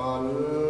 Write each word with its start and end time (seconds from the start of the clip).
Allah. 0.00 0.69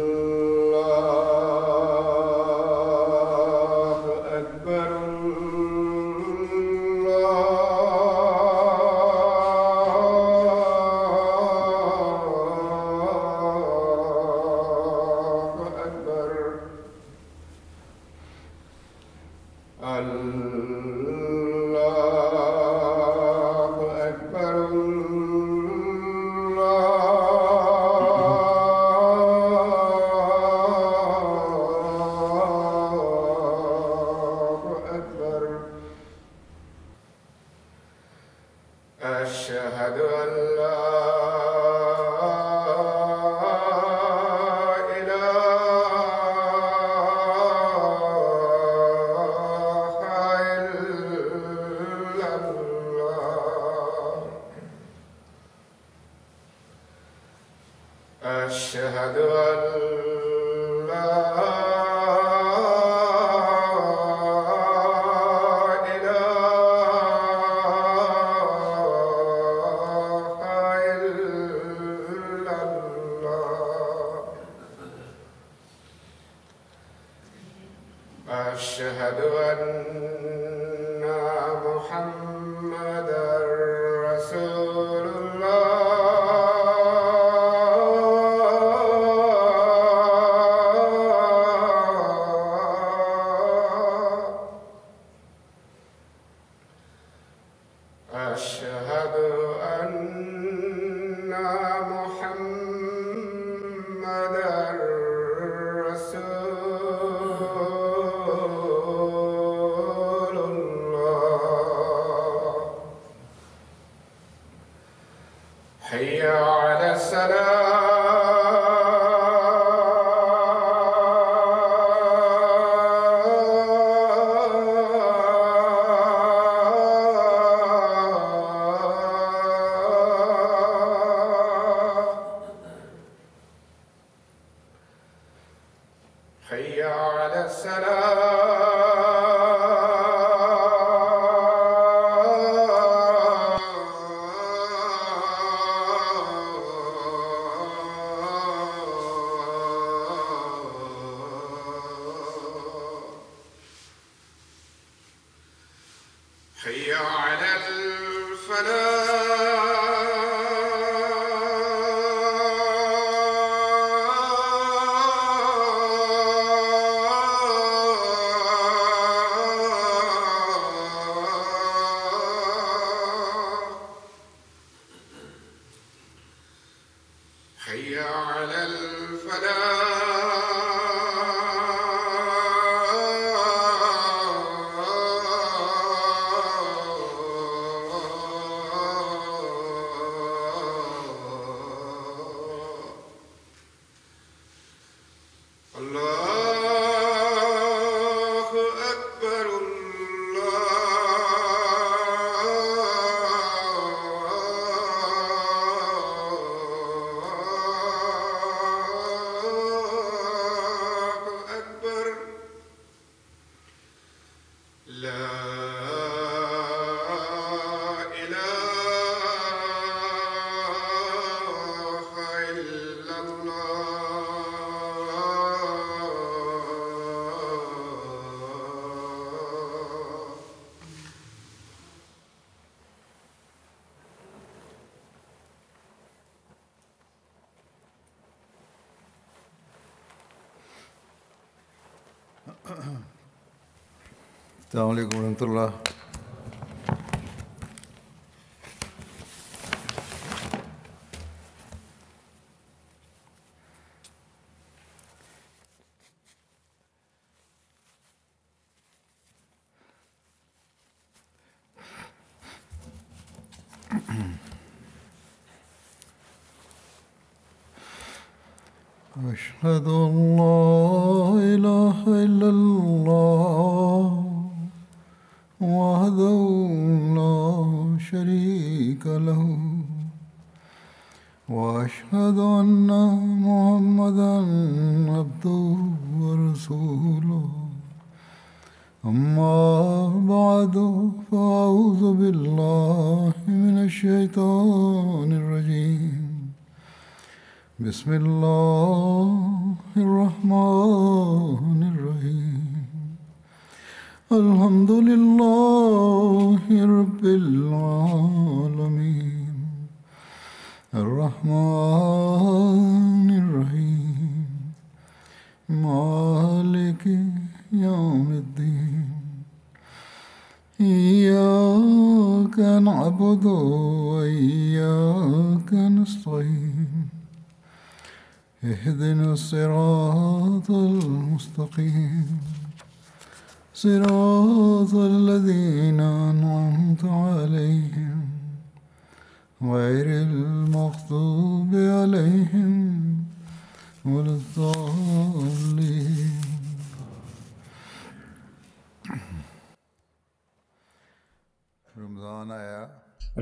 السلام 244.71 244.89
علیکم 244.89 245.17
ورحمۃ 245.17 245.41
اللہ 245.41 246.00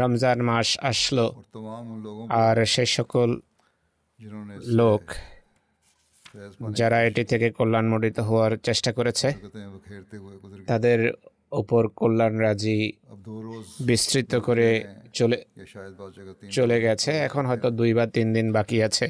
Ramzan 0.10 0.40
মাস 0.50 0.70
আসলো। 0.92 1.26
আর 2.44 2.58
সে 2.74 2.84
সকল 2.98 3.30
লোক 4.80 5.04
যারা 6.80 6.98
এটি 7.08 7.24
থেকে 7.32 7.48
কল্যাণমণ্ডিত 7.58 8.18
হওয়ার 8.28 8.52
চেষ্টা 8.68 8.92
করেছে, 8.98 9.28
তাদের 10.68 11.00
ওপর 11.62 11.84
কল্যাণ 12.00 12.34
রাজি 12.46 12.80
বিস্তৃত 13.82 14.32
করে 14.48 14.70
চলে 15.14 15.38
চলে 16.58 16.78
গেছে। 16.86 17.12
এখন 17.28 17.44
হয়তো 17.50 17.68
দুই 17.80 17.92
বা 17.98 18.06
তিন 18.16 18.28
দিন 18.34 18.48
বাকি 18.58 18.78
আছে। 18.88 19.06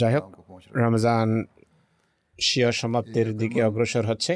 যাই 0.00 0.12
হোক, 0.14 0.26
রমজান 0.82 1.28
স্বীয় 2.38 2.70
সমাপ্তির 2.80 3.28
দিকে 3.40 3.58
অগ্রসর 3.68 4.04
হচ্ছে। 4.06 4.32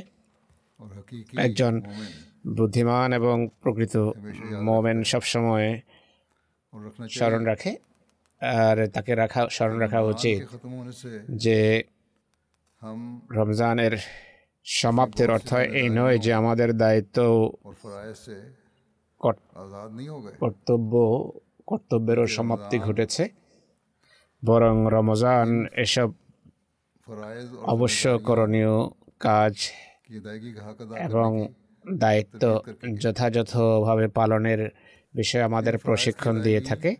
একজন 1.46 1.74
বুদ্ধিমান 2.44 3.08
এবং 3.12 3.36
প্রকৃত 3.62 3.94
মোমেন 4.66 4.98
সবসময় 5.12 5.68
স্মরণ 7.16 7.42
রাখে। 7.44 7.72
আর 8.62 8.76
তাকে 8.94 9.12
রাখা, 9.14 9.40
স্মরণ 9.56 9.78
রাখা 9.84 10.00
উচিত 10.12 10.38
যে 11.44 11.58
রমজানের 13.38 13.94
সমাপ্তির 14.64 15.30
অর্থ 15.30 15.50
এই 15.80 15.88
নয় 15.98 16.16
যে 16.24 16.30
আমাদের 16.40 16.70
দায়িত্ব 16.82 17.18
কর্তব্য, 20.40 20.92
কর্তব্যেরও 21.66 22.26
সমাপ্তি 22.36 22.76
ঘটেছে। 22.86 23.24
বরং 24.42 24.74
রমজান 24.96 25.48
এসব 25.84 26.08
অবশ্য 27.74 28.02
করণীয় 28.28 28.74
কাজ 29.20 29.54
এবং 31.06 31.30
দায়িত্ব 31.98 32.62
যথাযথভাবে 33.00 34.08
পালনের 34.08 34.70
বিষয়ে 35.14 35.42
আমাদের 35.42 35.78
প্রশিক্ষণ 35.78 36.40
দিয়ে? 36.40 36.60
থাকে। 36.60 36.96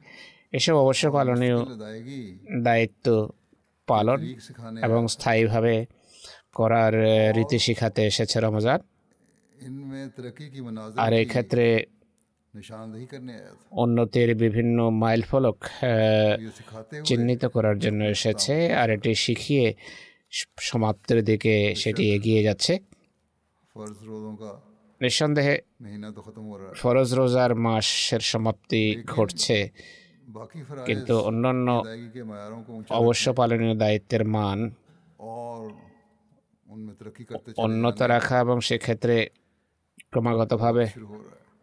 এসব 0.53 0.77
অবশ্য 0.77 1.13
পালনীয় 1.13 1.65
দায়িত্ব 2.63 3.29
পালন 3.87 4.35
এবং 4.83 5.09
স্থায়ীভাবে 5.09 5.87
করার 6.55 6.93
রীতি 7.37 7.59
শিখাতে 7.59 8.07
এসেছে 8.07 8.41
রমজান। 8.41 8.81
আর 10.97 11.13
এক্ষেত্রে 11.13 11.87
উন্নতির 13.73 14.35
বিভিন্ন 14.35 14.91
মাইল 14.91 15.23
ফলক 15.23 15.65
চিহ্নিত 17.05 17.45
করার 17.45 17.79
জন্য 17.79 18.05
এসেছে 18.05 18.75
আর 18.75 18.91
এটি 18.91 19.15
শিখিয়ে 19.15 19.75
সমাপ্তির 20.59 21.25
দিকে 21.25 21.75
সেটি 21.75 22.15
এগিয়ে 22.15 22.43
যাচ্ছে। 22.43 22.79
নিঃসন্দেহে 25.01 25.57
ফরজ 26.81 27.11
রোজার 27.15 27.53
মাসের 27.65 28.23
সমাপ্তি 28.33 28.83
ঘটছে। 29.07 29.59
কিন্তু 30.87 31.15
অন্যান্য 31.21 31.69
অবশ্য 33.01 33.25
পালনীয় 33.33 33.75
দায়িত্বের 33.75 34.25
মান 34.37 34.59
উন্নত 37.59 37.99
রাখা 38.15 38.37
এবং 38.41 38.57
সেক্ষেত্রে 38.61 39.17
ক্রমাগতভাবে 40.11 40.85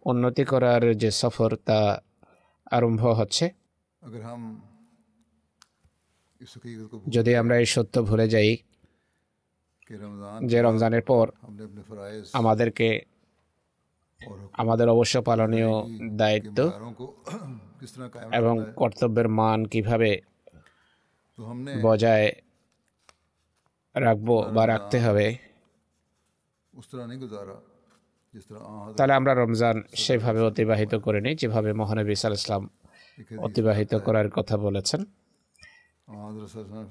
উন্নতি 0.06 0.44
করার 0.44 0.82
যে 0.98 1.10
সফর 1.12 1.52
তা 1.68 1.80
আরম্ভ 2.72 3.02
হচ্ছে। 3.20 3.46
যদি 7.10 7.32
আমরা 7.36 7.56
এই 7.60 7.68
সত্য 7.76 7.96
ভুলে 8.04 8.28
যাই 8.30 8.52
যে 10.46 10.58
রমজানের 10.62 11.02
পর 11.02 11.26
আমাদেরকে 12.34 12.88
আমাদের 14.54 14.88
অবশ্য 14.90 15.16
পালনীয় 15.22 15.72
দায়িত্ব 16.12 16.58
এবং 18.40 18.56
কর্তব্যের 18.76 19.28
মান 19.30 19.60
কীভাবে 19.66 20.12
বজায় 21.82 22.28
রাখব 23.96 24.30
বা 24.52 24.64
রাখতে 24.68 24.98
হবে। 25.00 25.28
তাহলে 28.98 29.14
আমরা 29.14 29.34
রমজান 29.34 29.76
সেভাবে 29.96 30.42
অতিবাহিত 30.42 30.94
করে 30.96 31.20
নিই 31.22 31.36
যেভাবে 31.36 31.70
মহানবী 31.74 32.14
সাল 32.16 32.34
ইসলাম 32.34 32.64
অতিবাহিত 33.38 33.92
করার 33.98 34.28
কথা 34.30 34.56
বলেছেন। 34.58 35.02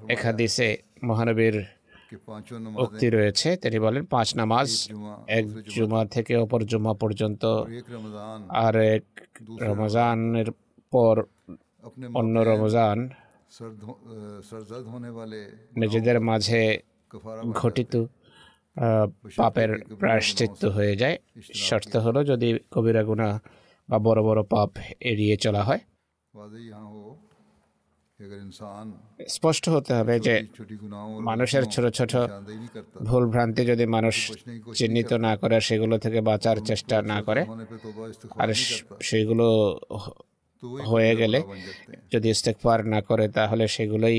একাদিসে 0.08 0.68
মহানবীর 1.04 1.56
উক্তি 2.78 3.06
রয়েছে 3.10 3.56
তিনি 3.56 3.78
বলেন 3.78 4.04
পাঁচ 4.04 4.36
নামাজ 4.36 4.68
এক 5.28 5.44
জুমা 5.76 6.00
থেকে 6.06 6.36
অপর 6.36 6.60
জুমা 6.64 6.94
পর্যন্ত 6.94 7.44
আর 8.48 8.74
এক 8.76 9.04
রমজানের 9.60 10.48
পর 10.92 11.14
অন্য 12.14 12.34
রমজান 12.40 12.98
নিজেদের 15.76 16.20
মাঝে 16.20 16.78
ঘটিত 17.50 17.92
পাপের 19.36 19.70
প্রায়শ্চিত্ত 20.00 20.64
হয়ে 20.64 20.96
যায়। 20.96 21.18
শর্ত 21.54 21.96
হলো 21.96 22.24
যদি 22.24 22.48
কবিরা 22.70 23.02
গুণা 23.04 23.40
বা 23.88 23.98
বড় 23.98 24.20
বড় 24.22 24.40
পাপ 24.42 24.70
এড়িয়ে 25.00 25.36
চলা 25.36 25.62
হয়। 25.62 25.80
স্পষ্ট 29.28 29.64
হতে 29.68 29.92
হবে 29.94 30.14
যে 30.20 30.34
মানুষের 31.20 31.64
ছোট 31.64 31.86
ছোট 31.98 32.12
ভুল 33.02 33.24
ভ্রান্তি 33.26 33.62
যদি 33.66 33.84
মানুষ 33.86 34.16
চিহ্নিত 34.74 35.10
না। 35.26 35.32
করে 35.36 35.56
সেগুলো 35.60 35.94
থেকে 35.98 36.18
বাঁচার 36.20 36.56
চেষ্টা 36.64 36.96
না 37.02 37.18
করে 37.22 37.42
আর 38.36 38.48
সেগুলো 39.00 39.46
হয়ে 40.86 41.12
গেলে 41.16 41.38
যদি 42.12 42.26
ইস্তেকফার 42.30 42.78
না 42.86 43.00
করে 43.00 43.24
তাহলে 43.28 43.64
সেগুলোই 43.68 44.18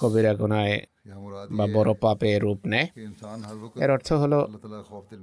কবিরা 0.00 0.32
গুনায় 0.34 0.76
বা 1.50 1.64
বড় 1.74 1.90
পাপে 2.00 2.30
রূপ 2.38 2.60
নেয়। 2.66 2.88
এর 3.84 3.90
অর্থ 3.90 4.08
হলো 4.12 4.38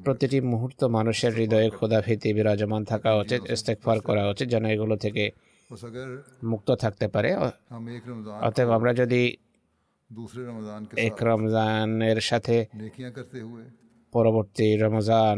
প্রতিটি 0.03 0.38
মুহূর্ত 0.51 0.82
মানুষের 0.98 1.32
হৃদয়ে 1.36 1.70
ক্ষুধাভীতি 1.70 2.29
বিরাজমান 2.34 2.82
থাকা 2.84 3.10
উচিত 3.15 3.41
ইস্তেকফার 3.51 3.98
করা 4.00 4.24
উচিত 4.29 4.48
যেন 4.50 4.65
এগুলো 4.65 4.96
থেকে 4.98 5.25
মুক্ত 6.49 6.69
থাকতে 6.73 7.05
পারে 7.07 7.29
অতএব 8.41 8.69
আমরা 8.71 8.91
যদি 8.93 9.21
এক 11.01 11.17
রমজানের 11.23 12.19
সাথে 12.21 12.55
পরবর্তী 14.13 14.67
রমজান 14.75 15.38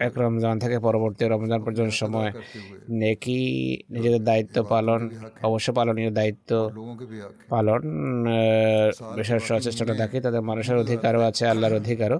এক 0.00 0.14
রমজান 0.16 0.54
থেকে 0.58 0.76
পরবর্তী 0.78 1.22
রমজান 1.24 1.60
পর্যন্ত 1.62 1.92
সময় 1.94 2.30
নেকি 2.92 3.40
নিজেদের 3.90 4.22
দায়িত্ব 4.24 4.56
পালন 4.64 5.00
অবশ্য 5.42 5.68
পালনীয় 5.72 6.10
দায়িত্ব 6.10 6.50
পালন 7.48 7.82
বিশেষ 9.16 9.40
সচেষ্টতা 9.42 9.94
থাকি 9.94 10.16
তাদের 10.20 10.42
মানুষের 10.42 10.76
অধিকারও 10.78 11.22
আছে 11.22 11.44
আল্লাহর 11.46 11.74
অধিকারও 11.74 12.18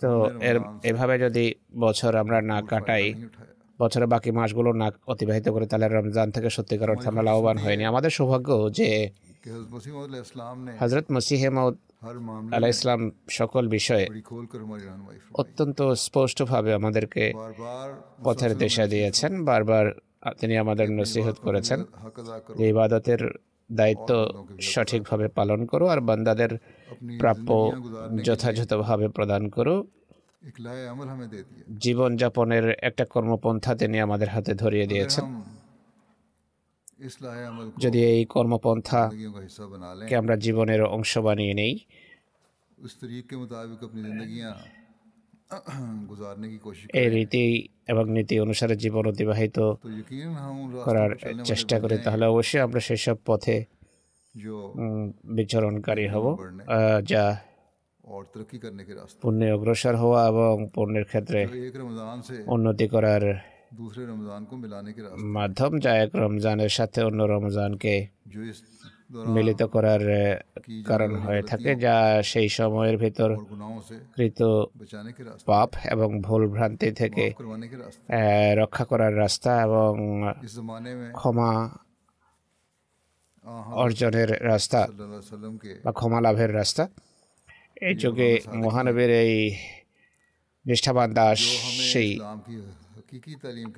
তো 0.00 0.10
এর 0.40 0.56
এভাবে 0.82 1.14
যদি 1.18 1.44
বছর 1.76 2.12
আমরা 2.16 2.38
না 2.42 2.58
কাটাই 2.62 3.06
বছরের 3.80 4.08
বাকি 4.14 4.30
মাসগুলো 4.38 4.70
না 4.80 4.86
অতিবাহিত 5.12 5.46
করে 5.54 5.66
তাহলে 5.70 5.86
রমজান 5.88 6.28
থেকে 6.34 6.48
সত্যিকার 6.56 6.92
অর্থে 6.92 7.06
আমরা 7.10 7.24
লাভবান 7.28 7.56
হয়নি। 7.64 7.84
আমাদের 7.92 8.12
সৌভাগ্য 8.18 8.48
যে 8.78 8.88
হজরত 10.80 11.06
মসিহেমদ 11.16 11.74
আলাহ 12.56 12.70
ইসলাম 12.76 13.00
সকল 13.38 13.64
বিষয়ে 13.76 14.06
অত্যন্ত 15.42 15.78
স্পষ্টভাবে 16.06 16.70
আমাদেরকে 16.74 17.24
পথের 18.24 18.52
দেশা 18.64 18.84
দিয়েছেন। 18.92 19.32
বারবার 19.44 19.86
তিনি 20.40 20.54
আমাদের 20.64 20.86
নসিহত 20.98 21.36
করেছেন 21.46 21.80
যে 22.58 22.64
ইবাদতের 22.74 23.22
দায়িত্ব 23.70 24.10
সঠিকভাবে 24.72 25.26
পালন 25.38 25.60
করো 25.70 25.86
আর 25.92 26.00
বান্দাদের 26.08 26.52
প্রাপ্য 27.20 27.48
যথাযথভাবে 28.26 29.06
প্রদান 29.08 29.42
করো। 29.56 29.74
জীবনযাপনের 31.78 32.70
একটা 32.82 33.04
কর্মপন্থা 33.04 33.74
তিনি 33.74 34.00
আমাদের 34.00 34.28
হাতে 34.28 34.54
ধরিয়ে 34.54 34.86
দিয়েছেন। 34.86 35.24
যদি 37.78 38.04
এই 38.04 38.24
কর্মপন্থাকে 38.24 40.16
আমরা 40.16 40.36
জীবনের 40.36 40.82
অংশ 40.84 41.18
বানিয়ে 41.18 41.54
নেই। 41.54 41.78
এই 46.94 47.10
রীতি 47.10 47.68
এবং 47.88 48.04
নীতি 48.10 48.40
অনুসারে 48.40 48.76
জীবন 48.76 49.06
অতিবাহিত 49.06 49.58
করার 50.84 51.10
চেষ্টা 51.44 51.80
করি 51.80 51.98
তাহলে 51.98 52.24
অবশ্যই 52.26 52.60
আমরা 52.60 52.80
সেসব 52.80 53.16
পথে 53.26 53.64
বিচরণকারী 55.24 56.06
হব 56.08 56.38
যা 57.04 57.36
পুণ্যে 59.22 59.46
অগ্রসর 59.52 59.94
হওয়া 59.96 60.20
এবং 60.28 60.54
পুণ্যের 60.74 61.04
ক্ষেত্রে 61.04 61.40
উন্নতি 62.46 62.86
করার 62.88 63.24
মাধ্যম 65.34 65.72
যা 65.78 65.92
এক 65.96 66.10
রমজানের 66.14 66.72
সাথে 66.72 67.00
অন্য 67.02 67.20
রমজানকে 67.26 67.94
মিলিত 69.26 69.62
করার 69.64 70.02
কারণ 70.86 71.10
হয়ে 71.16 71.42
থাকে 71.42 71.70
যা 71.76 71.96
সেই 72.22 72.48
সময়ের 72.48 72.96
ভিতর 72.96 73.30
কৃত 74.16 74.40
পাপ 75.46 75.70
এবং 75.90 76.08
ভুল 76.20 76.42
ভ্রান্তি 76.48 76.88
থেকে 76.92 77.24
রক্ষা 78.54 78.84
করার 78.84 79.12
রাস্তা 79.16 79.50
এবং 79.62 79.92
ক্ষমা 81.12 81.52
অর্জনের 83.74 84.30
রাস্তা 84.46 84.80
বা 85.84 85.90
ক্ষমা 85.92 86.18
লাভের 86.20 86.52
রাস্তা 86.54 86.84
এই 87.76 87.94
যুগে 87.94 88.30
মহানবের 88.56 89.10
এই 89.22 89.34
নিষ্ঠাবান 90.66 91.10
দাস 91.14 91.40
সেই 91.90 92.10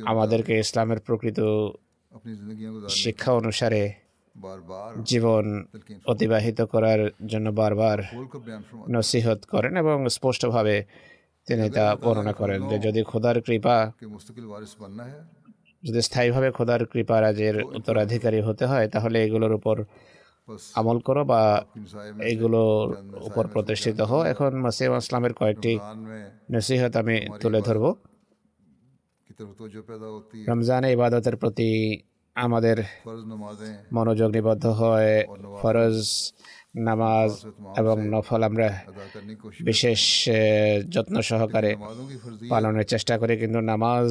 আমাদেরকে 0.06 0.52
ইসলামের 0.58 1.00
প্রকৃত 1.00 1.38
শিক্ষা 2.96 3.30
অনুসারে 3.32 3.82
জীবন 5.06 5.44
অতিবাহিত 6.06 6.58
করার 6.64 7.00
জন্য 7.26 7.46
বারবার 7.52 7.98
নসিহত 8.88 9.40
করেন 9.44 9.72
এবং 9.76 9.96
স্পষ্টভাবে 10.08 10.76
তিনি 11.48 11.66
তা 11.70 11.84
বর্ণনা 11.96 12.32
করেন 12.32 12.60
যে 12.70 12.76
যদি 12.78 13.00
খোদার 13.02 13.36
কৃপা 13.40 13.76
যদি 15.82 16.00
স্থায়ীভাবে 16.02 16.48
খোদার 16.50 16.80
কৃপা 16.92 17.16
রাজের 17.20 17.56
উত্তরাধিকারী 17.68 18.40
হতে 18.40 18.64
হয় 18.66 18.86
তাহলে 18.88 19.16
এগুলোর 19.22 19.52
উপর 19.52 19.76
আমল 20.74 20.98
করো 20.98 21.22
বা 21.24 21.40
এগুলোর 22.22 22.88
উপর 23.28 23.44
প্রতিষ্ঠিত 23.46 23.98
হও 24.00 24.22
এখন 24.32 24.50
মাসিম 24.64 24.92
আসলামের 24.92 25.34
কয়েকটি 25.34 25.72
নসিহত 26.52 26.94
আমি 26.96 27.16
তুলে 27.40 27.60
ধরব। 27.62 27.84
রমজানে 30.48 30.88
ইবাদতের 30.92 31.36
প্রতি 31.36 31.70
আমাদের 32.36 32.76
মনোযোগ 33.92 34.28
নিবদ্ধ 34.32 34.64
হয়। 34.80 35.14
ফরজ 35.62 35.96
নামাজ 36.88 37.30
এবং 37.78 37.96
নফল 38.14 38.42
আমরা 38.42 38.68
বিশেষ 39.60 40.00
যত্ন 40.88 41.16
সহকারে 41.20 41.72
পালনের 42.50 42.86
চেষ্টা 42.86 43.14
করি 43.18 43.34
কিন্তু 43.36 43.58
নামাজ 43.72 44.08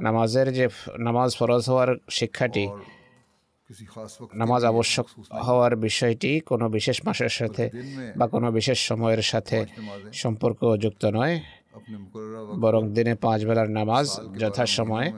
নামাজের 0.00 0.48
যে 0.52 0.66
নামাজ 0.98 1.30
ফরজ 1.36 1.62
হওয়ার 1.70 1.90
শিক্ষাটি 2.10 2.64
নামাজ 4.34 4.64
আবশ্যক 4.64 5.06
হওয়ার 5.46 5.76
বিষয়টি 5.76 6.40
কোনো 6.40 6.68
বিশেষ 6.68 6.96
মাসের 7.06 7.28
সাথে 7.28 7.64
বা 8.16 8.26
কোনো 8.28 8.48
বিশেষ 8.52 8.78
সময়ের 8.78 9.22
সাথে 9.22 9.58
সম্পর্ক 10.12 10.60
যুক্ত 10.76 11.02
নয়। 11.04 11.34
বরং 12.60 12.82
দিনে 12.92 13.14
পাঁচ 13.14 13.40
বেলার 13.44 13.70
নামাজ 13.70 14.06
যথাসময়ে 14.40 15.08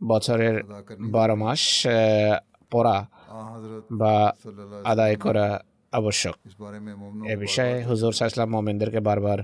বছরের 0.00 0.56
বারো 1.00 1.36
মাস 1.36 1.60
পড়া 2.70 2.98
বা 3.92 4.32
আদায় 4.84 5.16
করা 5.16 5.46
আবশ্যক। 5.92 6.34
এ 7.32 7.36
বিষয়ে 7.36 7.74
হুজুর 7.84 8.12
সাহসলাম 8.12 8.48
মোমেনদেরকে 8.50 9.00
বারবার 9.00 9.38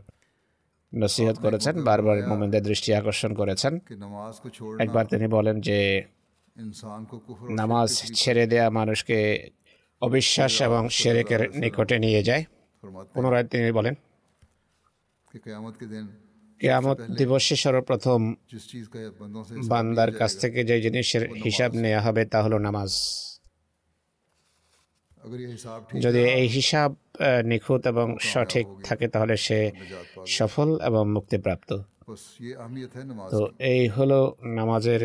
নসিহত 0.94 1.36
করেছেন 1.40 1.74
বারবার 1.84 2.16
মোমেনদের 2.28 2.62
দৃষ্টি 2.62 2.94
আকর্ষণ 2.94 3.34
করেছেন। 3.34 3.72
একবার 4.78 5.04
তিনি 5.06 5.26
বলেন 5.28 5.60
যে 5.60 5.78
নামাজ 7.50 7.88
ছেড়ে 8.14 8.46
দেয়া 8.46 8.70
মানুষকে 8.70 9.18
অবিশ্বাস 10.00 10.54
এবং 10.62 10.82
শেরেকের 10.88 11.42
নিকটে 11.62 11.96
নিয়ে 11.98 12.22
যায়। 12.22 12.44
পুনরায় 13.14 13.46
তিনি 13.52 13.72
বলেন 13.72 13.94
কেয়ামত 16.60 16.98
দিবসে 17.18 17.56
সর্বপ্রথম 17.56 18.20
বান্দার 19.68 20.10
কাছ 20.12 20.32
থেকে 20.40 20.60
যে 20.64 20.76
জিনিসের 20.80 21.24
হিসাব 21.44 21.70
নেওয়া 21.74 22.00
হবে 22.00 22.22
তা 22.24 22.38
হলো 22.42 22.58
নামাজ। 22.58 22.90
যদি 26.00 26.20
এই 26.40 26.46
হিসাব 26.48 26.90
নিখুঁত 27.44 27.82
এবং 27.86 28.06
সঠিক 28.20 28.66
থাকে 28.84 29.06
তাহলে 29.08 29.34
সে 29.36 29.58
সফল 30.26 30.68
এবং 30.80 31.02
মুক্তিপ্রাপ্ত। 31.12 31.70
তো 33.30 33.40
এই 33.72 33.82
হলো 33.88 34.18
নামাজের 34.58 35.02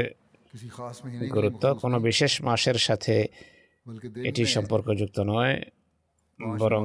গুরুত্ব 1.29 1.63
কোনো 1.73 1.99
বিশেষ 1.99 2.41
মাসের 2.41 2.77
সাথে 2.77 3.27
এটি 4.23 4.45
সম্পর্কযুক্ত 4.45 5.19
নয় 5.19 5.55
বরং 6.57 6.81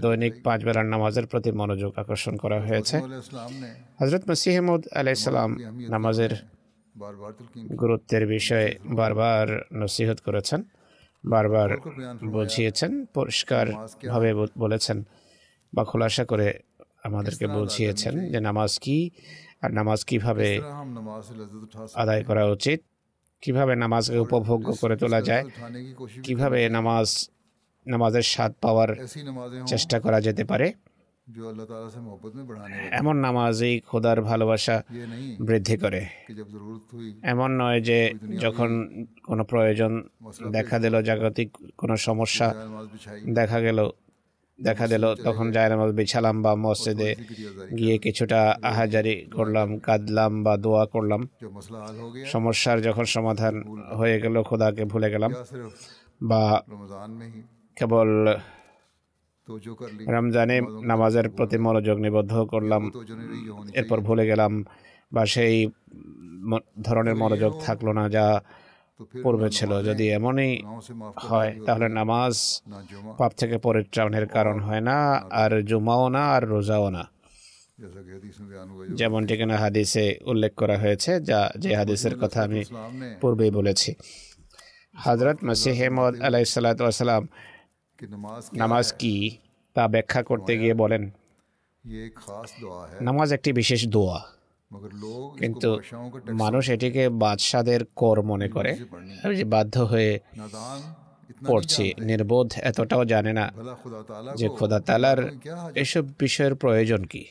দৈনিক 0.00 0.34
পাঁচ 0.44 0.64
বেলার 0.64 0.84
নামাজের 0.84 1.26
প্রতি 1.26 1.50
মনোযোগ 1.52 1.92
আকর্ষণ 1.98 2.36
করা 2.36 2.60
হয়েছে। 2.60 2.96
হজরত 4.00 4.22
মসিহমুদ 4.30 4.82
আলাইসালাম 4.94 5.50
নামাজের 5.88 6.32
গুরুত্বের 7.76 8.26
বিষয়ে 8.26 8.78
বারবার 8.96 9.46
নসিহত 9.72 10.18
করেছেন 10.20 10.62
বারবার 11.24 11.70
বুঝিয়েছেন 12.24 13.06
পরিষ্কারভাবে 13.06 14.34
বলেছেন 14.58 15.04
বা 15.72 15.84
খোলাসা 15.84 16.24
করে 16.24 16.48
আমাদেরকে 17.04 17.46
বুঝিয়েছেন 17.46 18.14
যে 18.32 18.40
নামাজ 18.40 18.78
কি 18.78 19.10
আর 19.62 19.70
নামাজ 19.72 20.04
কীভাবে 20.04 20.48
আদায় 21.94 22.24
করা 22.24 22.44
উচিত। 22.46 22.80
কীভাবে 23.46 23.76
নামাজকে 23.76 24.18
উপভোগ্য 24.18 24.74
করে 24.80 24.96
তোলা 24.96 25.20
যায়? 25.22 25.44
কীভাবে 26.22 26.68
নামাজ 26.68 27.30
নামাজের 27.86 28.22
স্বাদ 28.22 28.52
পাওয়ার 28.60 28.90
চেষ্টা 29.66 30.00
করা 30.00 30.20
যেতে 30.20 30.44
পারে? 30.44 30.72
এমন 32.92 33.16
নামাজই 33.16 33.80
খোদার 33.80 34.22
ভালোবাসা 34.22 34.82
বৃদ্ধি 35.40 35.76
করে। 35.76 36.06
এমন 37.22 37.50
নয় 37.50 37.80
যে 37.80 38.14
যখন 38.40 38.70
কোনো 39.24 39.44
প্রয়োজন 39.44 40.08
দেখা 40.50 40.78
দিল 40.78 41.02
জাগতিক 41.02 41.50
কোনো 41.78 41.96
সমস্যা 41.96 42.54
দেখা 43.34 43.60
গেল 43.60 43.90
দেখা 44.58 44.86
দিল 44.86 45.14
তখন 45.14 45.50
জায়নামাজ 45.50 45.90
বিছালাম 45.92 46.42
বা 46.42 46.54
মসজিদে 46.56 47.14
গিয়ে 47.78 47.98
কিছুটা 47.98 48.56
আহাজারি 48.62 49.14
করলাম 49.34 49.78
কাঁদলাম 49.78 50.42
বা 50.42 50.56
দোয়া 50.56 50.86
করলাম। 50.86 51.28
সমস্যার 52.26 52.82
যখন 52.82 53.04
সমাধান 53.04 53.54
হয়ে 53.96 54.20
গেল 54.20 54.42
খোদাকে 54.42 54.84
ভুলে 54.84 55.10
গেলাম। 55.10 55.32
বা 56.22 56.62
কেবল 57.76 58.08
রমজানে 60.08 60.60
নামাজের 60.60 61.28
প্রতি 61.28 61.58
মনোযোগ 61.58 61.98
নিবদ্ধ 61.98 62.44
করলাম। 62.44 62.90
এরপর 63.74 64.00
ভুলে 64.00 64.26
গেলাম। 64.26 64.64
বা 65.12 65.26
সেই 65.26 65.66
ধরনের 66.82 67.16
মনোযোগ 67.16 67.60
থাকল 67.60 67.88
না 67.92 68.08
যা 68.08 68.40
পূর্বে 69.24 69.48
ছিল। 69.50 69.70
যদি 69.82 70.04
এমনই 70.18 70.52
হয় 71.28 71.50
তাহলে 71.66 71.88
নামাজ 71.98 72.34
পাপ 73.18 73.32
থেকে 73.40 73.56
পরিত্রাণের 73.58 74.26
কারণ 74.26 74.56
হয় 74.60 74.80
না 74.80 74.98
আর 75.42 75.52
জুমাও 75.70 76.04
না 76.08 76.22
আর 76.34 76.42
রোজাও 76.48 76.88
না। 76.90 77.04
যেমনটি 78.98 79.34
কিনা 79.36 79.56
হাদিসে 79.56 80.04
উল্লেখ 80.26 80.52
করা 80.54 80.76
হয়েছে 80.78 81.20
যা 81.20 81.40
যে 81.62 81.70
হাদিসের 81.76 82.14
কথা 82.18 82.38
আমি 82.42 82.60
পূর্বেই 83.20 83.50
বলেছি। 83.50 83.90
হজরত 85.04 85.38
মসিহেমদ 85.44 86.14
আলাইসালাতাম 86.26 87.22
নামাজ 88.56 88.86
কি 89.00 89.14
তা 89.76 89.82
ব্যাখ্যা 89.88 90.22
করতে 90.22 90.52
গিয়ে 90.58 90.74
বলেন 90.74 91.02
নামাজ 93.00 93.28
একটি 93.32 93.50
বিশেষ 93.52 93.80
দোয়া। 93.88 94.18
কিন্তু 95.38 95.70
মানুষ 96.34 96.64
এটিকে 96.70 97.04
বাদশাদের 97.18 97.80
কর 97.96 98.16
মনে 98.22 98.48
করে 98.48 98.72
আমি 99.24 99.34
যে 99.36 99.46
বাধ্য 99.46 99.74
হয়ে 99.82 100.12
পড়ছি 101.46 101.84
নির্বোধ 102.00 102.48
এতটাও 102.60 103.02
জানে 103.04 103.32
না 103.32 103.46
যে 104.36 104.46
খোদা 104.48 104.80
তালার 104.80 105.20
এসব 105.74 106.04
বিষয়ের 106.18 106.54
প্রয়োজন 106.54 107.02
কি 107.04 107.24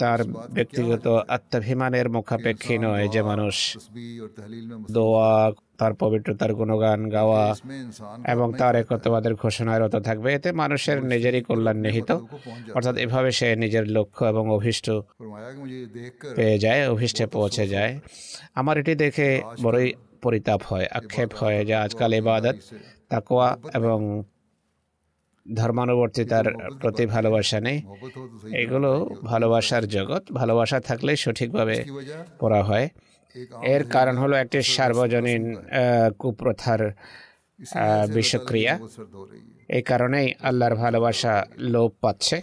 তার 0.00 0.20
ব্যক্তিগত 0.50 1.06
আত্মাভিমানের 1.28 2.06
মুখাপেক্ষী 2.08 2.76
নয় 2.78 3.06
যে 3.08 3.20
মানুষ 3.22 3.56
দোয়া 4.90 5.34
তার 5.78 5.92
পবিত্রতার 5.94 6.52
গুণগান 6.54 7.00
গাওয়া 7.08 7.42
এবং 8.32 8.48
তার 8.58 8.74
একত্ববাদের 8.76 9.34
ঘোষণারত 9.34 9.94
থাকবে 9.98 10.28
এতে 10.34 10.48
মানুষের 10.54 10.98
নিজেরই 11.04 11.42
কল্যাণ 11.42 11.78
নিহিত 11.84 12.10
অর্থাৎ 12.76 12.94
এভাবে 12.96 13.30
সে 13.32 13.48
নিজের 13.56 13.84
লক্ষ্য 13.96 14.22
এবং 14.24 14.44
অভিষ্ট 14.50 14.86
পেয়ে 16.36 16.56
যায় 16.58 16.80
অভিষ্টে 16.88 17.24
পৌঁছে 17.26 17.64
যায় 17.66 17.92
আমার 18.54 18.74
এটি 18.78 18.92
দেখে 18.94 19.28
বড়ই 19.62 19.88
পরিতাপ 20.22 20.60
হয় 20.62 20.86
আক্ষেপ 20.92 21.30
হয় 21.34 21.58
যে 21.64 21.74
আজকাল 21.76 22.10
এবাদত 22.12 22.56
তাকোয়া 23.10 23.48
এবং 23.74 23.98
ধর্মানুবর্তিতার 25.46 26.46
প্রতি 26.80 27.04
ভালোবাসা 27.06 27.58
নেই 27.60 27.78
এগুলো 28.54 28.90
ভালোবাসার 29.24 29.84
জগৎ 29.88 30.22
ভালোবাসা 30.32 30.78
থাকলে 30.80 31.12
সঠিকভাবে 31.16 31.76
পড়া 32.40 32.60
হয় 32.62 32.86
এর 33.74 33.82
কারণ 33.96 34.16
হলো 34.22 34.34
একটি 34.44 34.58
সার্বজনীন 34.76 35.44
কুপ্রথার 36.20 36.82
বিষক্রিয়া। 38.16 38.74
এই 39.76 39.82
কারণেই 39.90 40.28
আল্লাহর 40.48 40.74
ভালোবাসা 40.84 41.34
লোপ 41.74 41.92
পাচ্ছে। 42.04 42.36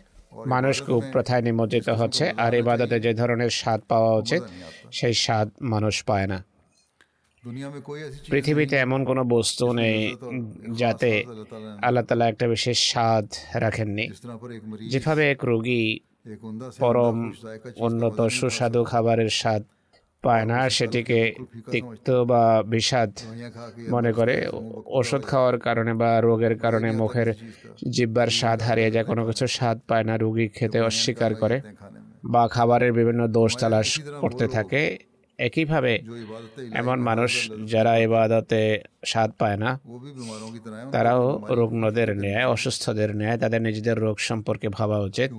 মানুষ 0.53 0.75
কুপ্রথায় 0.87 1.43
নিমজ্জিত 1.47 1.87
হচ্ছে 1.99 2.25
আর 2.43 2.51
ইবাদতে 2.61 2.97
যে 3.05 3.11
ধরনের 3.21 3.51
স্বাদ 3.59 3.79
পাওয়া 3.91 4.11
উচিত 4.21 4.41
সেই 4.97 5.13
স্বাদ 5.25 5.47
মানুষ 5.73 5.95
পায় 6.09 6.27
না। 6.33 6.39
পৃথিবীতে 8.31 8.75
এমন 8.85 9.01
কোনো 9.09 9.23
বস্তু 9.35 9.65
নেই 9.79 9.99
যাতে 10.81 11.11
আল্লাহ 11.85 12.03
তালা 12.07 12.25
একটা 12.31 12.45
বিশেষ 12.53 12.77
স্বাদ 12.91 13.25
রাখেননি। 13.63 14.05
যেভাবে 14.91 15.23
এক 15.33 15.41
রোগী 15.51 15.83
পরম 16.81 17.17
উন্নত 17.87 18.17
সুস্বাদু 18.37 18.81
খাবারের 18.91 19.31
স্বাদ 19.41 19.63
পায় 20.25 20.45
না, 20.51 20.57
সেটিকে 20.77 21.19
তিক্ত 21.71 22.07
বা 22.31 22.43
বিষাদ 22.73 23.11
মনে 23.93 24.11
করে। 24.19 24.35
ওষুধ 24.99 25.23
খাওয়ার 25.31 25.55
কারণে 25.67 25.93
বা 26.01 26.11
রোগের 26.27 26.55
কারণে 26.63 26.89
মুখের 27.01 27.29
জিব্বার 27.95 28.29
স্বাদ 28.39 28.59
হারিয়ে 28.67 28.91
যায়, 28.93 29.05
কোনো 29.11 29.21
কিছু 29.29 29.45
স্বাদ 29.57 29.77
পায় 29.89 30.05
না, 30.09 30.13
রুগী 30.23 30.47
খেতে 30.57 30.79
অস্বীকার 30.89 31.31
করে 31.35 31.57
বা 32.33 32.43
খাবারের 32.47 32.91
বিভিন্ন 32.99 33.21
দোষ 33.37 33.51
তালাশ 33.61 33.89
করতে 34.21 34.45
থাকে। 34.47 34.81
একইভাবে 35.39 35.93
এমন 36.81 36.97
মানুষ 37.09 37.31
যারা 37.73 37.93
ইবাদতে 37.97 38.61
স্বাদ 39.11 39.29
পায় 39.39 39.57
না, 39.63 39.69
তারাও 40.91 41.23
রুগ্নদের 41.59 42.09
ন্যায়, 42.23 42.45
অসুস্থদের 42.45 43.11
ন্যায়, 43.15 43.37
তাদের 43.37 43.61
নিজেদের 43.61 43.97
রোগ 44.05 44.17
সম্পর্কে 44.29 44.67
ভাবা 44.77 44.97
উচিত। 45.09 45.29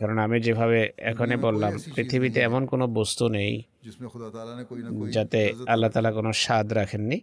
কারণ 0.00 0.16
আমি 0.18 0.36
যেভাবে 0.40 0.78
এখানে 1.10 1.34
বললাম 1.36 1.72
পৃথিবীতে 1.96 2.38
এমন 2.40 2.62
কোনো 2.66 2.84
বস্তু 2.98 3.24
নেই 3.28 3.52
যাতে 5.10 5.40
আল্লাহ 5.68 5.90
তালা 5.90 6.10
কোনো 6.12 6.30
স্বাদ 6.44 6.66
রাখেননি। 6.72 7.18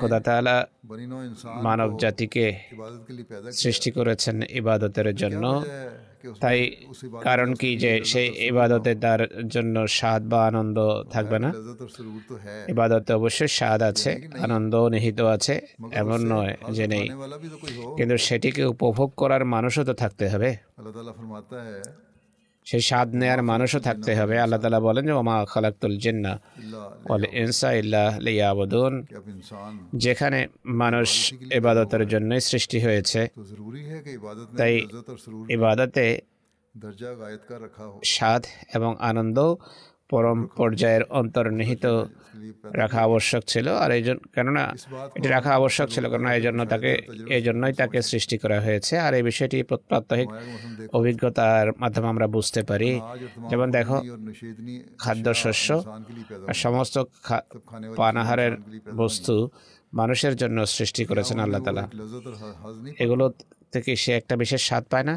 খোদা 0.00 0.20
তালা 0.20 0.56
মানব 1.62 1.90
জাতিকে 1.98 2.46
সৃষ্টি 3.52 3.90
করেছেন 3.90 4.36
ইবাদতের 4.60 5.08
জন্য। 5.14 5.44
তাই 6.40 6.70
কারণ 7.20 7.54
কি 7.54 7.76
যে 7.76 8.04
সেই 8.04 8.28
ইবাদতে 8.46 8.94
তার 8.94 9.20
জন্য 9.48 9.88
স্বাদ 9.88 10.22
বা 10.28 10.46
আনন্দ 10.46 10.78
থাকবে 11.10 11.38
না। 11.38 11.48
ইবাদতে 12.68 13.12
অবশ্যই 13.12 13.48
স্বাদ 13.48 13.82
আছে 13.82 14.10
আনন্দ 14.40 14.74
নিহিত 14.88 15.20
আছে 15.20 15.54
এমন 15.92 16.20
নয় 16.32 16.56
যে 16.70 16.86
নেই। 16.86 17.08
কিন্তু 17.96 18.16
সেটিকে 18.16 18.64
উপভোগ 18.64 19.10
করার 19.16 19.44
মানুষও 19.44 19.84
তো 19.84 19.92
থাকতে 19.92 20.28
হবে। 20.28 20.56
সেই 22.68 22.82
স্বাদ 22.88 23.08
নেয়ার 23.20 23.40
মানুষও 23.42 23.80
থাকতে 23.88 24.10
হবে। 24.18 24.34
আল্লাহ 24.44 24.58
তালা 24.60 24.80
বলেন 24.88 25.04
যে, 25.06 25.12
ওমা 25.12 25.36
খালাকুল 25.52 25.96
জিন্না 26.04 26.32
বলে 27.08 27.26
ইনসা 27.42 27.68
ইল্লাহ 27.82 28.10
লিয়াবুদুন। 28.26 28.92
যেখানে 30.04 30.38
মানুষ 30.82 31.10
ইবাদতের 31.58 32.02
জন্যই 32.12 32.42
সৃষ্টি 32.50 32.78
হয়েছে, 32.86 33.20
তাই 34.58 34.74
ইবাদতে 35.56 36.06
স্বাদ 38.14 38.42
এবং 38.74 38.90
আনন্দ 39.10 39.38
পরম 40.12 40.38
পর্যায়ের 40.58 41.02
অন্তর্নিহিত 41.20 41.84
রাখা 42.80 43.00
আবশ্যক 43.08 43.42
ছিল, 43.52 43.66
আর 43.82 43.90
এই 43.98 44.02
জন্য 44.06 44.20
কেননা 44.34 44.64
এটি 45.16 45.28
রাখা 45.36 45.50
আবশ্যক 45.58 45.88
ছিল 45.94 46.04
কেননা 46.12 46.30
এই 46.38 46.42
জন্য 46.46 46.60
তাকে, 46.72 46.92
এই 47.36 47.42
জন্যই 47.46 47.74
তাকে 47.80 47.98
সৃষ্টি 48.10 48.36
করা 48.42 48.58
হয়েছে। 48.66 48.94
আর 49.06 49.12
এই 49.18 49.24
বিষয়টি 49.30 49.58
প্রাত্যহিক 49.90 50.28
অভিজ্ঞতার 50.98 51.66
মাধ্যমে 51.82 52.08
আমরা 52.14 52.26
বুঝতে 52.36 52.60
পারি। 52.70 52.90
যেমন 53.50 53.68
দেখো, 53.76 53.96
খাদ্যশস্য 55.02 55.68
সমস্ত 56.64 56.96
পানাহারের 58.00 58.52
বস্তু 59.02 59.34
মানুষের 60.00 60.34
জন্য 60.42 60.58
সৃষ্টি 60.76 61.02
করেছেন 61.10 61.38
আল্লাহ 61.44 61.60
তালা 61.66 61.84
এগুলো 63.04 63.24
থেকে 63.72 63.90
সে 64.02 64.10
একটা 64.20 64.34
বিশেষ 64.42 64.60
স্বাদ 64.68 64.84
পায় 64.92 65.06
না। 65.10 65.14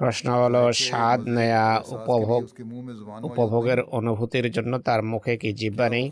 প্রশ্ন 0.00 0.26
হলো 0.42 0.62
স্বাদ 0.86 1.20
নেয়া 1.36 1.66
উপভোগ 1.96 2.42
উপভোগের 3.28 3.80
অনুভূতির 3.98 4.46
জন্য 4.56 4.72
তার 4.86 5.00
মুখে 5.12 5.34
কি 5.42 5.50
জিব্বা 5.60 5.86
নেই? 5.94 6.06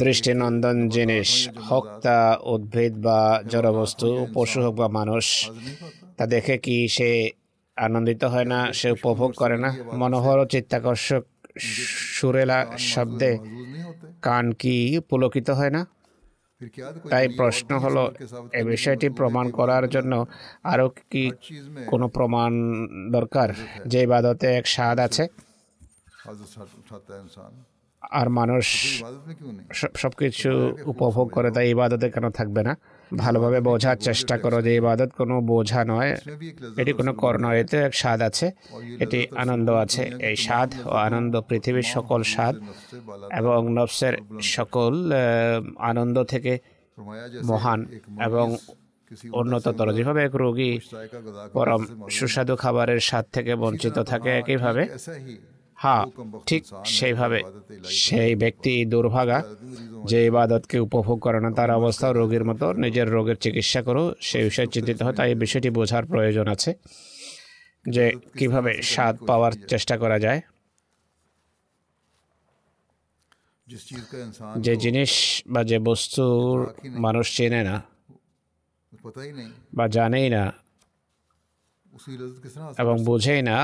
দৃষ্টিনন্দন 0.00 0.78
জিনিস 0.96 1.30
হক্তা 1.68 2.18
উদ্ভিদ 2.54 2.94
বা 3.06 3.20
জড়বস্তু 3.52 4.08
পশু 4.34 4.58
হোক 4.64 4.74
বা 4.80 4.86
মানুষ 4.98 5.26
তা 6.18 6.24
দেখে 6.34 6.54
কি 6.64 6.76
সে 6.96 7.10
আনন্দিত 7.76 8.22
হয় 8.32 8.48
না 8.52 8.58
সে 8.78 8.88
উপভোগ 8.98 9.30
করে 9.40 9.56
না? 9.64 9.70
মনোহর 10.00 10.38
চিত্তাকর্ষক 10.52 11.22
সুরেলা 12.16 12.58
শব্দে 12.92 13.32
কান 14.26 14.46
কি 14.60 14.74
পুলকিত 15.08 15.48
হয় 15.58 15.72
না? 15.76 15.82
তাই 17.10 17.28
প্রশ্ন 17.28 17.78
হলো 17.78 18.12
এ 18.52 18.62
বিষয়টি 18.64 19.08
প্রমাণ 19.08 19.50
করার 19.50 19.88
জন্য 19.88 20.26
আরও 20.64 20.88
কি 21.10 21.30
কোনো 21.86 22.08
প্রমাণ 22.08 22.50
দরকার? 23.12 23.48
যে 23.86 23.98
ইবাদতে 24.02 24.46
এক 24.46 24.66
স্বাদ 24.66 24.98
আছে। 24.98 25.24
আর 28.12 28.28
মানুষ 28.28 28.64
সব 29.96 30.10
কিছু 30.10 30.50
উপভোগ 30.84 31.26
করে 31.30 31.50
তাই 31.50 31.70
ইবাদতে 31.70 32.10
কেন 32.10 32.30
থাকবে 32.30 32.62
না? 32.62 32.76
ভালোভাবে 33.16 33.58
বোঝার 33.60 33.96
চেষ্টা 33.96 34.34
করো 34.38 34.58
যে 34.62 34.72
ইবাদত 34.80 35.10
কোনো 35.18 35.40
বোঝা 35.40 35.84
নয়। 35.84 36.10
এটি 36.80 36.92
কোনো 36.92 37.12
কর্ণ, 37.22 37.44
এতে 37.62 37.76
এক 37.88 37.94
স্বাদ 37.94 38.20
আছে, 38.22 38.46
এটি 39.04 39.26
আনন্দ 39.42 39.68
আছে। 39.84 40.02
এই 40.28 40.36
স্বাদ 40.36 40.70
ও 40.90 40.92
আনন্দ 41.08 41.34
পৃথিবীর 41.48 41.82
সকল 41.82 42.22
স্বাদ 42.34 42.54
এবং 43.40 43.58
নফসের 43.76 44.14
সকল 44.56 44.92
আনন্দ 45.90 46.16
থেকে 46.22 46.52
মহান 47.50 47.80
এবং 48.28 48.46
উন্নততর। 49.40 49.88
যেভাবে 49.92 50.20
এক 50.24 50.34
রোগী 50.34 50.72
পরম 51.52 51.82
সুস্বাদু 52.10 52.54
খাবারের 52.56 53.00
স্বাদ 53.00 53.24
থেকে 53.32 53.52
বঞ্চিত 53.62 53.96
থাকে, 54.10 54.30
একইভাবে 54.40 54.82
হ্যাঁ 55.80 56.04
ঠিক 56.46 56.62
সেইভাবে 56.84 57.42
সেই 57.84 58.34
ব্যক্তি 58.34 58.84
দুর্ভাগা 58.84 59.38
যে 60.06 60.26
ইবাদতকে 60.26 60.78
উপভোগ 60.78 61.20
করে 61.20 61.40
না 61.40 61.50
তার 61.50 61.70
অবস্থা 61.70 62.12
রোগীর 62.12 62.44
মতো 62.44 62.72
নিজের 62.72 63.08
রোগের 63.08 63.36
চিকিৎসা 63.36 63.82
করো 63.82 64.14
সেই 64.20 64.44
বিষয়ে 64.44 64.66
চিন্তিত 64.66 65.02
হয় 65.02 65.12
তাই 65.12 65.28
এই 65.28 65.34
বিষয়টি 65.34 65.70
বোঝার 65.70 66.04
প্রয়োজন 66.06 66.48
আছে 66.48 66.74
যে 67.88 68.04
কীভাবে 68.38 68.82
স্বাদ 68.82 69.16
পাওয়ার 69.26 69.52
চেষ্টা 69.68 69.98
করা 69.98 70.18
যায়। 70.18 70.40
যে 74.58 74.76
জিনিস 74.76 75.42
বা 75.46 75.64
যে 75.64 75.78
বস্তুর 75.78 76.74
মানুষ 76.98 77.36
চেনে 77.36 77.62
না 77.62 77.82
বা 79.74 79.88
জানেই 79.88 80.28
না 80.30 80.52
এবং 82.78 83.04
বোঝে 83.04 83.42
না 83.42 83.58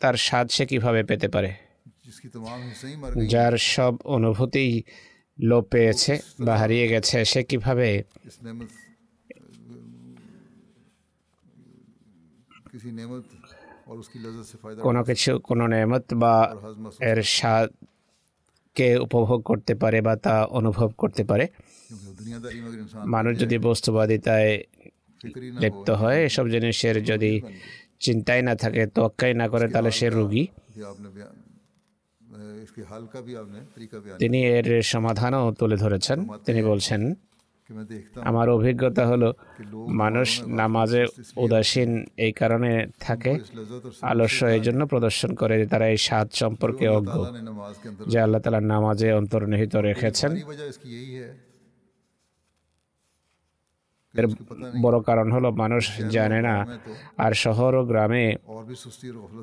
তার 0.00 0.14
স্বাদ 0.14 0.46
সে 0.50 0.66
কীভাবে 0.66 1.04
পেতে 1.04 1.28
পারে? 1.28 1.50
যার 3.26 3.58
সব 3.58 3.94
অনুভূতি 4.04 4.82
লোপ 5.40 5.64
পেয়েছে 5.70 6.20
বা 6.40 6.56
হারিয়ে 6.56 6.88
গেছে। 6.88 7.24
সে 7.24 7.44
কীভাবে 7.44 8.02
কোনো 14.82 15.04
কিছু 15.04 15.38
কোনো 15.38 15.66
নেমত 15.66 16.14
বা 16.14 16.56
এর 17.00 17.22
স্বাদকে 17.22 18.88
উপভোগ 18.98 19.42
করতে 19.42 19.74
পারে 19.74 20.00
বা 20.00 20.16
তা 20.16 20.44
অনুভব 20.44 20.88
করতে 20.98 21.24
পারে। 21.24 21.46
মানুষ 23.06 23.38
যদি 23.38 23.58
বস্তুবাদিতায় 23.58 24.62
লিপ্ত 25.60 25.90
হয় 25.90 26.18
এসব 26.24 26.48
জিনিসের 26.48 27.04
যদি 27.04 27.40
চিন্তাই 28.00 28.42
না 28.42 28.54
থাকে 28.56 28.86
তোয়াক্কাই 28.86 29.34
না 29.34 29.48
করে 29.48 29.68
তাহলে 29.68 29.90
সে 29.90 30.10
রুগী। 30.10 30.46
তিনি 34.18 34.38
এর 34.46 34.82
সমাধানও 34.82 35.52
তুলে 35.52 35.76
ধরেছেন। 35.76 36.18
তিনি 36.46 36.62
বলছেন 36.62 37.14
আমার 38.20 38.48
অভিজ্ঞতা 38.48 39.06
হলো 39.06 39.28
মানুষ 40.02 40.28
নামাজে 40.46 41.02
উদাসীন 41.36 41.90
এই 42.16 42.32
কারণে 42.32 42.86
থাকে 43.00 43.32
আলস্য 44.02 44.46
এই 44.46 44.60
জন্য 44.60 44.86
প্রদর্শন 44.86 45.34
করে 45.34 45.58
যে 45.58 45.66
তারা 45.66 45.86
এই 45.88 45.96
স্বাদ 45.96 46.28
সম্পর্কে 46.32 46.88
অজ্ঞ 46.88 47.16
যে 48.08 48.20
আল্লাহ 48.20 48.40
তালা 48.40 48.60
নামাজে 48.60 49.12
অন্তর্নিহিত 49.12 49.76
রেখেছেন। 49.76 50.30
এর 54.14 54.26
বড় 54.82 55.00
কারণ 55.00 55.32
হলো 55.32 55.50
মানুষ 55.52 56.00
জানে 56.10 56.42
না। 56.42 56.66
আর 57.18 57.32
শহর 57.34 57.74
ও 57.74 57.84
গ্রামে 57.84 58.36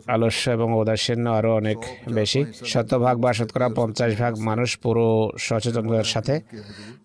আলস্য 0.08 0.50
এবং 0.50 0.74
উদাসীন্য 0.74 1.30
আরও 1.30 1.56
অনেক 1.56 1.78
বেশি। 2.14 2.46
শতভাগ 2.66 3.18
বা 3.18 3.34
শতকরা 3.34 3.70
পঞ্চাশ 3.70 4.20
ভাগ 4.20 4.38
মানুষ 4.40 4.78
পুরো 4.78 5.32
সচেতনতার 5.38 6.04
সাথে 6.04 6.42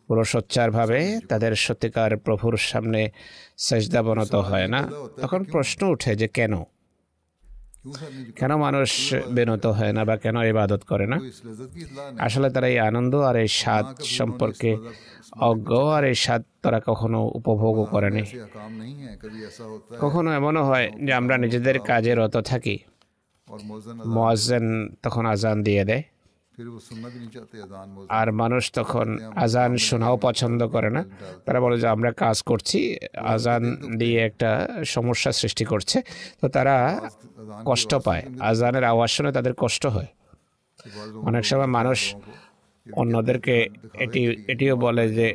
পুরো? 0.08 0.24
সোচ্চারভাবে 0.24 1.20
তাদের 1.28 1.54
সত্যিকার 1.54 2.16
প্রভুর 2.16 2.56
সামনে 2.56 3.10
সেজদাবনত 3.58 4.34
হয় 4.34 4.68
না। 4.68 4.90
তখন 5.22 5.44
প্রশ্ন 5.44 5.86
উঠে 5.86 6.16
যে 6.16 6.28
কেন? 6.28 6.62
কেন 8.36 8.56
মানুষ 8.56 9.14
বিনত 9.30 9.66
হয় 9.66 9.92
না 9.92 10.04
বা 10.04 10.16
কেন 10.16 10.36
ইবাদত 10.36 10.82
করে 10.88 11.06
না? 11.06 11.20
আসলে 12.18 12.50
তারা 12.50 12.68
এই 12.68 12.78
আনন্দ 12.78 13.14
আর 13.14 13.36
এই 13.36 13.48
স্বাদ 13.48 14.02
সম্পর্কে 14.02 14.76
অজ্ঞ 15.40 15.84
আর 15.84 16.04
এই 16.04 16.14
স্বাদ 16.14 16.42
তারা 16.62 16.80
কখনো 16.86 17.30
উপভোগও 17.34 17.84
করেনি। 17.84 18.22
কখনো 20.00 20.32
এমনও 20.32 20.64
হয় 20.64 20.90
যে 21.04 21.12
আমরা 21.12 21.38
নিজেদের 21.38 21.80
কাজে 21.80 22.14
রত 22.14 22.36
থাকি। 22.36 22.78
মোয়াজেন 24.06 24.94
তখন 25.02 25.26
আজান 25.26 25.62
দিয়ে 25.62 25.84
দেয়। 25.84 26.02
আর 28.08 28.32
মানুষ 28.32 28.72
তখন 28.72 29.18
আজান 29.36 29.76
শোনাও 29.76 30.16
পছন্দ 30.16 30.66
করে 30.68 30.90
না। 30.90 31.04
তারা 31.46 31.60
বলে 31.60 31.80
যে 31.80 31.88
আমরা 31.88 32.12
কাজ 32.12 32.42
করছি 32.42 32.98
আজান 33.16 33.76
দিয়ে 33.96 34.20
একটা 34.20 34.68
সমস্যা 34.84 35.32
সৃষ্টি 35.32 35.64
করছে। 35.64 36.02
তো 36.42 36.48
তারা 36.48 37.00
কষ্ট 37.64 37.94
পায়। 37.94 38.22
আজানের 38.40 38.84
আওয়াজ 38.84 39.10
শুনে 39.10 39.32
তাদের 39.32 39.54
কষ্ট 39.56 39.86
হয়। 39.86 40.06
অনেক 41.22 41.44
সময় 41.44 41.66
মানুষ 41.66 42.14
অন্যদেরকে 42.86 43.56
এটি, 44.04 44.20
এটিও 44.52 44.74
বলে 44.76 45.04
যে 45.18 45.26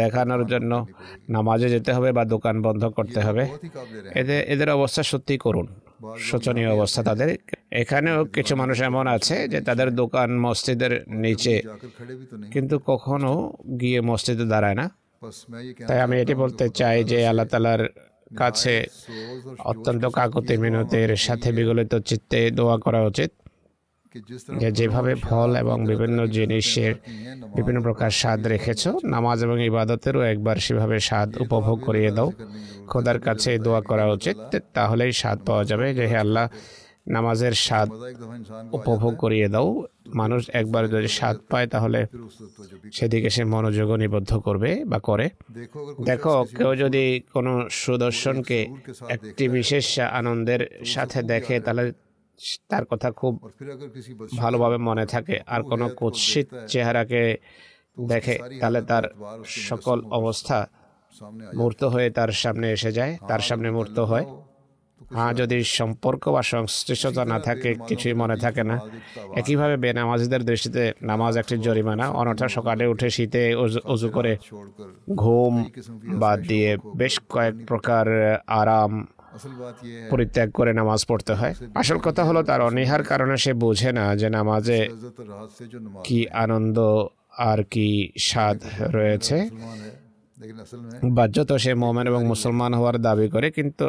দেখানোর 0.00 0.42
জন্য 0.46 0.72
নামাজে 1.34 1.68
যেতে 1.74 1.90
হবে 1.92 2.12
বা 2.12 2.22
দোকান 2.24 2.56
বন্ধ 2.62 2.82
করতে 2.84 3.20
হবে। 3.20 3.44
এদের 4.20 4.40
এদের 4.52 4.68
অবস্থা 4.70 5.02
সত্যি 5.02 5.34
করুন 5.38 5.66
শোচনীয় 6.28 6.70
অবস্থা 6.76 7.00
তাদের। 7.02 7.28
এখানেও 7.82 8.18
কিছু 8.36 8.52
মানুষ 8.56 8.76
এমন 8.80 9.04
আছে 9.06 9.36
যে 9.52 9.58
তাদের 9.60 9.88
দোকান 9.94 10.28
মসজিদের 10.38 10.92
নিচে, 11.24 11.54
কিন্তু 12.52 12.74
কখনো 12.90 13.30
গিয়ে 13.80 14.00
মসজিদে 14.00 14.44
দাঁড়ায় 14.44 14.74
না। 14.74 14.86
তাই 15.88 15.98
আমি 16.00 16.14
এটি 16.22 16.34
বলতে 16.34 16.64
চাই 16.68 16.98
যে 17.10 17.18
আল্লাহ 17.26 17.46
তালার 17.52 17.82
কাছে 18.36 18.74
অত্যন্ত 19.70 20.04
কাকতি 20.18 20.54
মিনতির 20.62 21.10
সাথে 21.16 21.48
বিগলিত 21.52 21.92
চিত্তে 22.08 22.38
দোয়া 22.50 22.76
করা 22.78 23.00
উচিত। 23.10 23.30
যে 24.60 24.68
যেভাবে 24.78 25.12
ফল 25.26 25.50
এবং 25.62 25.76
বিভিন্ন 25.90 26.18
জিনিসের 26.36 26.94
বিভিন্ন 27.56 27.78
প্রকার 27.86 28.10
স্বাদ 28.20 28.40
রেখেছ 28.46 28.82
নামাজ 29.14 29.38
এবং 29.46 29.56
ইবাদতেরও 29.70 30.20
একবার 30.32 30.56
সেভাবে 30.56 30.96
স্বাদ 31.08 31.28
উপভোগ 31.44 31.78
করিয়ে 31.80 32.10
দাও। 32.16 32.28
খোদার 32.90 33.18
কাছে 33.20 33.50
দোয়া 33.58 33.80
করা 33.80 34.04
উচিত 34.16 34.36
তাহলেই 34.74 35.12
স্বাদ 35.12 35.38
পাওয়া 35.46 35.64
যাবে 35.64 35.86
যে 35.94 36.04
হে 36.10 36.16
আল্লাহ 36.16 36.46
নামাজের 37.14 37.54
স্বাদ 37.66 37.88
উপভোগ 38.72 39.12
করিয়ে 39.16 39.48
দাও। 39.48 39.68
মানুষ 40.20 40.42
একবার 40.60 40.84
যদি 40.88 41.08
স্বাদ 41.18 41.36
পায় 41.50 41.66
তাহলে 41.66 42.00
সেদিকে 42.92 43.30
সে 43.30 43.42
মনোযোগ 43.44 43.88
নিবদ্ধ 44.04 44.32
করবে 44.36 44.70
বা 44.84 44.98
করে। 44.98 45.26
দেখো 46.04 46.34
কেউ 46.58 46.70
যদি 46.74 47.04
কোনো 47.32 47.52
সুদর্শনকে 47.82 48.58
একটি 49.08 49.44
বিশেষ 49.48 49.86
আনন্দের 50.18 50.62
সাথে 50.84 51.18
দেখে 51.32 51.56
তাহলে 51.60 51.84
তার 52.68 52.84
কথা 52.90 53.08
খুব 53.10 53.32
ভালোভাবে 54.38 54.78
মনে 54.88 55.06
থাকে। 55.06 55.36
আর 55.46 55.60
কোনো 55.62 55.86
কুৎসিত 55.98 56.48
চেহারাকে 56.72 57.22
দেখে 58.08 58.34
তাহলে 58.60 58.80
তার 58.82 59.04
সকল 59.68 59.98
অবস্থা 60.10 60.58
মূর্ত 61.54 61.84
হয়ে 61.84 62.10
তার 62.10 62.30
সামনে 62.32 62.66
এসে 62.72 62.92
যায়, 62.92 63.12
তার 63.28 63.42
সামনে 63.48 63.68
মূর্ত 63.70 63.98
হয়। 64.00 64.26
হ্যাঁ 65.14 65.32
যদি 65.34 65.58
সম্পর্ক 65.64 66.22
বা 66.28 66.42
সংশ্লিষ্টতা 66.42 67.24
না 67.24 67.38
থাকে, 67.38 67.70
কিছুই 67.88 68.14
মনে 68.14 68.36
থাকে 68.36 68.62
না। 68.64 68.76
একইভাবে 69.36 69.76
বেনামাজিদের 69.76 70.42
দৃষ্টিতে 70.44 70.92
নামাজ 71.02 71.36
একটি 71.36 71.56
জরিমানা 71.58 72.06
অনর্থা 72.10 72.48
সকালে 72.48 72.84
উঠে 72.86 73.10
শীতে 73.10 73.42
উজু 73.92 74.08
করে 74.10 74.32
ঘুম 75.14 75.54
বাদ 76.22 76.38
দিয়ে 76.50 76.70
বেশ 76.96 77.14
কয়েক 77.28 77.54
প্রকার 77.66 78.06
আরাম 78.60 78.92
পরিত্যাগ 80.10 80.48
করে 80.50 80.72
নামাজ 80.72 81.00
পড়তে 81.08 81.32
হয়। 81.34 81.54
আসল 81.74 81.98
কথা 81.98 82.22
হলো 82.24 82.40
তার 82.42 82.60
অনীহার 82.60 83.02
কারণে 83.02 83.36
সে 83.36 83.52
বোঝে 83.54 83.90
না 83.92 84.04
যে 84.16 84.28
নামাজে 84.30 84.78
কি 86.04 86.18
আনন্দ 86.44 86.78
আর 87.50 87.60
কি 87.64 87.88
স্বাদ 88.18 88.58
রয়েছে। 88.96 89.36
বাহ্যত 91.18 91.50
সে 91.56 91.72
মোমেন 91.74 92.06
এবং 92.06 92.22
মুসলমান 92.26 92.72
হওয়ার 92.74 92.96
দাবি 93.02 93.26
করে 93.28 93.48
কিন্তু 93.50 93.84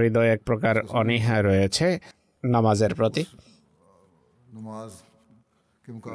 হৃদয় 0.00 0.28
এক 0.28 0.40
প্রকার 0.44 0.74
অনীহা 1.00 1.36
রয়েছে 1.42 1.86
নামাজের 2.44 2.92
প্রতি। 2.94 3.24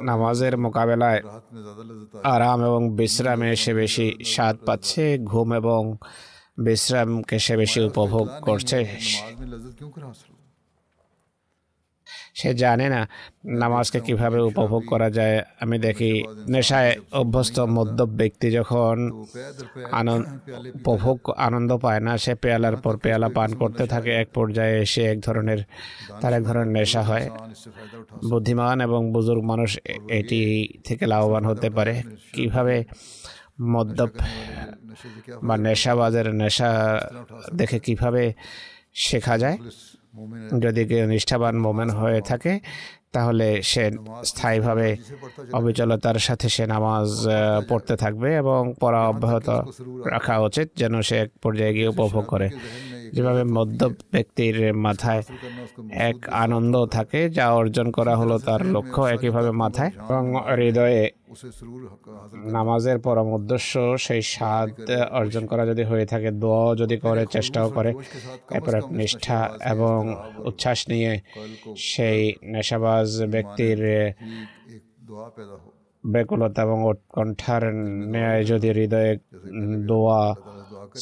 নামাজের 0.02 0.54
মোকাবেলায় 0.58 1.20
আরাম 2.24 2.58
এবং 2.64 2.82
বিশ্রামে 2.90 3.50
সে 3.56 3.72
বেশি 3.74 4.06
স্বাদ 4.24 4.56
পাচ্ছে 4.66 5.04
ঘুম 5.18 5.48
এবং 5.54 5.82
বিশ্রামকে 6.60 7.38
সে 7.38 7.54
বেশি 7.56 7.80
উপভোগ 7.80 8.26
করছে? 8.40 8.78
সে 12.34 12.54
জানে 12.54 12.88
না 12.88 13.08
নামাজকে 13.44 14.00
কীভাবে 14.00 14.38
উপভোগ 14.40 14.82
করা 14.86 15.10
যায়। 15.10 15.36
আমি 15.60 15.78
দেখি 15.78 16.24
নেশায় 16.48 16.96
অভ্যস্ত 17.12 17.60
মদ্যপ 17.60 18.08
ব্যক্তি 18.08 18.50
যখন 18.50 18.96
আনন্দ 19.92 20.24
উপভোগ, 20.74 21.18
আনন্দ 21.36 21.70
পায় 21.76 22.00
না, 22.00 22.12
সে 22.18 22.34
পেয়ালার 22.34 22.76
পর 22.76 22.96
পেয়ালা 22.96 23.28
পান 23.28 23.54
করতে 23.54 23.86
থাকে। 23.86 24.10
এক 24.10 24.28
পর্যায়ে 24.34 24.86
সে 24.86 25.02
এক 25.04 25.18
ধরনের, 25.20 25.60
তার 26.20 26.32
এক 26.32 26.42
ধরনের 26.42 26.72
নেশা 26.72 27.02
হয়। 27.02 27.26
বুদ্ধিমান 28.30 28.80
এবং 28.80 29.12
বুজুর্গ 29.12 29.42
মানুষ 29.44 29.78
এটি 30.08 30.40
থেকে 30.84 31.06
লাভবান 31.06 31.44
হতে 31.44 31.70
পারে। 31.70 32.02
কীভাবে 32.32 32.84
মদ্যপ 33.60 34.08
বা 35.42 35.56
নেশাবাজের 35.56 36.34
নেশা 36.34 37.00
দেখে 37.54 37.78
কীভাবে 37.78 38.32
শেখা 38.94 39.38
যায়? 39.38 39.58
যদি 40.60 40.84
কেউ 40.84 41.06
নিষ্ঠাবান 41.06 41.58
মোমেন 41.58 41.90
হয়ে 41.90 42.20
থাকে 42.20 42.60
তাহলে 43.12 43.62
সে 43.62 43.90
স্থায়ীভাবে 44.24 44.96
অবিচলতার 45.52 46.18
সাথে 46.18 46.48
সে 46.48 46.66
নামাজ 46.66 47.08
পড়তে 47.68 47.96
থাকবে 47.96 48.36
এবং 48.36 48.74
পড়া 48.80 49.08
অব্যাহত 49.08 49.48
রাখা 50.06 50.38
উচিত 50.38 50.68
যেন 50.76 51.02
সে 51.02 51.18
এক 51.18 51.30
পর্যায়ে 51.42 51.74
গিয়ে 51.74 51.88
উপভোগ 51.88 52.24
করে। 52.24 52.50
যেভাবে 53.12 53.44
মধ্য 53.44 53.90
ব্যক্তির 54.12 54.74
মাথায় 54.74 55.22
এক 55.90 56.28
আনন্দ 56.28 56.86
থাকে 56.86 57.30
যা 57.30 57.50
অর্জন 57.50 57.90
করা 57.90 58.16
হলো 58.16 58.38
তার 58.38 58.66
লক্ষ্য 58.66 59.02
একইভাবে 59.02 59.50
মাথায় 59.50 59.88
এবং 59.88 60.34
হৃদয়ে 60.56 61.10
নামাজের 62.56 62.98
পরম 63.06 63.28
উদ্দেশ্য 63.38 63.72
সেই 64.06 64.22
স্বাদ 64.34 64.70
অর্জন 65.20 65.44
করা 65.46 65.64
যদি 65.66 65.84
হয়ে 65.84 66.06
থাকে 66.06 66.28
দোয়া 66.42 66.64
যদি 66.76 66.96
করে 66.96 67.22
চেষ্টাও 67.26 67.68
করে 67.76 67.90
এরপর 68.56 68.74
নিষ্ঠা 69.00 69.40
এবং 69.72 69.98
উচ্ছ্বাস 70.48 70.80
নিয়ে 70.92 71.12
সেই 71.90 72.20
নেশাবাজ 72.54 73.08
ব্যক্তির 73.34 73.80
ব্যাকুলতা 76.04 76.60
এবং 76.62 76.78
উৎকণ্ঠার 76.90 77.64
ন্যায় 78.12 78.42
যদি 78.44 78.68
হৃদয়ে 78.78 79.12
দোয়া 79.90 80.22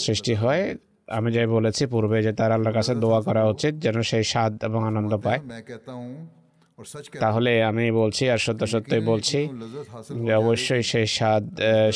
সৃষ্টি 0.04 0.34
হয়। 0.34 0.62
আমি 1.08 1.28
যাই 1.34 1.46
বলেছি 1.56 1.82
পূর্বে 1.86 2.16
যে 2.26 2.32
তার 2.38 2.50
আল্লাহর 2.56 2.76
কাছে 2.78 2.92
দোয়া 3.04 3.20
করা 3.22 3.42
উচিত 3.52 3.74
যেন 3.84 3.96
সেই 4.10 4.24
স্বাদ 4.32 4.52
এবং 4.68 4.80
আনন্দ 4.90 5.12
পায়। 5.24 5.40
তাহলে 7.20 7.52
আমি 7.70 7.84
বলছি 8.00 8.22
আর 8.32 8.40
সত্য 8.46 8.62
সত্যই 8.66 9.00
বলছি 9.00 9.40
যে 10.24 10.32
অবশ্যই 10.42 10.82
সে 10.90 11.00
স্বাদ 11.16 11.44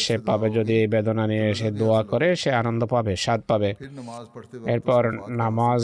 সে 0.05 0.15
পাবে 0.29 0.49
যদি 0.51 0.77
বেদনা 0.87 1.25
নিয়ে 1.27 1.55
সে 1.55 1.69
দোয়া 1.71 2.03
করে 2.03 2.29
সে 2.37 2.51
আনন্দ 2.53 2.83
পাবে 2.85 3.13
স্বাদ 3.17 3.41
পাবে। 3.51 3.71
এরপর 4.75 5.03
নামাজ 5.43 5.83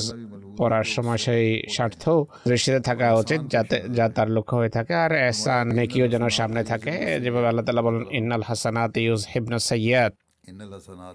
পড়ার 0.58 0.86
সময় 0.94 1.20
সেই 1.26 1.46
স্বার্থ 1.76 2.02
দৃষ্টিতে 2.48 2.80
থাকা 2.80 3.06
উচিত 3.14 3.40
যাতে 3.54 3.76
যা 3.88 4.06
তার 4.16 4.28
লক্ষ্য 4.36 4.54
হয়ে 4.56 4.72
থাকে 4.76 4.94
আর 5.04 5.12
এসান 5.30 5.64
নেকিও 5.78 6.06
যেন 6.08 6.24
সামনে 6.28 6.62
থাকে। 6.64 6.92
যেভাবে 7.22 7.46
আল্লাহ 7.50 7.64
তালা 7.64 7.82
বলেন 7.82 8.04
ইন্নাল 8.18 8.42
হাসানাত 8.42 8.92
ইউজ 8.96 9.22
হেবন 9.34 9.54
সৈয়াদ 9.68 10.12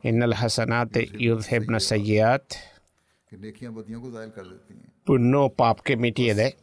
ইন্নাল 0.09 0.33
হাসানাত 0.41 0.93
ইউজ 1.25 1.41
হেবন 1.51 1.73
সৈয়াদ 1.89 2.43
পুণ্য 5.05 5.33
পাপকে 5.57 5.95
মিটিয়ে 5.95 6.33
দেয়। 6.33 6.53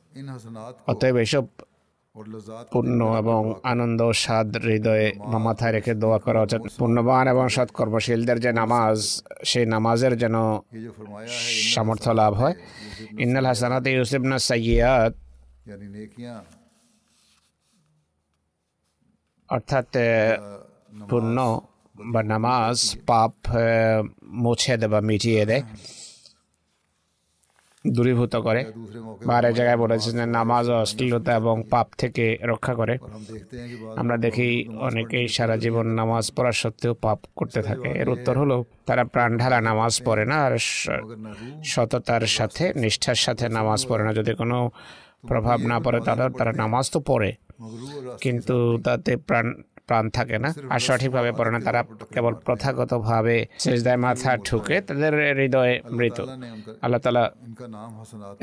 অতএব 0.89 1.17
এসব 1.17 1.45
পূর্ণ 2.73 3.01
এবং 3.23 3.41
আনন্দ 3.73 4.01
স্বাদ 4.23 4.49
হৃদয়ে 4.67 5.07
মাথায় 5.47 5.73
রেখে 5.73 5.93
দোয়া 6.03 6.19
করা 6.19 6.41
উচিত। 6.47 6.63
পূর্ণবান 6.79 7.27
এবং 7.29 7.47
সৎ 7.49 7.69
কর্মশীলদের 7.79 8.39
যে 8.45 8.51
নামাজ 8.53 8.99
সেই 9.45 9.65
নামাজের 9.67 10.15
যেন 10.23 10.37
সামর্থ্য 11.73 12.11
লাভ 12.21 12.33
হয়। 12.35 12.55
ইন্নাল 13.25 13.47
হাসানাত 13.51 13.85
ইউসিবনা 13.89 14.37
সাইয়াদ 14.49 15.13
অর্থাৎ 19.49 19.89
পূর্ণ 21.11 21.37
বা 22.13 22.21
নামাজ 22.33 22.77
পাপ 23.07 23.35
মুছে 24.43 24.75
দেয় 24.81 24.91
বা 24.93 25.01
মিটিয়ে 25.09 25.43
দেয় 25.51 25.63
দূরীভূত 27.89 28.37
করে। 28.37 28.65
বারে 29.27 29.53
জায়গায় 29.53 29.77
বলেছেন 29.77 30.29
নামাজ 30.29 30.71
অশ্লীলতা 30.71 31.33
এবং 31.35 31.63
পাপ 31.71 31.89
থেকে 31.99 32.39
রক্ষা 32.43 32.75
করে। 32.75 32.99
আমরা 33.97 34.17
দেখি 34.17 34.69
অনেকেই 34.69 35.29
সারা 35.29 35.57
জীবন 35.57 35.87
নামাজ 35.87 36.33
পড়ার 36.37 36.53
সত্ত্বেও 36.53 36.95
পাপ 36.95 37.19
করতে 37.37 37.63
থাকে। 37.63 37.89
এর 37.89 38.09
উত্তর 38.09 38.39
হলো, 38.39 38.65
তারা 38.87 39.05
প্রাণ 39.05 39.39
ঢালা 39.39 39.61
নামাজ 39.61 40.03
পড়ে 40.05 40.25
না 40.25 40.37
আর 40.45 40.59
সততার 41.65 42.21
সাথে, 42.21 42.73
নিষ্ঠার 42.77 43.15
সাথে 43.15 43.49
নামাজ 43.49 43.87
পড়ে 43.89 44.05
না। 44.05 44.13
যদি 44.15 44.35
কোনো 44.35 44.71
প্রভাব 45.29 45.61
না 45.61 45.81
পড়ে 45.81 46.01
তাহলে 46.01 46.31
তারা 46.39 46.53
নামাজ 46.53 46.91
তো 46.91 47.01
পড়ে। 47.01 47.33
কিন্তু 48.21 48.79
তাতে 48.85 49.17
প্রাণ 49.17 49.47
প্রাণ 49.91 50.05
থাকে 50.17 50.37
না। 50.45 50.51
আর 50.73 50.81
সঠিকভাবে 50.87 51.31
পড়ে 51.39 51.51
না 51.55 51.61
তারা 51.69 51.81
কেবল 52.15 52.33
প্রথাগতভাবে 52.47 53.37
সেজদায় 53.63 53.99
মাথা 54.07 54.31
ঠুকে 54.47 54.77
তাদের 54.87 55.13
হৃদয়ে 55.39 55.75
মৃত। 55.99 56.19
আল্লাহ 56.85 57.01
তালা 57.05 57.25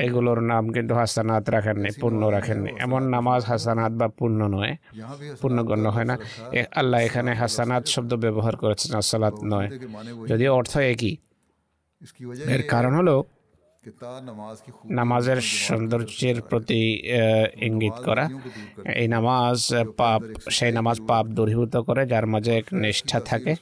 এগুলোর 0.06 0.40
নাম 0.50 0.64
কিন্তু 0.74 0.92
হাসানাত 1.00 1.44
রাখেননি 1.56 1.90
পূর্ণ 2.02 2.22
রাখেননি। 2.36 2.72
এমন 2.86 3.02
নামাজ 3.14 3.40
হাসানাত 3.50 3.92
বা 4.00 4.06
পুণ্য 4.18 4.40
নয় 4.54 4.72
পূর্ণগণ্য 5.42 5.66
গণ্য 5.70 5.86
হয় 5.96 6.06
না। 6.10 6.14
আল্লাহ 6.80 6.98
এখানে 7.08 7.30
হাসানাত 7.40 7.84
শব্দ 7.94 8.12
ব্যবহার 8.24 8.54
করেছেন 8.62 8.90
আসসালাত 9.00 9.36
নয়। 9.52 9.68
যদিও 10.30 10.50
অর্থ 10.58 10.72
একই। 10.92 11.14
এর 12.54 12.62
কারণ 12.72 12.92
হলো 13.00 13.14
নামাজের 14.98 15.38
সৌন্দর্যের 15.58 16.38
প্রতি 16.42 16.82
ইঙ্গিত 17.60 17.96
করা 18.06 18.24
এই 18.94 19.08
নামাজ 19.08 19.58
পাপ 19.98 20.20
সেই 20.50 20.72
নামাজ 20.72 20.96
পাপ 21.08 21.24
দূরীভূত 21.28 21.74
করে 21.78 22.02
যার 22.06 22.26
মাঝে 22.26 22.52
এক 22.56 22.66
নিষ্ঠা 22.74 23.18
থাকে 23.20 23.52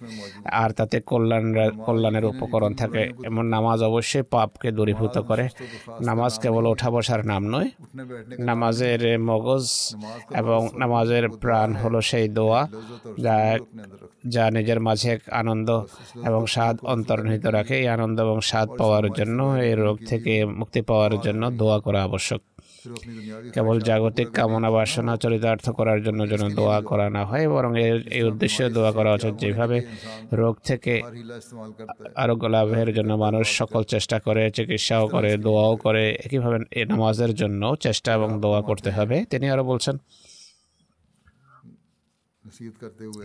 আর 0.55 0.71
তাতে 0.71 0.97
কল্যাণ 1.01 1.45
কল্যাণের 1.87 2.25
উপকরণ 2.25 2.73
থাকে 2.75 3.03
এমন 3.27 3.45
নামাজ 3.47 3.79
অবশ্যই 3.83 4.25
পাপকে 4.33 4.69
দূরীভূত 4.73 5.17
করে 5.21 5.45
নামাজ 6.03 6.33
কেবল 6.43 6.65
ওঠা 6.67 6.89
বসার 6.91 7.21
নাম 7.27 7.43
নয় 7.47 7.69
নামাজের 8.41 9.03
মগজ 9.29 9.67
এবং 10.41 10.61
নামাজের 10.79 11.25
প্রাণ 11.43 11.71
হলো 11.83 11.99
সেই 12.11 12.27
দোয়া 12.37 12.61
যা 13.19 13.37
যা 14.35 14.45
নিজের 14.57 14.81
মাঝে 14.87 15.09
এক 15.17 15.23
আনন্দ 15.41 15.69
এবং 16.29 16.43
স্বাদ 16.55 16.77
অন্তর্নিহিত 16.95 17.45
রাখে। 17.57 17.75
এই 17.83 17.89
আনন্দ 17.97 18.17
এবং 18.27 18.39
স্বাদ 18.51 18.69
পাওয়ার 18.79 19.07
জন্য, 19.19 19.39
এই 19.67 19.75
রোগ 19.85 19.97
থেকে 20.11 20.33
মুক্তি 20.61 20.81
পাওয়ার 20.89 21.13
জন্য 21.27 21.43
দোয়া 21.61 21.79
করা 21.81 22.01
আবশ্যক। 22.09 22.43
কেবল 23.55 23.77
জাগতিক 23.89 24.29
কামনা 24.37 24.71
বাসনা 24.71 25.15
চরিতার্থ 25.17 25.67
করার 25.79 25.99
জন্য 26.07 26.21
যেন 26.33 26.43
দোয়া 26.59 26.79
করা 26.81 27.07
না 27.17 27.23
হয়, 27.25 27.47
বরং 27.55 27.73
এর, 27.87 27.97
এই 28.19 28.23
উদ্দেশ্যে 28.31 28.65
দোয়া 28.77 28.91
করা 28.93 29.11
উচিত 29.15 29.35
যেভাবে 29.43 29.79
রোগ 30.41 30.55
থেকে 30.69 30.95
আরোগ্য 32.23 32.45
লাভের 32.55 32.91
জন্য 32.95 33.13
মানুষ 33.25 33.47
সকল 33.61 33.83
চেষ্টা 33.93 34.17
করে, 34.21 34.43
চিকিৎসাও 34.51 35.05
করে, 35.09 35.31
দোয়াও 35.37 35.73
করে, 35.77 36.05
একইভাবে 36.25 36.59
এ 36.81 36.83
নামাজের 36.85 37.33
জন্য 37.35 37.63
চেষ্টা 37.81 38.11
এবং 38.15 38.29
দোয়া 38.41 38.61
করতে 38.63 38.91
হবে। 38.91 39.17
তিনি 39.31 39.47
আরও 39.51 39.65
বলছেন 39.65 39.97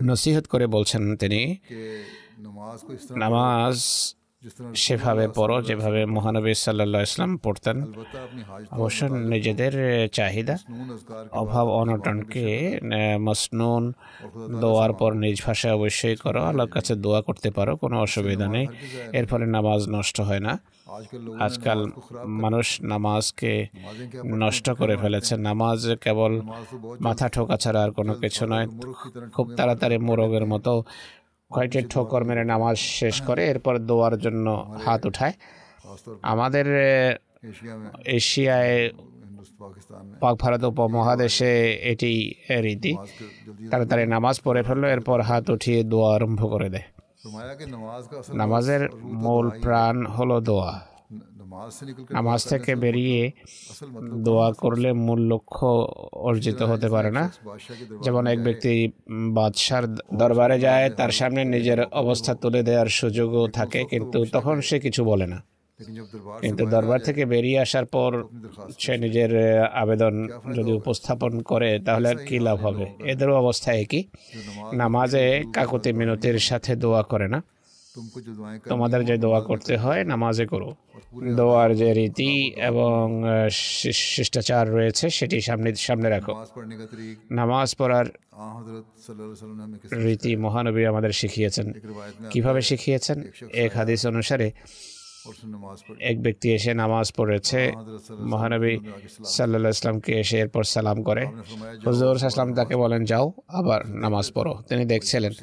নসিহত 0.03 0.45
করে 0.45 0.65
বলছেন 0.67 1.03
তিনি 1.15 1.41
নামাজ 3.17 3.77
সেভাবে 4.75 5.27
পড়ো 5.35 5.61
যেভাবে 5.61 6.05
মহানবী 6.05 6.53
সাল্লা 6.53 7.01
ইসলাম 7.01 7.37
পড়তেন 7.37 7.77
অবশ্য 8.71 9.03
নিজেদের 9.05 9.73
চাহিদা 10.09 10.57
অভাব 11.31 11.67
অনটনকে 11.69 12.45
মসনুন 13.19 13.83
দোয়ার 14.61 14.93
পর 14.93 15.11
নিজ 15.13 15.37
ভাষায় 15.45 15.73
অবশ্যই 15.73 16.15
করো 16.15 16.41
আল্লাহর 16.41 16.69
কাছে 16.69 16.95
দোয়া 16.95 17.21
করতে 17.21 17.51
পারো 17.51 17.71
কোনো 17.77 17.95
অসুবিধা 18.01 18.47
নেই। 18.47 18.67
এর 19.13 19.25
ফলে 19.25 19.45
নামাজ 19.45 19.81
নষ্ট 19.89 20.21
হয় 20.21 20.39
না। 20.39 20.53
আজকাল 21.39 21.79
মানুষ 22.43 22.67
নামাজকে 22.81 23.67
নষ্ট 24.25 24.65
করে 24.69 24.97
ফেলেছে। 24.97 25.37
নামাজ 25.37 25.79
কেবল 26.01 26.41
মাথা 27.01 27.27
ঠোকা 27.29 27.57
ছাড়া 27.57 27.83
আর 27.83 27.91
কোনো 27.91 28.13
কিছু 28.13 28.45
নয়। 28.45 28.67
খুব 29.33 29.45
তাড়াতাড়ি 29.57 29.97
মোরগের 29.97 30.45
মতো 30.45 30.83
কয়েকটি 31.53 31.79
ঠোকর 31.93 32.21
মেরে 32.27 32.43
নামাজ 32.53 32.75
শেষ 32.99 33.15
করে 33.27 33.41
এরপর 33.51 33.73
দোয়ার 33.89 34.15
জন্য 34.25 34.47
হাত 34.85 35.01
উঠায়। 35.09 35.33
আমাদের 36.33 36.67
এশিয়ায় 38.17 38.77
পাক 40.21 40.35
ভারত 40.43 40.63
উপমহাদেশে 40.71 41.53
এটি 41.91 42.11
রীতি। 42.65 42.91
তাড়াতাড়ি 43.71 44.03
নামাজ 44.15 44.35
পড়ে 44.45 44.61
ফেলল 44.67 44.83
এরপর 44.95 45.17
হাত 45.29 45.45
উঠিয়ে 45.55 45.79
দোয়া 45.91 46.09
আরম্ভ 46.15 46.41
করে 46.53 46.69
দেয় 46.73 46.87
নামাজের 48.41 48.83
মূল 49.23 49.45
প্রাণ 49.63 49.95
হলো 50.15 50.37
দোয়া। 50.49 50.71
নামাজ 52.11 52.45
থেকে 52.45 52.75
বেরিয়ে 52.75 53.31
দোয়া 54.13 54.53
করলে 54.53 54.93
মূল 54.93 55.19
লক্ষ্য 55.21 55.67
অর্জিত 56.13 56.61
হতে 56.61 56.89
পারে 56.89 57.11
না। 57.11 57.31
যেমন 58.03 58.27
এক 58.27 58.43
ব্যক্তি 58.43 58.91
বাদশার 59.09 59.95
দরবারে 60.13 60.59
যায় 60.59 60.89
তার 60.89 61.09
সামনে 61.09 61.45
নিজের 61.45 61.83
অবস্থা 61.83 62.35
তুলে 62.35 62.63
দেওয়ার 62.63 62.87
সুযোগও 62.87 63.47
থাকে 63.47 63.83
কিন্তু 63.83 64.25
তখন 64.31 64.61
সে 64.61 64.79
কিছু 64.79 65.03
বলে 65.03 65.27
না। 65.27 65.43
কিন্তু 66.41 66.65
দরবার 66.65 66.99
থেকে 66.99 67.25
বেরিয়ে 67.25 67.59
আসার 67.59 67.85
পর 67.85 68.23
সে 68.79 68.97
নিজের 68.97 69.61
আবেদন 69.63 70.27
যদি 70.55 70.73
উপস্থাপন 70.73 71.41
করে 71.41 71.79
তাহলে 71.79 72.09
আর 72.09 72.15
কি 72.15 72.39
লাভ 72.39 72.65
হবে? 72.65 72.85
এদেরও 72.99 73.35
অবস্থা। 73.35 73.73
একই। 73.73 74.03
নামাজে 74.73 75.43
কাকুতি 75.53 75.93
মিনতির 75.93 76.39
সাথে 76.39 76.75
দোয়া 76.75 77.03
করে 77.03 77.27
না। 77.27 77.43
তোমাদের 78.69 79.05
যে 79.05 79.17
দোয়া 79.17 79.41
করতে 79.41 79.77
হয় 79.77 80.03
নামাজে 80.03 80.45
করো। 80.45 80.75
দোয়ার 81.37 81.75
যে 81.75 81.93
রীতি 81.93 82.47
এবং 82.47 83.23
শিষ্টাচার 84.15 84.71
রয়েছে 84.71 85.09
সেটি 85.09 85.41
সামনে 85.41 85.75
সামনে 85.75 86.09
রাখো। 86.09 86.45
নামাজ 87.31 87.75
পড়ার 87.75 88.05
রীতি 90.03 90.35
মহানবী 90.35 90.85
আমাদের 90.85 91.11
শিখিয়েছেন। 91.11 91.73
কীভাবে 92.29 92.61
শিখিয়েছেন? 92.61 93.23
এক 93.53 93.71
হাদিস 93.75 94.05
অনুসারে 94.05 94.51
এক 96.09 96.17
ব্যক্তি 96.21 96.47
এসে 96.57 96.71
নামাজ 96.73 97.07
পড়েছে। 97.17 97.59
মহানবী 98.31 98.73
সাল্লা 99.35 99.69
ইসলামকে 99.69 100.11
এসে 100.19 100.37
এরপর 100.43 100.63
সালাম 100.63 100.97
করে। 101.03 101.23
হজর 101.85 102.15
সাল্লাম 102.17 102.49
তাকে 102.59 102.75
বলেন 102.83 103.01
যাও 103.11 103.25
আবার 103.59 103.81
নামাজ 104.03 104.25
পড়ো। 104.35 104.53
তিনি 104.69 104.83
দেখছিলেন 104.85 105.33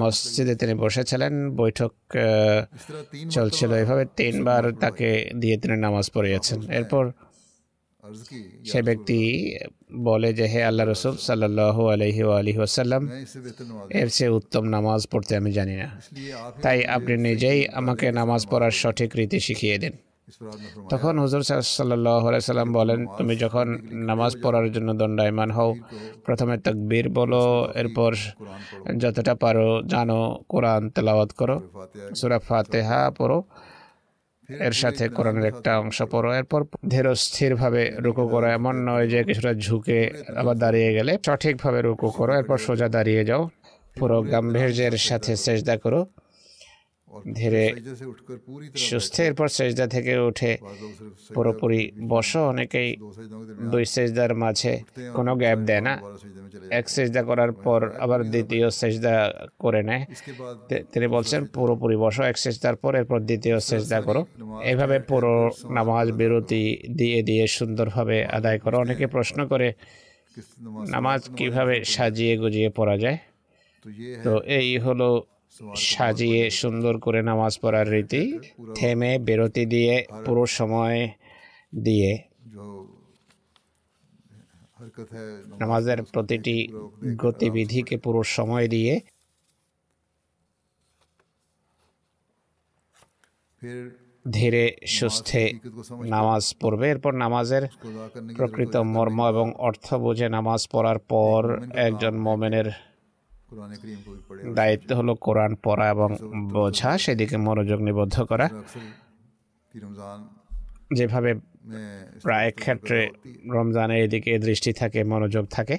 মসজিদে 0.00 0.54
তিনি 0.60 0.74
বসেছিলেন 0.74 1.32
বৈঠক 1.60 1.92
চলছিল 3.36 3.70
এভাবে 3.82 4.04
তিনবার 4.16 4.62
তাকে 4.82 5.08
দিয়ে 5.40 5.56
তিনি 5.62 5.76
নামাজ 5.86 6.06
পড়িয়েছেন। 6.14 6.58
এরপর 6.78 7.04
সে 8.70 8.80
ব্যক্তি 8.88 9.18
বলে 10.08 10.30
যে 10.38 10.44
হে 10.52 10.60
আল্লাহ 10.70 10.84
রসুল 10.86 11.14
সাল্লাহ 11.28 11.76
আলহি 11.94 12.22
আলহি 12.40 12.60
আসাল্লাম 12.68 13.02
এর 14.00 14.08
সে 14.16 14.26
উত্তম 14.38 14.64
নামাজ 14.76 15.00
পড়তে 15.12 15.32
আমি 15.40 15.50
জানি 15.58 15.74
না। 15.82 15.88
তাই 16.64 16.78
আপনি 16.96 17.14
নিজেই 17.28 17.60
আমাকে 17.80 18.06
নামাজ 18.20 18.42
পড়ার 18.50 18.74
সঠিক 18.82 19.10
রীতি 19.18 19.38
শিখিয়ে 19.46 19.76
দিন। 19.82 19.94
তখন 20.92 21.14
হুজুর 21.22 21.42
সাল্লাহ 21.48 22.22
সাল্লাম 22.52 22.70
বলেন 22.78 23.00
তুমি 23.18 23.34
যখন 23.44 23.66
নামাজ 24.10 24.32
পড়ার 24.42 24.66
জন্য 24.74 24.88
দণ্ডায়মান 25.00 25.50
হও 25.56 25.70
প্রথমে 26.26 26.56
তকবীর 26.66 27.06
বলো 27.18 27.42
এরপর 27.80 28.12
যতটা 29.02 29.34
পারো 29.42 29.68
জানো 29.92 30.18
কোরআন 30.52 30.82
তেলাওয়াত 30.94 31.30
করো 31.40 31.56
সুরা 32.18 32.38
ফাতেহা 32.48 33.00
পড়ো। 33.18 33.38
এর 34.48 34.72
সাথে 34.72 35.08
কোরআনের 35.08 35.44
একটা 35.44 35.78
অংশ 35.78 36.02
পড়ো। 36.02 36.32
এরপর 36.32 36.64
ধের 36.88 37.14
স্থিরভাবে 37.14 37.90
রুকু 37.98 38.28
করো। 38.28 38.46
এমন 38.46 38.74
নয় 38.88 39.08
যে 39.08 39.24
কিছুটা 39.24 39.54
ঝুঁকে 39.54 40.10
আবার 40.36 40.58
দাঁড়িয়ে 40.58 40.94
গেলে। 40.94 41.18
সঠিকভাবে 41.26 41.82
রুকু 41.82 42.10
করো। 42.10 42.32
এরপর 42.34 42.58
সোজা 42.58 42.88
দাঁড়িয়ে 42.88 43.24
যাও। 43.24 43.48
পুরো 43.98 44.22
গাম্ভীর্যের 44.22 44.92
সাথে 44.98 45.36
সেজদা 45.36 45.76
করো। 45.76 46.06
ধীরে 47.38 47.64
সুস্থ 48.88 49.14
এরপর 49.28 49.48
সেজদা 49.58 49.86
থেকে 49.94 50.12
উঠে 50.28 50.52
পুরোপুরি 51.34 51.82
বসো 52.12 52.40
অনেকেই 52.52 52.88
দুই 53.72 53.84
সেজদার 53.94 54.32
মাঝে 54.42 54.72
কোনো 55.16 55.32
গ্যাপ 55.42 55.58
দেয় 55.68 55.82
না। 55.88 55.94
এক 56.78 56.86
সেজদা 56.94 57.22
করার 57.30 57.52
পর 57.64 57.80
আবার 58.04 58.20
দ্বিতীয় 58.32 58.66
সেজদা 58.80 59.14
করে 59.62 59.82
নেয়। 59.88 60.04
তিনি 60.92 61.06
বলছেন 61.16 61.40
পুরোপুরি 61.56 61.96
বসো 62.04 62.22
এক 62.30 62.36
সেজদার 62.44 62.76
পর 62.82 62.92
এরপর 63.00 63.18
দ্বিতীয় 63.30 63.56
সেজদা 63.68 63.98
করো। 64.06 64.22
এভাবে 64.72 64.96
পুরো 65.10 65.34
নামাজ 65.78 66.06
বিরতি 66.20 66.62
দিয়ে 66.98 67.20
দিয়ে 67.28 67.44
সুন্দরভাবে 67.56 68.16
আদায় 68.38 68.58
করো। 68.64 68.76
অনেকে 68.84 69.06
প্রশ্ন 69.14 69.38
করে 69.52 69.68
নামাজ 70.94 71.20
কীভাবে 71.38 71.74
সাজিয়ে 71.94 72.34
গুজিয়ে 72.42 72.68
পড়া 72.78 72.96
যায়? 73.04 73.18
তো 74.24 74.32
এই 74.58 74.68
হলো 74.78 75.08
সাজিয়ে 75.76 76.50
সুন্দর 76.50 76.98
করে 76.98 77.22
নামাজ 77.22 77.52
পড়ার 77.58 77.86
রীতি 77.90 78.22
থেমে 78.74 79.18
বেরতি 79.18 79.64
দিয়ে 79.66 79.94
পুরো 80.26 80.46
সময় 80.46 81.08
দিয়ে। 81.84 82.12
নামাজের 85.60 86.02
প্রতিটি 86.02 86.56
গতিবিধিকে 87.16 87.96
পুরো 87.96 88.22
সময় 88.22 88.66
দিয়ে। 88.68 88.94
ধীরে 94.30 94.64
সুস্থে 94.86 95.42
নামাজ 96.06 96.42
পড়বে। 96.60 96.86
এরপর 96.90 97.12
নামাজের 97.14 97.64
প্রকৃত 98.36 98.76
মর্ম 98.76 99.18
এবং 99.28 99.46
অর্থ 99.58 99.94
বুঝে 99.94 100.28
নামাজ 100.28 100.60
পড়ার 100.72 100.98
পর 100.98 101.42
একজন 101.76 102.14
মোমেনের 102.18 102.68
দায়িত্ব 104.54 104.88
হলো 104.94 105.14
কোরআন 105.14 105.52
পড়া 105.62 105.86
এবং 105.90 106.08
বোঝা 106.52 106.90
সেদিকে 106.98 107.36
মনোযোগ 107.36 107.80
নিবদ্ধ 107.80 108.16
করা। 108.22 108.46
যেভাবে 110.94 111.30
প্রায় 112.22 112.50
ক্ষেত্রে 112.52 112.98
রমজানের 113.50 114.00
এদিকে 114.04 114.32
দৃষ্টি 114.38 114.72
থাকে 114.72 115.00
মনোযোগ 115.04 115.44
থাকে। 115.50 115.76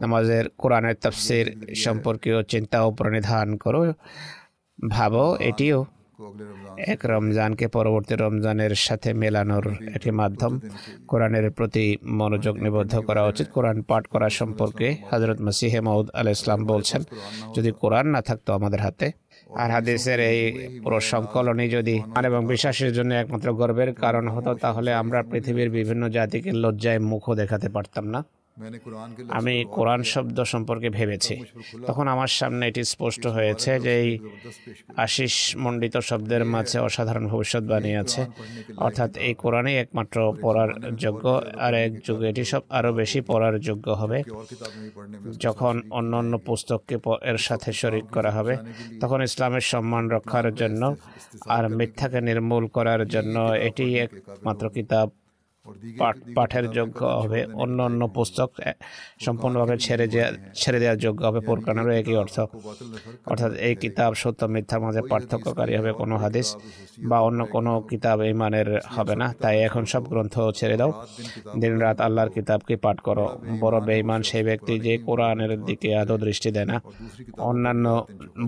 নামাজের 0.00 0.44
কোরআনের 0.58 0.96
তফসির 1.02 1.46
সম্পর্কেও 1.74 2.38
চিন্তা 2.42 2.78
ও 2.86 2.88
প্রণিধান 2.90 3.48
করো। 3.56 3.80
ভাবো 4.90 5.24
এটিও 5.50 5.78
এক 6.92 7.00
রমজানকে 7.04 7.66
পরবর্তী 7.68 8.14
রমজানের 8.14 8.74
সাথে 8.86 9.10
মেলানোর 9.22 9.66
একটি 9.96 10.10
মাধ্যম 10.10 10.52
কোরআনের 11.10 11.46
প্রতি 11.50 11.84
মনোযোগ 12.20 12.54
নিবদ্ধ 12.64 12.94
করা 13.08 13.22
উচিত। 13.26 13.46
কোরআন 13.56 13.82
পাঠ 13.82 14.06
করা 14.06 14.28
সম্পর্কে 14.40 14.88
হজরত 15.10 15.38
মসিহে 15.40 15.80
মাউদ 15.80 16.08
আল 16.18 16.28
ইসলাম 16.28 16.60
বলছেন, 16.72 17.02
যদি 17.56 17.70
কোরআন 17.80 18.06
না 18.14 18.20
থাকতো 18.22 18.52
আমাদের 18.52 18.80
হাতে, 18.80 19.06
আর 19.62 19.70
হাদিসের 19.70 20.20
এই 20.20 20.40
পুরো 20.82 20.98
সংকলনই 21.12 21.68
যদি 21.68 21.94
আর 22.16 22.24
এবং 22.24 22.40
বিশ্বাসের 22.46 22.90
জন্য 22.92 23.10
একমাত্র 23.14 23.48
গর্বের 23.52 23.90
কারণ 23.94 24.24
হতো, 24.28 24.50
তাহলে 24.54 24.90
আমরা 24.94 25.22
পৃথিবীর 25.30 25.70
বিভিন্ন 25.70 26.02
জাতিকে 26.08 26.50
লজ্জায় 26.52 27.00
মুখও 27.10 27.32
দেখাতে 27.34 27.68
পারতাম 27.68 28.04
না। 28.14 28.20
আমি 29.38 29.64
কোরআন 29.76 30.02
শব্দ 30.02 30.38
সম্পর্কে 30.42 30.88
ভেবেছি। 30.90 31.34
তখন 31.86 32.08
আমার 32.08 32.30
সামনে 32.38 32.62
এটি 32.68 32.82
স্পষ্ট 32.84 33.26
হয়েছে 33.26 33.70
যে 33.80 33.92
এই 34.02 34.18
আশিস 34.96 35.34
মণ্ডিত 35.56 35.94
শব্দের 35.96 36.44
মাঝে 36.44 36.78
অসাধারণ 36.78 37.24
ভবিষ্যৎবাণী 37.28 37.92
আছে। 37.96 38.22
অর্থাৎ 38.76 39.10
এই 39.16 39.34
কোরআনই 39.34 39.76
একমাত্র 39.76 40.18
পড়ার 40.40 40.70
যোগ্য 41.04 41.24
আর 41.58 41.74
এক 41.74 41.92
যুগে। 42.06 42.26
এটি 42.28 42.44
সব 42.44 42.62
আরও 42.68 42.92
বেশি 42.92 43.20
পড়ার 43.20 43.54
যোগ্য 43.58 43.86
হবে। 43.90 44.18
যখন 45.38 45.74
অন্য 45.90 46.12
অন্য 46.16 46.38
পুস্তককে 46.38 46.96
এর 47.22 47.38
সাথে 47.38 47.72
শরিক 47.72 48.06
করা 48.10 48.30
হবে 48.30 48.54
তখন 49.00 49.18
ইসলামের 49.22 49.64
সম্মান 49.72 50.04
রক্ষার 50.10 50.54
জন্য 50.54 50.82
আর 51.56 51.64
মিথ্যাকে 51.78 52.20
নির্মূল 52.20 52.64
করার 52.66 53.02
জন্য 53.08 53.36
এটি 53.68 53.86
একমাত্র 53.98 54.64
কিতাব। 54.68 55.08
পাঠের 56.36 56.66
যোগ্য 56.70 57.00
হবে 57.20 57.40
অন্য 57.54 57.78
অন্য 57.82 58.02
পুস্তক 58.08 58.50
সম্পূর্ণভাবে 59.20 59.76
ছেড়ে 59.76 60.06
ছেড়ে 60.54 60.78
দেওয়ার 60.80 60.98
যোগ্য 60.98 61.20
হবে 61.24 61.40
পুরকানেরও 61.40 61.92
একই 61.92 62.16
অর্থ। 62.16 62.36
অর্থাৎ 63.26 63.52
এই 63.68 63.74
কিতাব 63.74 64.12
সত্য 64.14 64.40
মিথ্যার 64.44 64.80
মাঝে 64.80 65.02
পার্থক্যকারী 65.10 65.72
হবে 65.76 65.92
কোনো 65.92 66.14
হাদিস 66.16 66.48
বা 67.08 67.18
অন্য 67.20 67.40
কোনো 67.46 67.72
কিতাব 67.80 68.18
ইমানের 68.22 68.68
হবে 68.96 69.14
না। 69.16 69.26
তাই 69.40 69.56
এখন 69.58 69.84
সব 69.84 70.02
গ্রন্থ 70.08 70.34
ছেড়ে 70.58 70.76
দাও। 70.76 70.90
দিন 71.60 71.74
রাত 71.78 71.98
আল্লাহর 72.00 72.30
কিতাবকে 72.30 72.74
পাঠ 72.76 72.96
করো 73.00 73.26
বড় 73.60 73.76
বেঈমান 73.80 74.20
সেই 74.22 74.42
ব্যক্তি 74.42 74.74
যে 74.80 74.94
কোরআনের 74.98 75.52
দিকে 75.64 75.88
আদৌ 75.96 76.16
দৃষ্টি 76.16 76.50
দেয় 76.50 76.68
না 76.72 76.76
অন্যান্য 77.40 77.86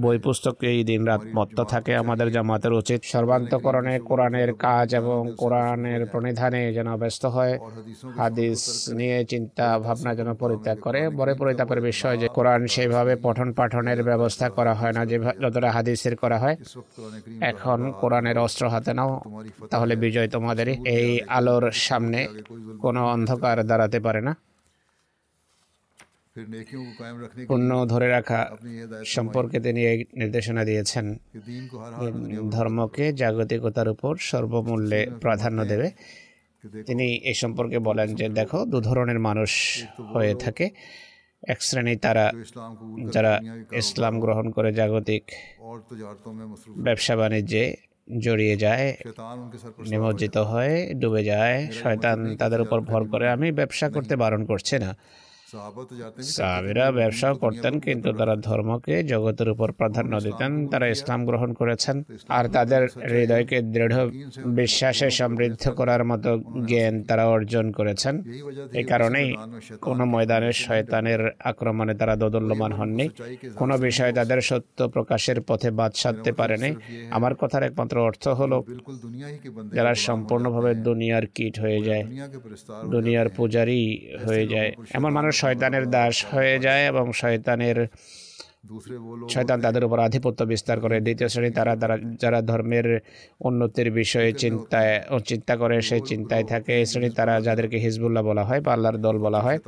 বই 0.01 0.18
পুস্তকেই 0.18 0.79
দিন 0.85 1.03
রাত 1.05 1.22
মত্ত 1.35 1.59
থাকে 1.62 1.92
আমাদের 1.96 2.29
জামাতের 2.31 2.72
উচিত 2.72 3.01
সর্বান্তকরণে 3.05 3.94
কোরআনের 4.01 4.51
কাজ 4.57 4.88
এবং 4.94 5.20
কোরআনের 5.37 6.01
প্রণিধানে 6.07 6.62
যেন 6.72 6.87
ব্যস্ত 7.02 7.24
হয়, 7.36 7.54
হাদিস 8.20 8.60
নিয়ে 8.98 9.18
চিন্তা 9.32 9.66
ভাবনা 9.86 10.10
যেন 10.18 10.30
পরিত্যাগ 10.42 10.78
করে। 10.86 11.00
পরে 11.18 11.32
পরিত্যাগের 11.40 11.80
বিষয় 11.90 12.16
যে 12.22 12.28
কোরআন 12.36 12.60
সেইভাবে 12.74 13.12
পঠন 13.26 13.48
পাঠনের 13.58 14.00
ব্যবস্থা 14.10 14.46
করা 14.58 14.72
হয় 14.80 14.94
না 14.96 15.02
যে 15.10 15.16
যতটা 15.42 15.70
হাদিসের 15.76 16.14
করা 16.22 16.38
হয়। 16.42 16.56
এখন 17.52 17.78
কোরআনের 18.00 18.36
অস্ত্র 18.46 18.64
হাতে 18.74 18.92
নাও, 18.98 19.12
তাহলে 19.72 19.94
বিজয় 20.04 20.28
তোমাদের 20.28 20.66
এই 20.98 21.08
আলোর 21.38 21.64
সামনে 21.86 22.20
কোনো 22.80 23.00
অন্ধকার 23.14 23.56
দাঁড়াতে 23.70 24.00
পারে 24.08 24.22
না। 24.28 24.34
পণ্য 27.48 27.70
ধরে 27.92 28.08
রাখা 28.16 28.40
সম্পর্কে 29.06 29.58
তিনি 29.66 29.80
এই 29.92 29.98
নির্দেশনা 30.20 30.62
দিয়েছেন। 30.64 31.06
ধর্মকে 32.50 33.04
জাগতিকতার 33.20 33.88
উপর 33.94 34.12
সর্বমূল্যে 34.30 35.00
প্রাধান্য 35.20 35.58
দেবে। 35.64 35.88
তিনি 36.87 37.07
এই 37.14 37.35
সম্পর্কে 37.35 37.79
বলেন 37.79 38.14
যে 38.14 38.29
দেখো 38.29 38.64
দু 38.64 38.81
ধরনের 38.81 39.18
মানুষ 39.18 39.83
হয়ে 40.14 40.35
থাকে। 40.35 40.70
এক 41.48 41.62
শ্রেণি 41.62 41.96
তারা 41.96 42.33
যারা 43.11 43.40
ইসলাম 43.72 44.20
গ্রহণ 44.20 44.51
করে 44.51 44.72
জাগতিক 44.72 45.25
ব্যবসা 46.79 47.16
বাণিজ্যে 47.16 47.77
জড়িয়ে 48.18 48.57
যায় 48.57 48.96
নিমজ্জিত 49.88 50.37
হয়। 50.37 50.94
ডুবে 50.94 51.25
যায়। 51.25 51.68
শয়তান 51.72 52.37
তাদের 52.37 52.61
উপর 52.61 52.81
ভর 52.81 53.05
করে। 53.05 53.29
আমি 53.29 53.53
ব্যবসা 53.53 53.90
করতে 53.90 54.16
বারণ 54.16 54.44
করছি 54.44 54.79
না। 54.79 54.96
সাহাবিরা 56.22 56.92
ব্যবসা 56.92 57.34
করতেন 57.34 57.80
কিন্তু 57.80 58.12
তারা 58.12 58.36
ধর্মকে 58.36 59.04
জগতের 59.04 59.50
উপর 59.50 59.72
প্রাধান্য 59.72 60.20
দিতেন 60.20 60.68
তারা 60.68 60.88
ইসলাম 60.88 61.24
গ্রহণ 61.24 61.52
করেছেন। 61.52 62.02
আর 62.28 62.48
তাদের 62.48 62.88
হৃদয়কে 63.10 63.62
দৃঢ় 63.62 64.10
বিশ্বাসে 64.46 65.10
সমৃদ্ধ 65.10 65.68
করার 65.68 66.04
মতো 66.04 66.38
জ্ঞান 66.66 67.02
তারা 67.02 67.26
অর্জন 67.26 67.72
করেছেন। 67.72 68.22
এ 68.72 68.84
কারণেই 68.84 69.34
কোনো 69.80 70.04
ময়দানে 70.04 70.52
শয়তানের 70.52 71.30
আক্রমণে 71.44 71.94
তারা 71.94 72.16
দোদল্যমান 72.16 72.72
হননি। 72.72 73.08
কোনো 73.54 73.78
বিষয়ে 73.78 74.12
তাদের 74.12 74.40
সত্য 74.40 74.88
প্রকাশের 74.88 75.40
পথে 75.40 75.70
বাদ 75.70 75.92
সাধতে 75.94 76.32
পারেনি। 76.32 76.74
আমার 77.10 77.34
কথার 77.34 77.62
একমাত্র 77.62 77.98
অর্থ 77.98 78.28
হলো 78.28 78.64
যারা 79.72 79.94
সম্পূর্ণভাবে 79.94 80.74
দুনিয়ার 80.74 81.26
কীট 81.26 81.60
হয়ে 81.60 81.82
যায়। 81.82 82.04
দুনিয়ার 82.90 83.28
পূজারই 83.28 84.08
হয়ে 84.26 84.46
যায়। 84.46 84.72
এমন 84.92 85.12
মানুষ 85.12 85.41
শয়তানের 85.42 85.85
দাস 85.90 86.16
হয়ে 86.33 86.57
যায় 86.59 86.83
এবং 86.87 87.05
শয়তানের 87.20 87.78
শয়তান 89.33 89.59
তাদের 89.66 89.83
উপর 89.87 89.98
আধিপত্য 90.07 90.40
বিস্তার 90.53 90.77
করে। 90.85 90.96
দ্বিতীয় 91.07 91.29
শ্রেণি 91.33 91.51
তারা 91.59 91.72
তারা 91.83 91.96
যারা 92.22 92.38
ধর্মের 92.51 92.87
উন্নতির 93.48 93.88
বিষয়ে 94.01 94.31
চিন্তায় 94.42 94.92
চিন্তা 95.31 95.55
করে 95.62 95.77
সেই 95.88 96.03
চিন্তায় 96.11 96.44
থাকে। 96.53 96.72
এই 96.81 96.87
শ্রেণি 96.90 97.11
তারা 97.18 97.35
যাদেরকে 97.46 97.77
হিজবুল্লাহ 97.85 98.22
বলা 98.31 98.44
হয় 98.48 98.61
বা 98.64 98.70
আল্লাহর 98.77 98.98
দল 99.07 99.16
বলা 99.27 99.40
হয় 99.46 99.59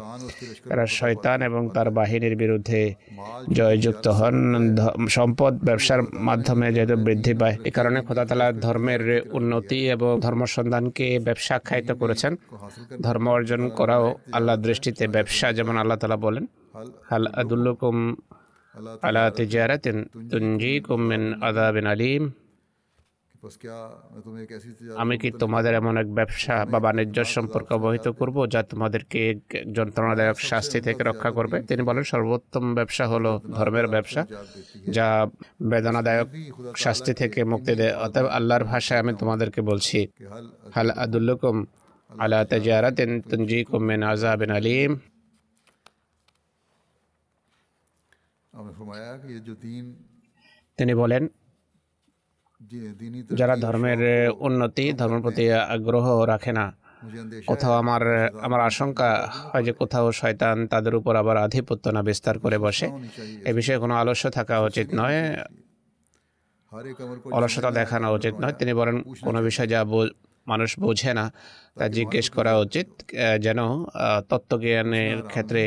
তারা 0.69 0.85
শয়তান 0.99 1.39
এবং 1.49 1.63
তার 1.77 1.89
বাহিনীর 1.99 2.35
বিরুদ্ধে 2.43 2.81
জয়যুক্ত 3.59 4.07
হন। 4.19 4.37
সম্পদ 5.17 5.53
ব্যবসার 5.69 6.01
মাধ্যমে 6.29 6.67
যেহেতু 6.77 6.97
বৃদ্ধি 7.07 7.33
পায় 7.41 7.55
এ 7.69 7.71
কারণে 7.77 7.99
খোদাতালা 8.07 8.47
ধর্মের 8.67 9.03
উন্নতি 9.39 9.79
এবং 9.95 10.11
ধর্মসন্ধানকে 10.27 11.07
ব্যবসা 11.27 11.53
আখ্যায়িত 11.59 11.91
করেছেন। 12.03 12.33
ধর্ম 13.07 13.25
অর্জন 13.37 13.63
করাও 13.79 14.05
আল্লাহ 14.37 14.57
দৃষ্টিতে 14.67 15.05
ব্যবসা 15.17 15.47
যেমন 15.59 15.75
আল্লাহ 15.83 15.97
তালা 16.01 16.19
বলেন 16.27 16.45
হাল 17.11 17.25
আদুল্লকুম 17.41 17.97
على 18.75 19.31
تجارة 19.41 19.87
تنجيكم 20.33 20.99
من 21.01 21.23
عذاب 21.45 21.77
أليم. 21.77 22.25
আমি 24.97 25.19
কি 25.19 25.31
তোমাদের 25.43 25.75
এমন 25.75 25.97
এক 25.97 26.09
ব্যবসা 26.15 26.67
বা 26.71 26.79
বাণিজ্য 26.81 27.25
সম্পর্ক 27.25 27.73
অবহিত 27.73 28.09
করব 28.09 28.37
যা 28.49 28.63
তোমাদেরকে 28.63 29.41
যন্ত্রণাদায়ক 29.77 30.39
শাস্তি 30.51 30.81
থেকে 30.81 31.03
রক্ষা 31.05 31.31
করবে? 31.31 31.63
তিনি 31.63 31.83
বলেন 31.83 32.03
সর্বোত্তম 32.03 32.75
ব্যবসা 32.75 33.05
হলো 33.07 33.41
ধর্মের 33.57 33.87
ব্যবসা 33.89 34.27
যা 34.97 35.27
বেদনাদায়ক 35.63 36.29
শাস্তি 36.77 37.13
থেকে 37.15 37.45
মুক্তি 37.45 37.75
দেয়। 37.75 37.95
অতএব 37.97 38.27
আল্লাহর 38.27 38.65
ভাষায় 38.65 39.01
আমি 39.01 39.13
তোমাদেরকে 39.15 39.61
বলছি 39.61 39.99
হাল 40.75 40.91
আদুল্লকুম 40.91 41.57
আলা 42.19 42.45
তেজারাতিন 42.45 43.11
তুঞ্জিকুম 43.21 43.83
মিন 43.91 44.03
আজাবিন 44.03 44.51
আলিম। 44.51 44.91
তিনি 50.77 50.95
বলেন 50.95 51.29
যারা 53.35 53.57
ধর্মের 53.57 54.31
উন্নতি 54.39 54.93
ধর্মের 54.93 55.21
প্রতি 55.21 55.53
আগ্রহ 55.53 56.23
রাখে 56.23 56.53
না 56.53 56.73
কোথাও 57.47 57.73
আমার 57.73 58.29
আমার 58.39 58.61
আশঙ্কা 58.61 59.29
হয় 59.33 59.65
যে 59.65 59.73
কোথাও 59.73 60.13
শয়তান 60.13 60.67
তাদের 60.67 60.95
উপর 60.95 61.17
আবার 61.17 61.37
আধিপত্য 61.37 61.89
না 61.89 62.03
বিস্তার 62.03 62.39
করে 62.39 62.59
বসে। 62.59 62.87
এ 63.45 63.53
বিষয়ে 63.53 63.79
কোনো 63.79 63.95
আলস্য 63.95 64.31
থাকা 64.31 64.61
উচিত 64.61 64.89
নয়। 64.95 65.37
অলসতা 67.33 67.71
দেখানো 67.71 68.15
উচিত 68.15 68.35
নয়। 68.35 68.53
তিনি 68.53 68.75
বলেন 68.75 69.03
কোনো 69.21 69.43
বিষয় 69.43 69.67
যা 69.67 69.85
মানুষ 70.47 70.71
বোঝে 70.85 71.13
না। 71.19 71.25
তা 71.77 71.85
জিজ্ঞেস 71.97 72.27
করা 72.37 72.53
উচিত 72.65 72.89
যেন 73.45 73.61
তত্ত্বজ্ঞানের 74.31 75.19
ক্ষেত্রে 75.33 75.63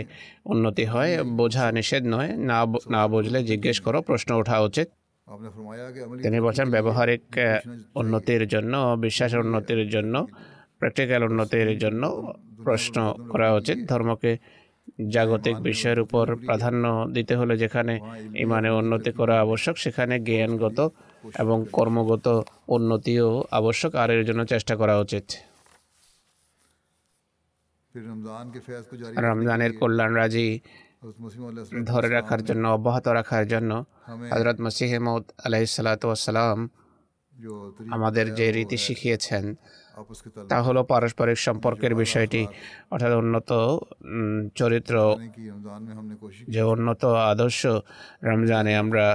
উন্নতি 0.51 0.85
হয় 0.93 1.13
বোঝা 1.39 1.65
নিষেধ 1.77 2.03
নয় 2.15 2.31
না 2.49 2.57
না 2.93 3.01
বুঝলে 3.13 3.39
জিজ্ঞেস 3.51 3.77
করো 3.85 3.99
প্রশ্ন 4.09 4.29
ওঠা 4.41 4.57
উচিত। 4.69 4.87
তিনি 6.23 6.37
বলছেন 6.45 6.67
ব্যবহারিক 6.75 7.23
উন্নতির 8.01 8.43
জন্য 8.53 8.73
বিশ্বাস 9.05 9.31
উন্নতির 9.43 9.81
জন্য 9.95 10.15
প্র্যাকটিক্যাল 10.79 11.21
উন্নতির 11.29 11.69
জন্য 11.83 12.03
প্রশ্ন 12.65 12.95
করা 13.31 13.47
উচিত। 13.59 13.77
ধর্মকে 13.91 14.31
জাগতিক 15.15 15.55
বিষয়ের 15.69 15.99
উপর 16.05 16.25
প্রাধান্য 16.47 16.83
দিতে 17.15 17.33
হলে 17.39 17.53
যেখানে 17.63 17.93
ইমানে 18.43 18.69
উন্নতি 18.81 19.11
করা 19.19 19.35
আবশ্যক 19.45 19.75
সেখানে 19.83 20.15
জ্ঞানগত 20.27 20.79
এবং 21.35 21.57
কর্মগত 21.71 22.27
উন্নতিও 22.67 23.43
আবশ্যক 23.51 23.91
আর 23.95 24.09
এর 24.11 24.23
জন্য 24.25 24.41
চেষ্টা 24.45 24.73
করা 24.75 24.95
উচিত। 24.99 25.25
রমজানের 29.17 29.71
কল্যাণ 29.77 30.11
রাজি 30.15 30.49
ধরে 31.85 32.09
রাখার 32.09 32.41
জন্য 32.43 32.63
অব্যাহত 32.67 33.07
রাখার 33.07 33.45
জন্য 33.47 33.71
হজরত 34.31 34.57
মসিহমদ 34.61 35.23
আলাইসালাতাম 35.45 36.59
আমাদের 37.91 38.25
যে 38.35 38.51
রীতি 38.51 38.77
শিখিয়েছেন 38.77 39.45
তা 40.49 40.57
হলো 40.61 40.83
পারস্পরিক 40.83 41.37
সম্পর্কের 41.37 41.93
বিষয়টি 41.95 42.41
অর্থাৎ 42.91 43.13
উন্নত 43.13 43.49
চরিত্র 44.55 44.95
যে 46.47 46.61
উন্নত 46.63 47.05
আদর্শ 47.05 47.61
রমজানে 48.23 48.73
আমরা 48.77 49.05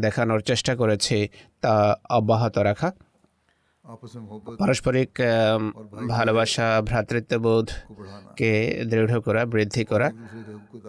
দেখানোর 0.00 0.40
চেষ্টা 0.40 0.76
করেছি 0.76 1.28
তা 1.60 1.96
অব্যাহত 2.10 2.58
রাখা। 2.58 2.92
পারস্পরিক 4.58 5.10
ভালোবাসা 6.08 6.82
ভ্রাতৃত্ববোধকে 6.82 8.52
দৃঢ় 8.90 9.20
করা, 9.20 9.44
বৃদ্ধি 9.44 9.84
করা 9.84 10.08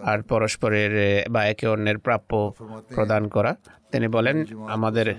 আর 0.02 0.22
পরস্পরের 0.22 0.92
বা 1.30 1.40
একে 1.44 1.66
অন্যের 1.66 1.98
প্রাপ্য 1.98 2.52
প্রদান 2.94 3.28
করা। 3.28 3.52
তিনি 3.92 4.08
বলেন, 4.08 4.36
আমাদের 4.68 5.14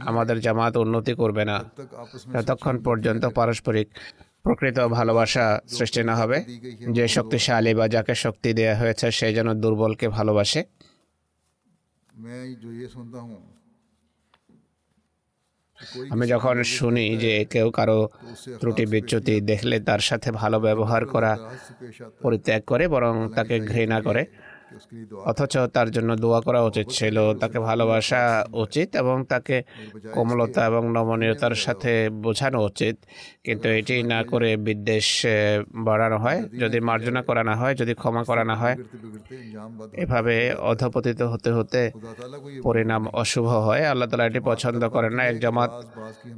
আমাদের 0.00 0.40
জামাত 0.40 0.76
উন্নতি 0.76 1.12
করবে 1.14 1.44
না। 1.44 1.56
যতক্ষণ 2.34 2.76
পর্যন্ত 2.82 3.26
পারস্পরিক 3.26 3.88
প্রকৃত 4.42 4.78
ভালোবাসা 4.80 5.60
সৃষ্টি 5.68 6.02
না 6.04 6.14
হবে, 6.16 6.38
যে 6.92 7.08
শক্তিশালী 7.08 7.74
বা 7.74 7.88
যাকে 7.88 8.14
শক্তি 8.14 8.52
দেওয়া 8.52 8.74
হয়েছে 8.74 9.10
সে 9.10 9.34
যেন 9.34 9.48
দুর্বলকে 9.60 10.08
ভালোবাসে। 10.08 10.64
আমি 16.12 16.24
যখন 16.26 16.56
শুনি 16.76 17.06
যে 17.24 17.32
কেউ 17.44 17.68
কারও 17.70 17.98
ত্রুটি 18.60 18.84
বিচ্যুতি 18.86 19.34
দেখলে 19.50 19.76
তার 19.80 20.02
সাথে 20.08 20.28
ভালো 20.32 20.58
ব্যবহার 20.60 21.02
করা 21.06 21.32
পরিত্যাগ 22.22 22.62
করে 22.66 22.84
বরং 22.88 23.14
তাকে 23.36 23.56
ঘৃণা 23.70 23.98
করে। 24.00 24.22
অথচ 25.30 25.54
তার 25.74 25.88
জন্য 25.90 26.10
দোয়া 26.16 26.40
করা 26.40 26.60
উচিত 26.62 26.86
ছিল। 26.88 27.16
তাকে 27.34 27.58
ভালোবাসা 27.58 28.22
উচিত 28.52 28.88
এবং 28.96 29.16
তাকে 29.28 29.56
কোমলতা 30.12 30.66
এবং 30.66 30.82
নমনীয়তার 30.92 31.54
সাথে 31.54 31.92
বোঝানো 32.10 32.58
উচিত। 32.64 32.96
কিন্তু 33.44 33.66
এটি 33.68 34.02
না 34.02 34.20
করে 34.24 34.50
বিদ্বেষ 34.56 35.26
বাড়ানো 35.86 36.18
হয়। 36.18 36.40
যদি 36.62 36.78
মার্জনা 36.80 37.22
করানো 37.22 37.54
হয়, 37.54 37.74
যদি 37.74 37.92
ক্ষমা 37.94 38.22
করানো 38.24 38.54
হয়, 38.54 38.76
এভাবে 39.92 40.54
অধপতিত 40.70 41.20
হতে 41.22 41.50
হতে 41.52 41.80
পরিণাম 42.62 43.02
অশুভ 43.22 43.46
হয়। 43.66 43.82
আল্লাহ 43.86 44.08
তালা 44.08 44.26
এটি 44.26 44.40
পছন্দ 44.40 44.82
করেন 44.88 45.12
না। 45.12 45.22
এক 45.26 45.36
জামাত 45.40 45.70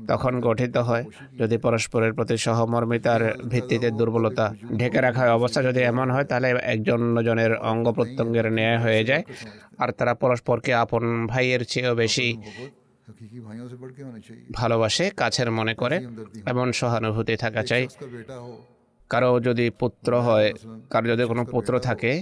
তখন 0.08 0.32
গঠিত 0.40 0.76
হয়। 0.88 1.04
যদি 1.38 1.56
পরস্পরের 1.58 2.12
প্রতি 2.12 2.36
সহমর্মিতার 2.36 3.22
ভিত্তিতে 3.48 3.88
দুর্বলতা 3.90 4.46
ঢেকে 4.76 5.00
রাখা 5.00 5.20
হয়, 5.20 5.32
অবস্থা 5.32 5.60
যদি 5.62 5.80
এমন 5.92 6.10
হয়, 6.10 6.24
তাহলে 6.24 6.48
একজন 6.74 7.00
জনের 7.24 7.52
অঙ্গ 7.70 7.86
প্রত্যঙ্গ 7.92 8.27
সঙ্গের 8.28 8.46
ন্যায় 8.58 8.78
হয়ে 8.84 9.02
যায়। 9.10 9.22
আর 9.82 9.88
তারা 9.98 10.12
পরস্পরকে 10.22 10.72
আপন 10.82 11.02
ভাইয়ের 11.32 11.62
চেয়েও 11.72 11.94
বেশি 12.02 12.28
ভালোবাসে 14.58 15.06
কাছের 15.20 15.48
মনে 15.58 15.74
করে 15.74 15.96
এমন 16.52 16.68
সহানুভূতি 16.80 17.34
থাকা 17.44 17.62
চাই। 17.70 17.84
কারও 19.10 19.32
যদি 19.48 19.66
পুত্র 19.80 20.10
হয় 20.26 20.48
কারও 20.92 21.06
যদি 21.12 21.24
কোনো 21.30 21.42
পুত্র 21.54 21.72
থাকে 21.88 22.12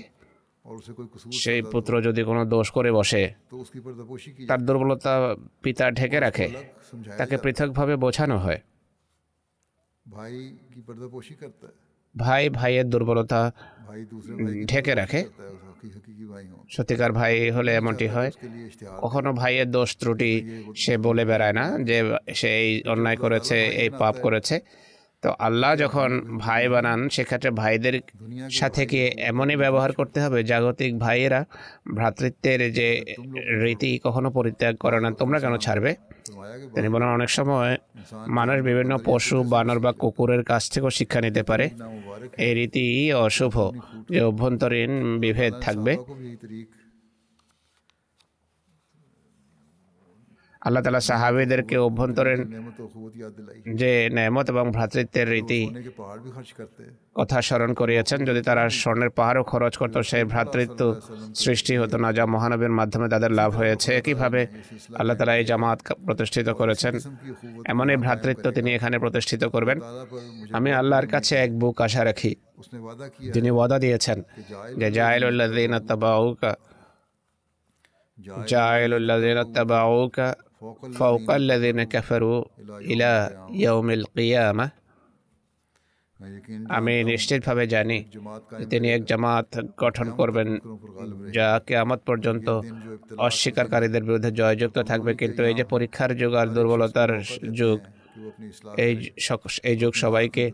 সেই 1.43 1.61
পুত্র 1.73 1.93
যদি 2.09 2.23
কোনো 2.31 2.43
দোষ 2.55 2.67
করে 2.77 2.91
বসে 2.99 3.23
তার 4.49 4.61
দুর্বলতা 4.67 5.15
পিতা 5.63 5.85
ঢেকে 5.99 6.19
রাখে 6.27 6.47
তাকে 7.19 7.37
পৃথকভাবে 7.45 7.95
বোঝানো 8.05 8.37
হয়। 8.45 8.61
ভাই 10.07 10.35
কি 10.73 10.81
পর্দাপোশি 10.87 11.35
করতে? 11.41 11.69
ভাই 12.19 12.43
ভাইয়ের 12.49 12.87
দুর্বলতা 12.91 13.41
ঢেকে 14.67 14.95
রাখে। 14.95 15.21
সত্যিকার 16.71 17.13
ভাই 17.13 17.51
হলে 17.51 17.71
এমনটি 17.75 18.07
হয়। 18.09 18.31
কখনো 18.99 19.33
ভাইয়ের 19.33 19.71
দোষ 19.71 19.91
ত্রুটি 19.97 20.33
সে 20.77 20.95
বলে 20.97 21.25
বেড়ায় 21.25 21.53
না 21.53 21.65
যে 21.79 21.99
সে 22.35 22.49
এই 22.63 22.71
অন্যায় 22.89 23.17
করেছে 23.17 23.57
এই 23.83 23.91
পাপ 23.99 24.15
করেছে। 24.23 24.61
তো 25.23 25.29
আল্লাহ 25.39 25.77
যখন 25.77 26.39
ভাই 26.39 26.69
বানান, 26.69 27.09
সেক্ষেত্রে 27.09 27.51
ভাইদের 27.51 28.01
সাথে 28.51 28.87
কি 28.87 28.99
এমনই 29.31 29.57
ব্যবহার 29.57 29.93
করতে 29.93 30.21
হবে, 30.21 30.39
জাগতিক 30.43 30.99
ভাইয়েরা 30.99 31.45
ভ্রাতৃত্বের 31.95 32.73
যে 32.73 32.89
রীতি 33.63 34.01
কখনো 34.05 34.31
পরিত্যাগ 34.31 34.77
করে 34.77 35.01
না, 35.01 35.11
তোমরা 35.11 35.41
কেন 35.41 35.57
ছাড়বে? 35.57 35.95
তিনি 36.75 36.89
বলেন, 36.89 37.09
অনেক 37.09 37.31
সময় 37.31 37.77
মানুষ 38.29 38.57
বিভিন্ন 38.63 38.99
পশু, 39.05 39.43
বানর 39.43 39.79
বা 39.79 39.93
কুকুরের 39.93 40.43
কাছ 40.45 40.71
থেকেও 40.71 40.91
শিক্ষা 40.91 41.21
নিতে 41.21 41.43
পারে। 41.43 41.71
এই 42.39 42.55
রীতি 42.55 43.13
অশুভ, 43.13 43.55
যে 44.13 44.21
অভ্যন্তরীণ 44.21 45.19
বিভেদ 45.19 45.53
থাকবে। 45.61 45.97
আল্লাহ 50.67 50.83
তালা 50.83 51.01
সাহাবিদেরকে 51.01 51.77
অভ্যন্তরীণ 51.79 52.41
যে 53.75 53.91
নেমত 54.13 54.47
এবং 54.51 54.67
ভ্রাতৃত্বের 54.73 55.27
রীতি 55.31 55.61
কথা 57.15 57.43
স্মরণ 57.43 57.71
করিয়েছেন 57.75 58.19
যদি 58.25 58.41
তারা 58.43 58.63
স্বর্ণের 58.81 59.11
পাহাড়ও 59.11 59.43
খরচ 59.43 59.75
করতো 59.77 59.99
সেই 60.03 60.25
ভ্রাতৃত্ব 60.25 60.81
সৃষ্টি 61.35 61.73
হতো 61.77 61.97
না 61.99 62.09
যা 62.13 62.25
মহানবীর 62.27 62.75
মাধ্যমে 62.79 63.07
তাদের 63.09 63.33
লাভ 63.33 63.51
হয়েছে। 63.57 63.89
একইভাবে 63.95 64.41
আল্লাহ 64.95 65.17
তালা 65.17 65.35
এই 65.37 65.45
জামাত 65.45 65.79
প্রতিষ্ঠিত 66.07 66.49
করেছেন? 66.51 66.95
এমন 67.67 67.87
এই 67.91 67.97
ভ্রাতৃত্ব 67.97 68.47
তিনি 68.51 68.71
এখানে 68.75 68.97
প্রতিষ্ঠিত 68.99 69.43
করবেন। 69.45 69.79
আমি 70.53 70.71
আল্লাহর 70.73 71.07
কাছে 71.07 71.33
এক 71.37 71.51
বুক 71.59 71.77
আশা 71.81 72.03
রাখি। 72.05 72.33
তিনি 73.33 73.49
ওয়াদা 73.51 73.79
দিয়েছেন 73.79 74.19
যে 74.79 74.89
জাহেলুল্লাহ 74.91 75.49
তাবাউকা 75.87 76.53
জাহেলুল্লাহ 78.47 79.19
তাবাউকা 79.55 80.29
فوق 80.99 81.31
الذين 81.31 81.81
كفروا 81.85 82.41
إلى 82.93 83.11
يوم 83.67 83.89
القيامة. 83.99 84.67
আমি 86.69 87.05
নিশ্চিতভাবে 87.05 87.67
জানি 87.67 88.05
তিনি 88.71 88.91
এক 88.91 89.05
জামাত 89.05 89.61
গঠন 89.79 90.11
করবেন 90.11 90.59
যা 91.33 91.61
কেয়ামত 91.67 92.01
পর্যন্ত 92.07 92.61
অস্বীকারীদের 93.19 94.05
বিরুদ্ধে 94.05 94.31
জয়যুক্ত 94.31 94.79
থাকবে। 94.79 95.15
কিন্তু 95.15 95.43
এই 95.43 95.55
যে 95.55 95.65
পরীক্ষার 95.65 96.17
যুগ 96.17 96.35
আর 96.35 96.47
দুর্বলতার 96.47 97.23
যুগ 97.53 97.81
এই 98.87 98.93
এই 99.71 99.77
যুগ 99.83 99.93
সবাইকে 100.05 100.45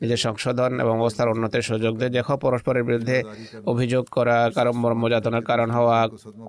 নিজের 0.00 0.20
সংশোধন 0.26 0.72
এবং 0.84 0.94
অবস্থার 1.02 1.32
উন্নতির 1.34 1.64
সুযোগ 1.70 1.92
দেয়। 2.00 2.12
দেখো, 2.18 2.34
পরস্পরের 2.46 2.84
বিরুদ্ধে 2.88 3.16
অভিযোগ 3.72 4.04
করা 4.16 4.36
কারণ 4.56 4.74
মর্মযাতনার 4.84 5.44
কারণ 5.50 5.68
হওয়া, 5.76 5.98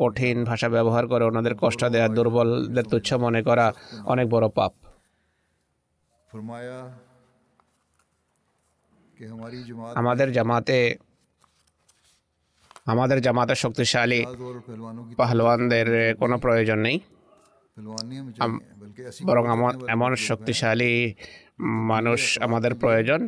কঠিন 0.01 0.37
ভাষা 0.49 0.67
ব্যবহার 0.75 1.03
করে 1.11 1.23
অন্যদের 1.29 1.55
কষ্ট 1.63 1.81
দেওয়া 1.93 2.07
দুর্বলদের 2.17 2.85
তুচ্ছ 2.91 3.09
মনে 3.25 3.41
করা 3.47 3.65
অনেক 4.13 4.25
বড় 4.35 4.47
পাপ। 4.57 4.73
আমাদের 10.01 10.27
জামাতে 10.31 10.77
আমাদের 12.93 13.17
জামাতে 13.21 13.55
শক্তিশালী 13.63 14.21
পাহলওয়ানদের 15.19 15.87
কোনো 16.21 16.35
প্রয়োজন 16.43 16.79
নেই। 16.87 16.97
বরং 19.25 19.43
এমন 19.87 20.11
শক্তিশালী 20.21 20.93
মানুষ 21.87 22.21
আমাদের 22.41 22.73
প্রয়োজন 22.75 23.21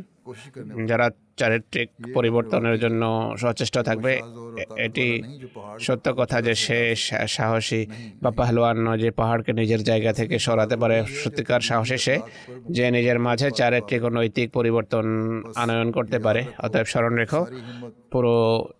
যারা 0.86 1.10
চারিত্রিক 1.38 1.90
পরিবর্তনের 2.14 2.80
জন্য 2.80 3.04
সচেষ্ট 3.38 3.78
থাকবে 3.80 4.22
এটি 4.78 5.24
সত্য 5.80 6.14
কথা 6.14 6.42
যে 6.42 6.56
সে 6.56 6.96
সাহসী 7.28 7.86
বা 8.22 8.32
পাহলোয়ান 8.32 8.78
নয় 8.78 8.98
যে 8.98 9.12
পাহাড়কে 9.12 9.54
নিজের 9.54 9.84
জায়গা 9.84 10.14
থেকে 10.14 10.40
সরাতে 10.40 10.76
পারে 10.78 11.04
সত্যিকার 11.24 11.62
সাহসী 11.62 11.98
সে 11.98 12.20
যে 12.70 12.92
নিজের 12.92 13.20
মাঝে 13.20 13.52
চারিত্রিক 13.52 14.04
ও 14.04 14.10
নৈতিক 14.10 14.52
পরিবর্তন 14.52 15.06
আনয়ন 15.56 15.92
করতে 15.92 16.20
পারে। 16.20 16.42
অতএব 16.60 16.86
স্মরণ 16.86 17.14
রেখো 17.16 17.42
পুরো 18.12 18.36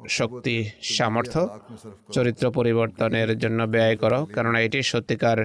শক্তি 0.10 0.70
সামর্থ্য 0.84 1.42
চরিত্র 2.12 2.52
পরিবর্তনের 2.52 3.38
জন্য 3.38 3.64
ব্যয় 3.64 3.96
করো 3.96 4.20
কেননা 4.26 4.60
এটি 4.62 4.84
সত্যিকার 4.84 5.38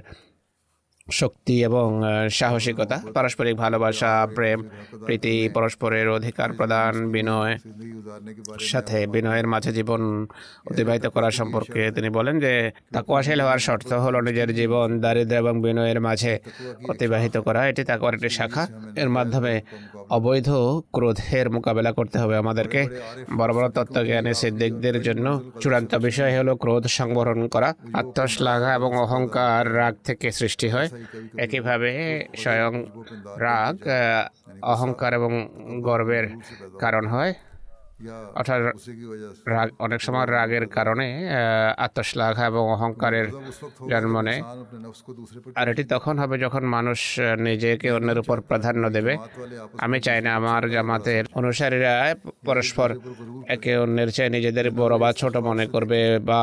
শক্তি 1.10 1.64
এবং 1.64 2.02
সাহসিকতা, 2.30 2.96
পারস্পরিক 3.14 3.56
ভালোবাসা, 3.56 4.28
প্রেম, 4.34 4.58
প্রীতি, 5.04 5.48
পরস্পরের 5.54 6.08
অধিকার 6.08 6.52
প্রদান, 6.52 7.10
বিনয়, 7.10 7.58
সাথে 8.60 9.06
বিনয়ের 9.06 9.46
মাঝে 9.46 9.72
জীবন 9.72 10.26
অতিবাহিত 10.70 11.06
করা 11.06 11.30
সম্পর্কে 11.30 11.90
তিনি 11.90 12.08
বলেন 12.10 12.40
যে 12.40 12.70
তাকুয়াশীল 12.92 13.40
হওয়ার 13.40 13.58
শর্ত 13.58 13.92
হলো 13.92 14.20
নিজের 14.20 14.54
জীবন 14.54 15.00
দারিদ্র 15.00 15.36
এবং 15.36 15.62
বিনয়ের 15.62 16.00
মাঝে 16.00 16.38
অতিবাহিত 16.88 17.36
করা। 17.36 17.68
এটি 17.68 17.84
তাকুয়ার 17.84 18.14
একটি 18.14 18.28
শাখা। 18.28 18.66
এর 18.96 19.08
মাধ্যমে 19.08 19.62
অবৈধ 20.16 20.50
ক্রোধের 20.96 21.46
মোকাবেলা 21.56 21.90
করতে 21.98 22.16
হবে 22.22 22.34
আমাদেরকে। 22.42 22.80
বড় 23.38 23.52
বড় 23.56 23.68
তত্ত্বজ্ঞানী 23.76 24.32
সিদ্দিকদের 24.42 24.96
জন্য 25.06 25.26
চূড়ান্ত 25.60 25.92
বিষয় 26.06 26.32
হলো 26.38 26.52
ক্রোধ 26.62 26.84
সংবরণ 26.98 27.40
করা, 27.54 27.70
আত্মশ্লাঘা 28.00 28.70
এবং 28.74 28.90
অহংকার 29.04 29.64
রাগ 29.78 29.94
থেকে 30.04 30.28
সৃষ্টি 30.40 30.68
হয়। 30.74 30.88
একইভাবে 31.44 31.90
স্বয়ং 32.42 32.72
রাগ 33.46 33.76
অহংকার 34.72 35.12
এবং 35.14 35.32
গর্বের 35.86 36.26
কারণ 36.82 37.04
হয়। 37.06 37.32
অর্থাৎ 38.38 38.60
রাগ 39.54 39.68
অনেক 39.78 40.00
সময় 40.06 40.26
রাগের 40.36 40.64
কারণে 40.76 41.06
আত্মশ্লাঘা 41.86 42.44
এবং 42.46 42.64
অহংকারের 42.76 43.26
জন্ম 43.90 44.14
নেয় 44.28 44.42
আর 45.60 45.66
এটি 45.72 45.84
তখন 45.94 46.14
হবে 46.22 46.36
যখন 46.44 46.62
মানুষ 46.76 47.00
নিজেকে 47.48 47.88
অন্যের 47.96 48.18
উপর 48.22 48.36
প্রাধান্য 48.48 48.84
দেবে। 48.96 49.12
আমি 49.84 49.98
চাই 50.06 50.20
না 50.24 50.30
আমার 50.40 50.62
জামাতের 50.74 51.24
অনুসারীরা 51.40 51.94
পরস্পর 52.46 52.88
একে 53.54 53.72
অন্যের 53.76 54.10
চেয়ে 54.16 54.30
নিজেদের 54.36 54.66
বড় 54.80 54.94
বা 55.02 55.10
ছোট 55.20 55.34
মনে 55.48 55.64
করবে 55.66 56.00
বা 56.30 56.42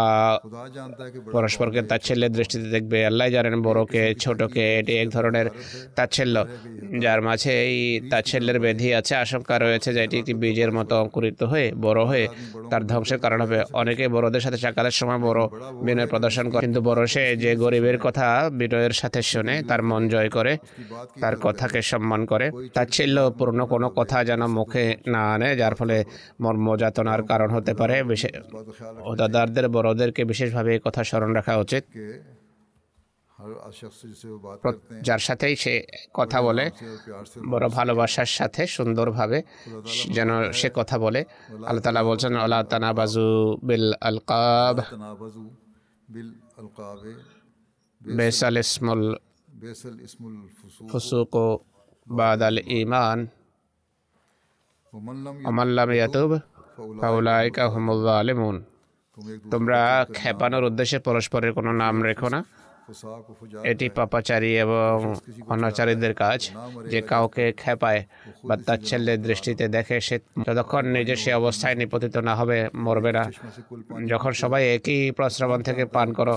পরস্পরকে 1.36 1.82
তাচ্ছল্যের 1.92 2.32
দৃষ্টিতে 2.38 2.68
দেখবে। 2.76 2.98
আল্লাহ 3.10 3.28
জানেন 3.36 3.56
বড়কে 3.68 4.02
ছোটকে 4.24 4.64
এটি 4.80 4.94
এক 5.04 5.08
ধরনের 5.16 5.48
তাচ্ছল্য। 5.98 6.36
যার 7.04 7.20
মাঝে 7.28 7.52
এই 7.70 7.78
তাচ্ছল্যের 8.12 8.60
ব্যাধি 8.64 8.88
আছে 9.00 9.14
আশঙ্কা 9.24 9.56
রয়েছে 9.58 9.90
যে 9.96 10.02
এটি 10.06 10.16
একটি 10.22 10.34
বীজের 10.42 10.72
মতো 10.78 10.94
অঙ্কুরিত 11.04 11.40
হয়ে 11.52 11.68
বড় 11.86 12.02
হয়ে 12.10 12.26
তার 12.72 12.84
ধ্বংসের 12.92 13.20
কারণ 13.20 13.40
হবে। 13.42 13.58
অনেকে 13.74 14.06
বড়দের 14.08 14.44
সাথে 14.46 14.58
সাক্ষাতের 14.58 14.96
সময় 15.00 15.20
বড় 15.28 15.42
বিনয় 15.86 16.08
প্রদর্শন 16.08 16.46
করে। 16.50 16.64
কিন্তু 16.66 16.82
বড় 16.82 17.02
সে 17.14 17.24
যে 17.44 17.52
গরিবের 17.56 17.98
কথা 18.06 18.28
বিনয়ের 18.60 18.94
সাথে 19.02 19.20
শুনে 19.32 19.56
তার 19.70 19.82
মন 19.90 20.02
জয় 20.10 20.30
করে 20.30 20.54
তার 21.22 21.36
কথাকে 21.46 21.80
সম্মান 21.92 22.22
করে। 22.26 22.46
তাচ্ছিল্যপূর্ণ 22.74 23.60
কোনো 23.74 23.88
কথা 24.00 24.18
যেন 24.30 24.42
মুখে 24.58 24.86
না 25.08 25.22
আনে 25.34 25.50
যার 25.62 25.74
ফলে 25.76 25.98
মর্মযাতনার 26.42 27.22
কারণ 27.24 27.50
হতে 27.56 27.74
পারে। 27.74 27.96
বিশেষ 28.04 28.34
দাদারদের 29.18 29.66
বড়দেরকে 29.76 30.22
বিশেষভাবে 30.32 30.74
কথা 30.86 31.02
স্মরণ 31.04 31.32
রাখা 31.34 31.54
উচিত। 31.58 31.84
যার 35.08 35.22
সাথেই 35.28 35.56
সে 35.64 35.74
কথা 36.20 36.38
বলে 36.48 36.66
বড় 37.52 37.66
ভালোবাসার 37.78 38.30
সাথে 38.38 38.62
সুন্দরভাবে 38.76 39.40
যেন 40.16 40.30
সে 40.60 40.68
কথা 40.80 40.96
বলে। 41.06 41.22
আল্লাহ 41.68 41.84
তালা 41.86 42.02
বলছেন 42.10 42.34
আল্লাহ 42.46 42.62
তানাবাজু 42.72 43.28
বিল 43.68 43.88
আলকাব। 44.10 44.76
বেসাল 48.18 48.58
ইসমুল 48.66 49.06
ফুসুক। 50.90 51.36
বাদ 52.08 52.42
আল 52.50 52.60
ইমান 52.80 53.20
অমাল্লাম 55.50 55.90
ইয়াতুব 55.98 56.32
ফাউলাইকা 57.02 57.64
হুমুল 57.74 58.04
আলিমুন 58.20 58.58
তোমরা 59.54 59.80
খেপানোর 60.18 60.64
উদ্দেশ্যে 60.70 61.00
পরস্পরের 61.08 61.52
কোনো 61.58 61.72
নাম 61.82 61.96
রেখো 62.10 62.30
না। 62.36 62.40
এটি 63.72 63.86
পাপাচারী 63.90 64.52
এবং 64.66 64.94
অনাচারীদের 65.54 66.14
কাজ। 66.14 66.40
যে 66.92 67.00
কাউকে 67.02 67.46
খেপায় 67.62 68.02
বা 68.48 68.56
তার 68.68 68.80
ছেলে 68.88 69.14
দৃষ্টিতে 69.18 69.66
দেখে 69.68 69.98
সে 70.02 70.16
যতক্ষণ 70.48 70.84
নিজের 70.88 71.20
সে 71.24 71.32
অবস্থায় 71.34 71.76
নিপতিত 71.76 72.16
না 72.28 72.34
হবে 72.36 72.58
মরবে 72.86 73.12
না। 73.12 73.24
যখন 74.08 74.32
সবাই 74.32 74.64
একই 74.76 75.00
প্রশ্রবণ 75.12 75.60
থেকে 75.62 75.84
পান 75.96 76.08
করো 76.14 76.36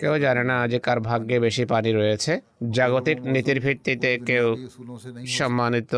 কেউ 0.00 0.14
জানে 0.18 0.42
না 0.44 0.56
যে 0.68 0.78
কার 0.78 0.98
ভাগ্যে 1.00 1.36
বেশি 1.40 1.64
পানি 1.64 1.90
রয়েছে। 1.92 2.32
জাগতিক 2.70 3.18
নীতির 3.34 3.58
ভিত্তিতে 3.60 4.10
কেউ 4.28 4.46
সম্মানিত 5.38 5.92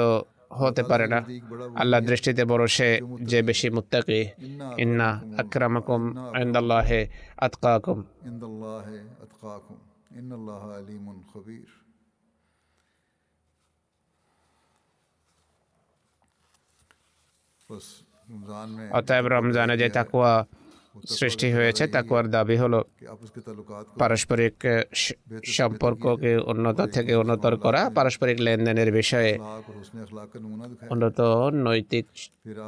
হতে 0.54 0.82
পারে 0.82 1.06
না 1.06 1.20
আল্লাহ 1.76 1.98
দৃষ্টিতে 2.00 2.42
বড় 2.44 2.64
সে 2.66 2.88
যে 3.22 3.38
বেশি 3.42 3.68
মুত্তাকি 3.70 4.20
ইন্না 4.78 5.08
আকরামাকুম 5.38 6.02
আন্দাল্লাহে 6.34 7.00
আতকাকুম 7.38 7.98
অতএব 18.92 19.24
রমজানে 19.26 19.74
যে 19.76 19.88
তাকুয়া 19.88 20.32
সৃষ্টি 21.02 21.52
হয়েছে 21.52 21.86
তাকুয়ার 21.86 22.30
দাবি 22.30 22.56
হলো 22.56 22.84
পারস্পরিক 23.98 24.54
সম্পর্ককে 25.44 26.36
উন্নত 26.36 26.80
থেকে 26.80 27.14
উন্নতর 27.14 27.56
করা 27.56 27.90
পারস্পরিক 27.90 28.40
লেনদেনের 28.40 28.92
বিষয়ে 28.92 29.38
উন্নত 30.90 31.20
নৈতিক 31.52 32.06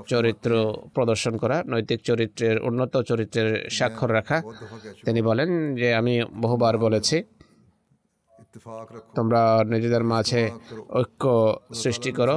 চরিত্র 0.06 0.50
প্রদর্শন 0.94 1.36
করা 1.36 1.62
নৈতিক 1.66 2.00
চরিত্রের 2.02 2.60
উন্নত 2.60 2.96
চরিত্রের 3.00 3.70
স্বাক্ষর 3.70 4.12
রাখা। 4.12 4.42
তিনি 5.04 5.22
বলেন 5.22 5.74
যে 5.74 5.94
আমি 5.94 6.22
বহুবার 6.40 6.78
বলেছি 6.78 7.22
তোমরা 9.16 9.40
নিজেদের 9.72 10.04
মাঝে 10.12 10.42
ঐক্য 11.00 11.24
সৃষ্টি 11.82 12.10
করো, 12.18 12.36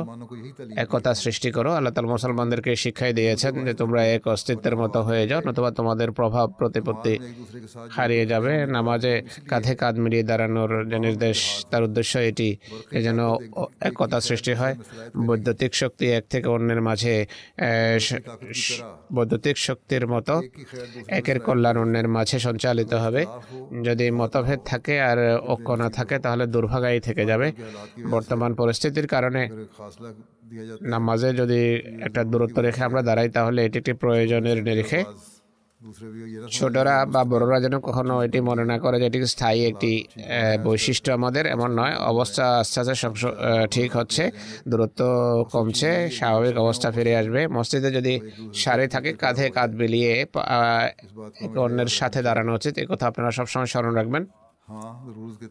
একতা 0.83 1.11
সৃষ্টি 1.23 1.49
করো। 1.57 1.69
আল্লাহ 1.77 1.91
তাল 1.95 2.07
মুসলমানদেরকে 2.15 2.71
শিক্ষাই 2.83 3.11
দিয়েছেন 3.19 3.53
যে 3.67 3.73
তোমরা 3.81 4.01
এক 4.15 4.23
অস্তিত্বের 4.35 4.75
মতো 4.81 4.99
হয়ে 5.07 5.23
যাও, 5.29 5.39
নতুবা 5.47 5.69
তোমাদের 5.79 6.09
প্রভাব 6.19 6.47
প্রতিপত্তি 6.59 7.13
হারিয়ে 7.97 8.25
যাবে। 8.31 8.53
নামাজে 8.75 9.13
কাঁধে 9.51 9.73
কাঁধ 9.81 9.95
মিলিয়ে 10.03 10.23
দাঁড়ানোর 10.29 10.71
যে 10.91 10.97
নির্দেশ, 11.05 11.37
তার 11.71 11.81
উদ্দেশ্য 11.87 12.13
এটি 12.29 12.49
যেন 13.05 13.19
একতা 13.89 14.19
সৃষ্টি 14.27 14.53
হয়। 14.59 14.75
বৈদ্যুতিক 15.27 15.71
শক্তি 15.81 16.05
এক 16.19 16.25
থেকে 16.33 16.47
অন্যের 16.55 16.81
মাঝে 16.87 17.15
বৈদ্যুতিক 19.15 19.55
শক্তির 19.67 20.03
মতো 20.13 20.35
একের 21.19 21.37
কল্যাণ 21.47 21.77
অন্যের 21.83 22.07
মাঝে 22.15 22.37
সঞ্চালিত 22.47 22.91
হবে। 23.03 23.21
যদি 23.87 24.05
মতভেদ 24.19 24.59
থাকে 24.71 24.95
আর 25.09 25.19
ঐক্য 25.53 25.69
না 25.81 25.87
থাকে 25.97 26.08
থাকে, 26.09 26.23
তাহলে 26.25 26.43
দুর্ভাগাই 26.55 26.99
থেকে 27.07 27.23
যাবে। 27.31 27.47
বর্তমান 28.13 28.51
পরিস্থিতির 28.61 29.07
কারণে 29.13 29.41
নামাজে 30.93 31.29
যদি 31.41 31.61
একটা 32.07 32.21
দূরত্ব 32.31 32.57
রেখে 32.67 32.81
আমরা 32.89 33.01
দাঁড়াই, 33.07 33.29
তাহলে 33.37 33.59
এটি 33.67 33.77
একটি 33.81 33.93
প্রয়োজনের 34.03 34.57
নিরিখে 34.67 35.01
ছোটরা 36.57 36.95
বা 37.13 37.21
বড়রা 37.31 37.57
যেন 37.65 37.75
কখনো 37.87 38.13
এটি 38.27 38.39
মনে 38.49 38.63
না 38.71 38.77
করে 38.83 38.95
যে 39.01 39.05
এটি 39.09 39.19
স্থায়ী 39.33 39.59
একটি 39.71 39.91
বৈশিষ্ট্য 40.67 41.09
আমাদের, 41.17 41.43
এমন 41.55 41.69
নয়। 41.79 41.95
অবস্থা 42.11 42.45
আস্তে 42.61 42.77
আস্তে 42.81 42.95
সব 43.03 43.13
ঠিক 43.75 43.89
হচ্ছে, 43.99 44.23
দূরত্ব 44.69 45.01
কমছে, 45.53 45.91
স্বাভাবিক 46.17 46.55
অবস্থা 46.63 46.87
ফিরে 46.95 47.13
আসবে। 47.21 47.41
মসজিদে 47.57 47.89
যদি 47.97 48.13
সারে 48.61 48.85
থাকে, 48.93 49.09
কাঁধে 49.21 49.45
কাঁধ 49.57 49.71
বিলিয়ে 49.81 50.13
অন্যের 51.65 51.91
সাথে 51.99 52.19
দাঁড়ানো 52.27 52.51
উচিত। 52.59 52.73
এ 52.81 52.83
কথা 52.91 53.05
আপনারা 53.11 53.31
সবসময় 53.37 53.69
স্মরণ 53.73 53.93
রাখবেন। 53.99 54.23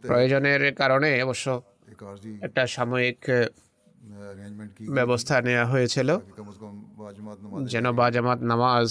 প্রয়োজনের 0.09 0.75
কারণে 0.75 1.23
অবশ্য 1.23 1.63
একটা 2.47 2.63
সাময়িক 2.67 3.21
ব্যবস্থা 4.97 5.35
নেওয়া 5.43 5.67
হয়েছিল। 5.67 6.09
যেন 7.73 7.87
বা 7.93 8.07
জামাত 8.11 8.41
নামাজ 8.43 8.89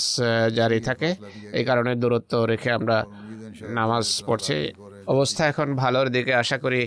জারি 0.55 0.79
থাকে। 0.79 1.09
এই 1.57 1.65
কারণে 1.65 1.91
দূরত্ব 1.95 2.33
রেখে 2.43 2.71
আমরা 2.71 2.97
নামাজ 3.79 4.05
পড়ছি। 4.27 4.57
অবস্থা 5.07 5.41
এখন 5.47 5.67
ভালোর 5.75 6.07
দিকে 6.09 6.33
আশা 6.33 6.57
করি 6.57 6.81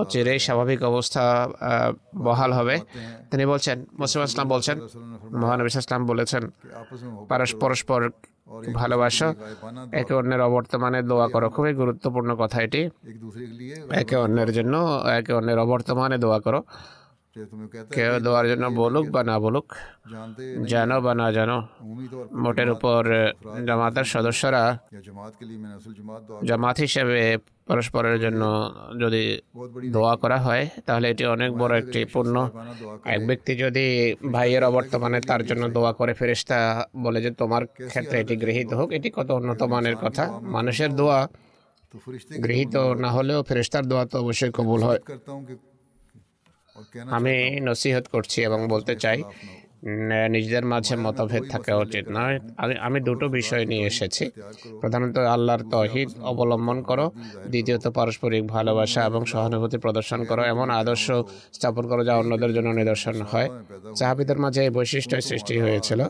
অচিরে 0.00 0.34
স্বাভাবিক 0.38 0.80
অবস্থা 0.82 1.24
বহাল 2.26 2.52
হবে। 2.52 2.76
তিনি 3.30 3.44
বলছেন 3.46 3.76
মুসলিম 3.98 4.24
ইসলাম 4.24 4.48
বলছেন 4.48 4.76
মহানবী 5.42 5.66
ইসলাম 5.66 6.02
বলেছেন 6.06 6.42
পরস্পর 7.62 8.00
ভালোবাসো। 8.80 9.28
একে 10.00 10.12
অন্যের 10.20 10.42
অবর্তমানে 10.48 10.98
দোয়া 11.10 11.26
করো। 11.34 11.46
খুবই 11.56 11.72
গুরুত্বপূর্ণ 11.74 12.30
কথা 12.42 12.58
এটি। 12.66 12.82
একে 14.00 14.16
অন্যের 14.24 14.50
জন্য 14.52 14.74
একে 15.18 15.32
অন্যের 15.38 15.58
অবর্তমানে 15.58 16.16
দোয়া 16.24 16.38
করো। 16.40 16.60
কেউ 17.90 18.12
দেওয়ার 18.24 18.46
জন্য 18.50 18.64
বলুক 18.78 19.06
বা 19.10 19.20
না 19.22 19.36
বলুক 19.38 19.66
জানো 20.66 20.96
বা 21.00 21.12
না 21.14 21.26
জানো 21.32 21.56
মোটের 22.36 22.68
উপর 22.70 23.00
জামাতের 23.66 24.06
সদস্যরা 24.06 24.62
জামাত 26.42 26.76
হিসেবে 26.80 27.20
পরস্পরের 27.68 28.16
জন্য 28.20 28.42
যদি 29.00 29.22
দোয়া 29.90 30.14
করা 30.16 30.38
হয় 30.38 30.64
তাহলে 30.86 31.06
এটি 31.08 31.24
অনেক 31.26 31.50
বড় 31.52 31.72
একটি 31.78 32.00
পূর্ণ 32.04 32.36
এক 33.06 33.20
ব্যক্তি 33.26 33.52
যদি 33.54 33.86
ভাইয়ের 34.32 34.64
অবর্তমানে 34.64 35.18
তার 35.20 35.42
জন্য 35.46 35.64
দোয়া 35.68 35.92
করে 35.92 36.12
ফেরিস্তা 36.14 36.58
বলে 36.96 37.18
যে 37.22 37.30
তোমার 37.32 37.62
ক্ষেত্রে 37.88 38.16
এটি 38.20 38.34
গৃহীত 38.36 38.70
হোক 38.72 38.88
এটি 38.92 39.08
কত 39.10 39.28
উন্নত 39.30 39.60
মানের 39.64 39.96
কথা 39.96 40.24
মানুষের 40.48 40.90
দোয়া 40.94 41.18
গৃহীত 42.44 42.74
না 43.02 43.10
হলেও 43.10 43.40
ফেরেস্তার 43.42 43.84
দোয়া 43.86 44.04
তো 44.04 44.16
অবশ্যই 44.18 44.52
কবুল 44.52 44.80
হয় 44.82 45.00
আমি 47.16 47.34
নসিহত 47.68 48.04
করছি 48.12 48.38
এবং 48.48 48.60
বলতে 48.68 48.92
চাই 48.96 49.18
নিজেদের 50.34 50.64
মাঝে 50.64 50.94
মতভেদ 50.96 51.44
থাকা 51.50 51.72
উচিত 51.84 52.04
নয়। 52.18 52.36
আমি 52.86 52.98
দুটো 53.00 53.26
বিষয় 53.38 53.64
নিয়ে 53.66 53.86
এসেছি। 53.92 54.24
প্রধানত 54.80 55.16
আল্লাহর 55.34 55.62
তহিদ 55.70 56.08
অবলম্বন 56.30 56.78
করো 56.82 57.06
দ্বিতীয়ত 57.48 57.84
পারস্পরিক 57.98 58.42
ভালোবাসা 58.46 59.00
এবং 59.10 59.22
সহানুভূতি 59.32 59.78
প্রদর্শন 59.84 60.20
করো 60.24 60.42
এমন 60.52 60.68
আদর্শ 60.70 61.06
স্থাপন 61.56 61.84
করো 61.88 62.02
যা 62.04 62.14
অন্যদের 62.16 62.52
জন্য 62.54 62.68
নিদর্শন 62.80 63.16
হয়। 63.22 63.48
সাহাবিদের 63.98 64.38
মাঝে 64.38 64.60
এই 64.64 64.70
বৈশিষ্ট্য 64.70 65.16
সৃষ্টি 65.20 65.54
হয়েছিল। 65.64 66.00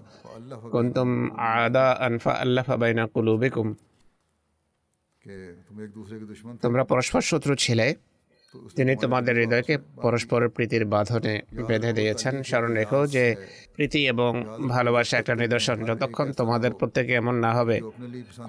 কুন্তুম 0.73 1.09
আদা 1.37 1.87
আনফা 2.07 2.33
আল্লাহ 2.45 2.77
বাইনা 2.77 3.05
কুলুবিকুম। 3.15 3.69
তোমরা 6.63 6.83
পরস্পর 6.85 7.21
শত্রু 7.21 7.55
ছিলে। 7.65 7.87
তিনি 8.77 8.93
তোমাদের 8.97 9.35
হৃদয়কে 9.43 9.75
পরস্পরের 10.05 10.51
প্রীতির 10.57 10.85
বাঁধনে 10.95 11.35
বেঁধে 11.69 11.93
দিয়েছেন। 11.93 12.35
স্মরণ 12.43 12.73
রেখো 12.81 13.01
যে 13.15 13.25
প্রীতি 13.77 14.01
এবং 14.13 14.31
ভালোবাসা 14.69 15.15
একটা 15.19 15.35
নিদর্শন। 15.35 15.77
যতক্ষণ 15.89 16.29
তোমাদের 16.33 16.73
প্রত্যেকে 16.79 17.13
এমন 17.13 17.35
না 17.45 17.51
হবে, 17.59 17.77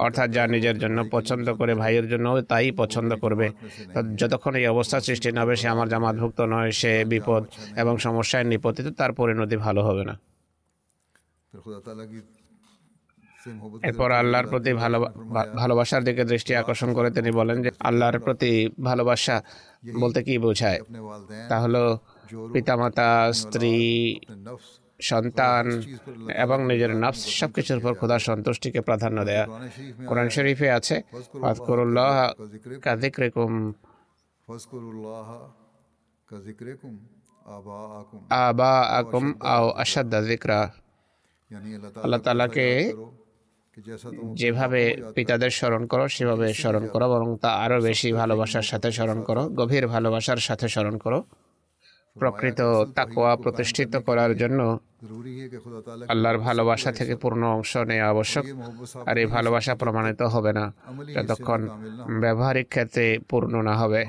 অর্থাৎ 0.04 0.28
যা 0.36 0.44
নিজের 0.54 0.76
জন্য 0.78 0.98
পছন্দ 1.10 1.46
করে 1.60 1.72
ভাইয়ের 1.74 2.06
জন্য 2.08 2.26
তাই 2.52 2.70
পছন্দ 2.82 3.10
করবে। 3.14 3.46
যতক্ষণ 4.20 4.54
এই 4.60 4.66
অবস্থা 4.66 4.96
সৃষ্টি 5.00 5.28
না 5.32 5.40
হবে, 5.42 5.54
সে 5.60 5.66
আমার 5.74 5.88
জামাতভুক্ত 5.88 6.40
নয়, 6.54 6.70
সে 6.80 6.92
বিপদ 7.12 7.42
এবং 7.82 7.94
সমস্যায় 8.06 8.44
নিপতিত, 8.44 8.86
তার 9.00 9.12
পরিণতি 9.12 9.56
ভালো 9.66 9.80
হবে 9.88 10.02
না। 10.04 10.14
এরপর 13.82 14.08
আল্লাহর 14.12 14.46
প্রতি 14.46 14.72
ভালো 14.72 14.98
ভালোবাসার 15.56 16.04
দিকে 16.04 16.24
দৃষ্টি 16.24 16.52
আকর্ষণ 16.56 16.94
করে 16.94 17.10
তিনি 17.10 17.30
বলেন 17.30 17.62
যে 17.62 17.70
আল্লাহর 17.80 18.18
প্রতি 18.18 18.52
ভালোবাসা 18.84 19.36
বলতে 20.00 20.22
কি 20.22 20.34
বোঝায়? 20.38 20.80
তাহলে 21.48 21.80
পিতামাতা 22.52 23.10
স্ত্রী 23.32 23.74
সন্তান 25.00 25.64
এবং 26.34 26.58
নিজের 26.66 26.92
নফস 26.96 27.22
সব 27.40 27.50
কিছুর 27.52 27.78
উপর 27.78 27.94
খোদার 27.94 28.18
সন্তুষ্টিকে 28.18 28.80
প্রাধান্য 28.80 29.24
দেয়া। 29.24 29.44
কোরআন 30.06 30.28
শরীফে 30.28 30.68
আছে 30.70 30.96
ফাতকুরুল্লাহ 31.42 32.14
কাদিক 32.82 33.14
রেকুম 33.20 33.52
আবা 38.30 38.72
আকুম 38.98 39.24
আও 39.40 39.66
আসাদ 39.82 40.14
জিকরা 40.14 40.60
আল্লাহ 42.02 42.20
তালাকে 42.20 42.66
যেভাবে 44.40 44.80
পিতাদের 45.14 45.50
স্মরণ 45.50 45.82
করো 45.86 46.04
সেভাবে 46.08 46.46
স্মরণ 46.52 46.84
করো 46.86 47.06
বরং 47.08 47.28
তা 47.42 47.50
আরও 47.64 47.78
বেশি 47.80 48.08
ভালোবাসার 48.12 48.66
সাথে 48.70 48.88
স্মরণ 48.92 49.18
করো 49.22 49.42
গভীর 49.58 49.84
ভালোবাসার 49.86 50.40
সাথে 50.48 50.66
স্মরণ 50.68 50.96
করো। 50.98 51.18
প্রকৃত 52.16 52.60
তাকোয়া 52.96 53.32
প্রতিষ্ঠিত 53.36 53.92
করার 54.06 54.32
জন্য 54.36 54.60
আল্লাহর 56.12 56.38
ভালোবাসা 56.38 56.90
থেকে 56.98 57.14
পূর্ণ 57.22 57.42
অংশ 57.56 57.72
নেওয়া 57.90 58.06
আবশ্যক 58.14 58.44
আর 59.08 59.16
এই 59.22 59.26
ভালোবাসা 59.36 59.72
প্রমাণিত 59.82 60.20
হবে 60.34 60.52
না 60.58 60.64
যতক্ষণ 61.16 61.60
ব্যবহারিক 62.24 62.66
ক্ষেত্রে 62.68 63.06
পূর্ণ 63.30 63.54
না 63.68 63.74
হবে। 63.80 64.00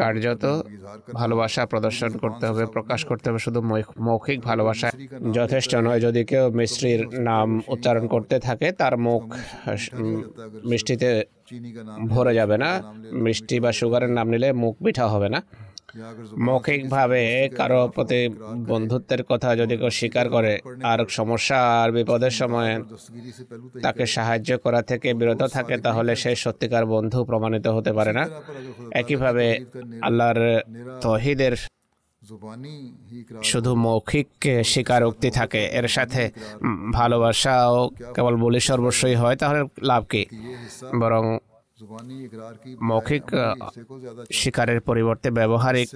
কার্যত 0.00 0.44
ভালোবাসা 1.20 1.62
প্রদর্শন 1.72 2.10
করতে 2.22 2.44
হবে 2.46 2.64
প্রকাশ 2.76 3.00
করতে 3.10 3.26
হবে 3.28 3.40
শুধু 3.46 3.60
মৌখিক 4.06 4.38
ভালোবাসা 4.48 4.88
যথেষ্ট 5.38 5.72
নয়। 5.86 6.00
যদি 6.06 6.20
কেউ 6.30 6.44
মিষ্টির 6.58 7.00
নাম 7.28 7.48
উচ্চারণ 7.74 8.04
করতে 8.14 8.36
থাকে 8.46 8.66
তার 8.80 8.94
মুখ 9.06 9.22
মিষ্টিতে 10.70 11.10
ভরে 12.12 12.32
যাবে 12.34 12.56
না। 12.64 12.70
মিষ্টি 13.24 13.56
বা 13.64 13.70
সুগারের 13.78 14.12
নাম 14.18 14.26
নিলে 14.32 14.48
মুখ 14.62 14.74
পিঠা 14.84 15.06
হবে 15.14 15.28
না। 15.34 15.40
মৌখিকভাবে 16.46 17.22
কারও 17.58 17.80
প্রতি 17.88 18.20
বন্ধুত্বের 18.70 19.22
কথা 19.30 19.56
যদি 19.56 19.74
কেউ 19.76 19.90
স্বীকার 19.90 20.26
করে, 20.28 20.52
আর 20.90 20.98
সমস্যা 21.08 21.58
আর 21.82 21.88
বিপদের 21.92 22.30
সময় 22.30 22.72
তাকে 23.82 24.04
সাহায্য 24.06 24.50
করা 24.64 24.80
থেকে 24.82 25.08
বিরত 25.14 25.42
থাকে, 25.56 25.74
তাহলে 25.86 26.12
সে 26.22 26.30
সত্যিকার 26.44 26.84
বন্ধু 26.86 27.18
প্রমাণিত 27.24 27.66
হতে 27.66 27.92
পারে 27.92 28.12
না। 28.12 28.24
একইভাবে 29.00 29.46
আল্লাহর 30.02 30.40
তহিদের 31.02 31.54
শুধু 33.50 33.70
মৌখিক 33.86 34.30
স্বীকারোক্তি 34.72 35.30
থাকে। 35.30 35.62
এর 35.78 35.86
সাথে 35.88 36.22
ভালোবাসাও 36.92 37.90
কেবল 38.14 38.34
বলি 38.44 38.60
সর্বস্বই 38.60 39.14
হয়, 39.14 39.36
তাহলে 39.36 39.60
লাভ 39.82 40.02
কি? 40.12 40.22
বরং 41.00 41.24
মৌখিক 42.90 43.24
শিকারের 44.40 44.80
পরিবর্তে 44.88 45.28
ব্যবহারিক 45.30 45.88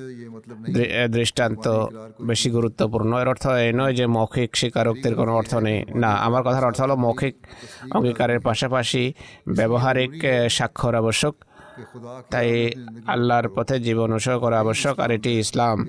দৃষ্টান্ত 1.16 1.66
বেশি 2.30 2.48
গুরুত্বপূর্ণ 2.50 3.10
এর 3.22 3.28
অর্থ 3.32 3.44
এই 3.64 3.72
নয় 3.80 3.94
যে 3.98 4.04
মৌখিক 4.16 4.50
স্বীকারোক্তির 4.60 5.14
কোনো 5.20 5.32
অর্থ 5.40 5.52
নেই। 5.66 5.78
না 6.02 6.10
আমার 6.26 6.42
কথার 6.46 6.68
অর্থ 6.68 6.78
হলো 6.80 6.96
মৌখিক 7.06 7.34
অঙ্গীকারের 7.96 8.40
পাশাপাশি 8.48 9.02
ব্যবহারিক 9.58 10.12
স্বাক্ষর 10.56 10.94
আবশ্যক। 11.02 11.34
তাই 12.30 12.70
আল্লাহর 13.06 13.48
পথে 13.48 13.80
জীবন 13.80 14.12
উৎসর্গ 14.12 14.40
করা 14.40 14.58
আবশ্যক 14.60 15.00
আর 15.00 15.10
এটি 15.10 15.38
ইসলাম 15.38 15.86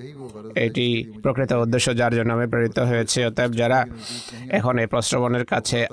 এটি 0.54 1.04
প্রকৃত 1.22 1.52
উদ্দেশ্য 1.52 1.96
যার 1.96 2.14
জন্য 2.14 2.32
আমি 2.32 2.46
প্রেরিত 2.46 2.78
হয়েছে 2.78 3.26
অতএব 3.26 3.52
যারা 3.52 3.86
এখন 4.50 4.78
এই 4.78 4.86
প্রশ্রবণের 4.86 5.44
কাছে 5.44 5.86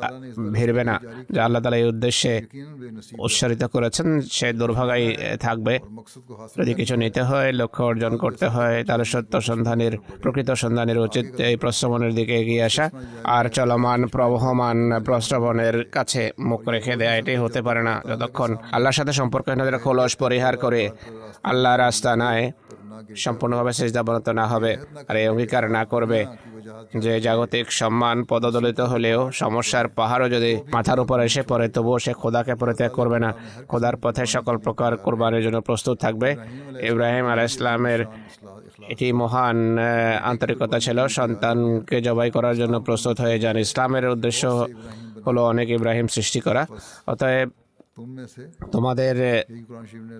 ভিড়বে 0.51 0.83
না 0.83 0.99
যা 1.31 1.45
আল্লাহ 1.45 1.61
তালা 1.61 1.77
এই 1.77 1.83
উদ্দেশ্যে 1.83 2.41
উচ্চারিত 3.19 3.63
করেছেন 3.63 4.21
সে 4.31 4.53
দুর্ভাগাই 4.53 5.15
থাকবে। 5.39 5.79
যদি 6.57 6.73
কিছু 6.73 6.95
নিতে 6.95 7.21
হয় 7.21 7.51
লক্ষ্য 7.51 7.83
অর্জন 7.83 8.17
করতে 8.17 8.47
হয় 8.47 8.83
তাহলে 8.83 9.05
সত্য 9.05 9.41
সন্ধানের 9.41 9.97
প্রকৃত 10.21 10.51
সন্ধানের 10.51 10.99
উচিত 10.99 11.25
এই 11.41 11.55
প্রশ্রবণের 11.55 12.15
দিকে 12.15 12.35
এগিয়ে 12.39 12.63
আসা 12.63 12.89
আর 13.23 13.49
চলমান 13.49 14.05
প্রবহমান 14.05 14.99
প্রশ্রবণের 15.05 15.85
কাছে 15.85 16.31
মুখ 16.39 16.69
রেখে 16.69 16.95
দেয়া 16.95 17.17
এটি 17.17 17.35
হতে 17.35 17.61
পারে 17.61 17.81
না। 17.83 18.01
যতক্ষণ 18.07 18.55
আল্লাহর 18.71 18.93
সাথে 18.93 19.13
সম্পর্ক 19.13 19.47
খোলস 19.83 20.11
পরিহার 20.23 20.55
করে 20.63 20.81
আল্লাহ 21.51 21.73
রাস্তা 21.75 22.11
নয় 22.23 22.43
সম্পূর্ণভাবে 23.23 23.71
সেজদাবনত 23.79 24.27
না 24.39 24.45
হবে 24.51 24.71
আর 25.09 25.15
এই 25.21 25.27
অঙ্গীকার 25.31 25.63
না 25.77 25.81
করবে। 25.93 26.19
যে 27.03 27.13
জাগতিক 27.25 27.65
সম্মান 27.81 28.17
পদদলিত 28.29 28.79
হলেও 28.91 29.19
সমস্যার 29.41 29.87
পাহাড়ও 29.97 30.27
যদি 30.35 30.51
মাথার 30.75 30.99
উপর 31.03 31.17
এসে 31.27 31.41
পড়ে, 31.49 31.67
তবুও 31.75 31.97
সে 32.05 32.13
খোদাকে 32.21 32.53
পরিত্যাগ 32.61 32.91
করবে 32.99 33.17
না। 33.25 33.29
খোদার 33.71 33.95
পথে 34.03 34.23
সকল 34.35 34.55
প্রকার 34.65 34.91
কোরবানের 35.05 35.41
জন্য 35.45 35.57
প্রস্তুত 35.67 35.95
থাকবে। 36.03 36.29
ইব্রাহিম 36.89 37.25
আল 37.33 37.39
ইসলামের 37.49 38.01
এটি 38.93 39.07
মহান 39.21 39.57
আন্তরিকতা 40.31 40.77
ছিল। 40.85 40.97
সন্তানকে 41.17 41.97
জবাই 42.07 42.29
করার 42.35 42.55
জন্য 42.61 42.75
প্রস্তুত 42.87 43.15
হয়ে 43.23 43.37
যান। 43.43 43.55
ইসলামের 43.67 44.05
উদ্দেশ্য 44.15 44.43
হলো 45.25 45.41
অনেক 45.51 45.67
ইব্রাহিম 45.77 46.07
সৃষ্টি 46.15 46.39
করা। 46.47 46.63
অতএব 47.11 47.49
তোমাদের 48.71 49.15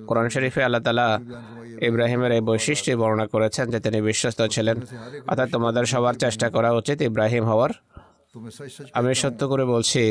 কোরআন 0.10 0.28
শরীফে 0.34 0.62
আল্লাহ 0.68 0.82
তালা 0.88 1.08
ইব্রাহিমের 1.90 2.32
এই 2.38 2.44
বৈশিষ্ট্য 2.50 2.92
বর্ণনা 3.02 3.26
করেছেন 3.34 3.66
যে 3.74 3.80
তিনি 3.86 4.00
বিশ্বস্ত 4.10 4.40
ছিলেন। 4.54 4.78
অর্থাৎ 5.30 5.48
তোমাদের 5.56 5.84
সবার 5.94 6.16
চেষ্টা 6.24 6.48
করা 6.56 6.70
উচিত 6.80 6.98
ইব্রাহিম 7.10 7.44
হওয়ার। 7.52 7.72
আমি 9.00 9.12
সত্য 9.22 9.42
করে 9.52 9.66
বলছি 9.74 10.04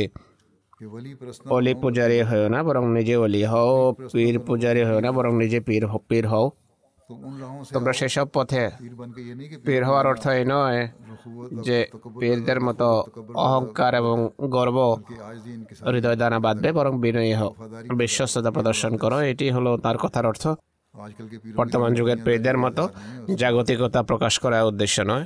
অলি 1.56 1.72
পূজারী 1.82 2.18
হও 2.28 2.44
না 2.54 2.60
বরং 2.68 2.84
নিজে 2.96 3.14
অলি 3.24 3.42
হও 3.52 3.74
পীর 4.12 4.36
পূজারী 4.46 4.82
হও 4.88 4.98
না 5.04 5.10
বরং 5.16 5.32
নিজে 5.42 5.58
পীর 5.68 5.84
পীর 6.08 6.24
হও। 6.32 6.46
তোমরা 7.74 7.92
সেসব 7.92 8.26
পথে 8.34 8.62
পীর 9.66 9.82
হওয়ার 9.84 10.06
অর্থ 10.06 10.24
এই 10.30 10.44
নয় 10.46 10.80
যে 11.66 11.78
পীরদের 12.20 12.58
মতো 12.60 12.88
অহংকার 13.40 13.92
এবং 13.94 14.16
গর্ব 14.48 14.78
হৃদয় 15.86 16.16
দানা 16.16 16.38
বাঁধবে 16.38 16.70
বরং 16.72 16.92
বিনয়ী 17.00 17.34
হোক 17.40 17.52
বিশ্বস্ততা 17.96 18.50
প্রদর্শন 18.50 18.92
করো 19.02 19.18
এটি 19.30 19.46
হলো 19.50 19.70
তার 19.76 19.96
কথার 19.98 20.26
অর্থ 20.26 20.44
বর্তমান 21.54 21.90
যুগের 21.98 22.18
পীরদের 22.26 22.56
মতো 22.58 22.82
জাগতিকতা 23.40 24.00
প্রকাশ 24.02 24.34
করার 24.38 24.64
উদ্দেশ্য 24.64 24.96
নয় 25.02 25.24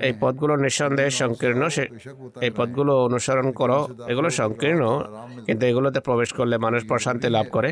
এই 0.00 0.12
পদগুলো 0.20 0.54
নিঃসন্দেহে 0.56 1.12
সংকীর্ণ 1.12 1.62
এই 2.42 2.50
পদগুলো 2.58 2.92
অনুসরণ 3.06 3.48
করো 3.52 3.78
এগুলো 4.08 4.28
সংকীর্ণ 4.32 4.82
কিন্তু 5.46 5.62
এগুলোতে 5.66 6.00
প্রবেশ 6.00 6.30
করলে 6.38 6.56
মানুষ 6.58 6.80
প্রশান্তি 6.90 7.28
লাভ 7.36 7.46
করে 7.50 7.70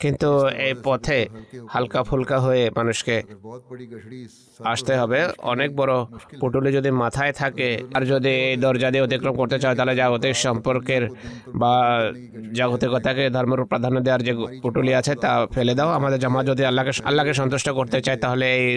কিন্তু 0.00 0.30
এই 0.66 0.74
পথে 0.86 1.18
হালকা 1.72 2.00
ফুলকা 2.08 2.36
হয়ে 2.46 2.64
মানুষকে 2.78 3.16
আসতে 4.72 4.92
হবে। 5.00 5.20
অনেক 5.52 5.70
বড় 5.80 5.94
পুটুলি 6.40 6.70
যদি 6.78 6.90
মাথায় 7.02 7.32
থাকে 7.40 7.70
আর 7.96 8.02
যদি 8.12 8.32
এই 8.48 8.56
দরজা 8.64 8.88
দিয়ে 8.92 9.04
অতিক্রম 9.06 9.34
করতে 9.40 9.56
চায় 9.62 9.74
তাহলে 9.78 9.94
জাগতিক 10.00 10.34
সম্পর্কের 10.46 11.02
বা 11.60 11.72
জাগতিকতাকে 12.58 13.24
ধর্মের 13.36 13.60
প্রাধান্য 13.70 13.96
দেওয়ার 14.06 14.22
যে 14.28 14.32
পুটুলি 14.62 14.92
আছে 15.00 15.12
তা 15.24 15.30
ফেলে 15.54 15.74
দাও। 15.78 15.90
আমাদের 15.98 16.18
জামা 16.24 16.40
যদি 16.50 16.62
আল্লাহকে 16.70 16.92
আল্লাহকে 17.08 17.32
সন্তুষ্ট 17.40 17.68
করতে 17.78 17.98
চায় 18.06 18.18
তাহলে 18.24 18.46
এই 18.58 18.68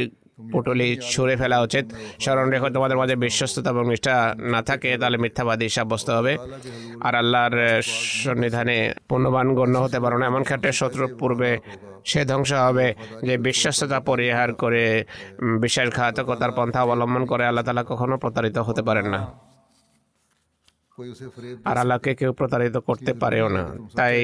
পুটুলি 0.51 0.89
ছুঁড়ে 1.11 1.35
ফেলা 1.41 1.57
উচিত। 1.67 1.85
স্মরণ 2.23 2.47
রেখো, 2.53 2.67
তোমাদের 2.75 2.97
মাঝে 3.01 3.15
বিশ্বস্ততা 3.25 3.69
এবং 3.73 3.83
নিষ্ঠা 3.91 4.15
না 4.53 4.59
থাকে, 4.69 4.89
তাহলে 5.01 5.17
মিথ্যাবাদী 5.23 5.67
সাব্যস্ত 5.77 6.07
হবে। 6.17 6.33
আর 7.07 7.13
আল্লাহর 7.21 7.55
সন্নিধানে 8.23 8.77
পূর্ণবান 9.09 9.47
গণ্য 9.59 9.75
হতে 9.85 9.99
পারো 10.03 10.15
না। 10.19 10.25
এমন 10.31 10.43
ক্ষেত্রে 10.47 10.71
শত্রুর 10.79 11.09
পূর্বে 11.19 11.51
সে 12.09 12.21
ধ্বংস 12.31 12.51
হবে, 12.67 12.87
যে 13.27 13.35
বিশ্বস্ততা 13.47 13.99
পরিহার 14.09 14.49
করে 14.53 14.83
বিশ্বাসঘাতকতার 15.63 16.51
পন্থা 16.57 16.79
অবলম্বন 16.85 17.23
করে 17.31 17.43
আল্লাহ 17.49 17.63
তালা 17.67 17.83
কখনো 17.91 18.15
প্রতারিত 18.23 18.57
হতে 18.67 18.81
পারেন 18.87 19.07
না। 19.15 19.21
আর 21.66 21.76
আল্লাহকে 21.78 22.12
কেউ 22.20 22.32
প্রতারিত 22.39 22.76
করতে 22.88 23.12
পারেও 23.14 23.47
না 23.50 23.64
তাই 24.00 24.18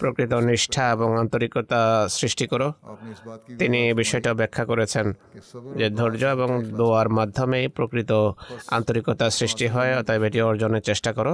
প্রকৃত 0.00 0.32
নিষ্ঠা 0.48 0.84
এবং 0.92 1.08
আন্তরিকতা 1.20 1.80
সৃষ্টি 2.10 2.44
করো 2.52 2.68
তিনি 3.60 3.80
বিষয়টা 3.94 4.30
ব্যাখ্যা 4.40 4.64
করেছেন 4.70 5.06
যে 5.78 5.86
ধৈর্য 5.90 6.22
এবং 6.36 6.48
দোয়ার 6.78 7.08
মাধ্যমে 7.18 7.60
প্রকৃত 7.68 8.12
আন্তরিকতা 8.70 9.26
সৃষ্টি 9.30 9.66
হয় 9.68 9.92
অতএব 10.00 10.22
এটি 10.24 10.38
অর্জনের 10.42 10.84
চেষ্টা 10.90 11.10
করো 11.12 11.32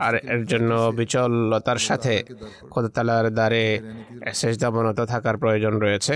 আর 0.00 0.14
এর 0.34 0.42
জন্য 0.46 0.70
বিচলতার 0.98 1.80
সাথে 1.88 2.14
খোদতালার 2.70 3.26
দ্বারে 3.30 3.64
শেষ 4.34 4.54
দামনত 4.58 4.98
থাকার 5.12 5.36
প্রয়োজন 5.36 5.74
রয়েছে 5.76 6.14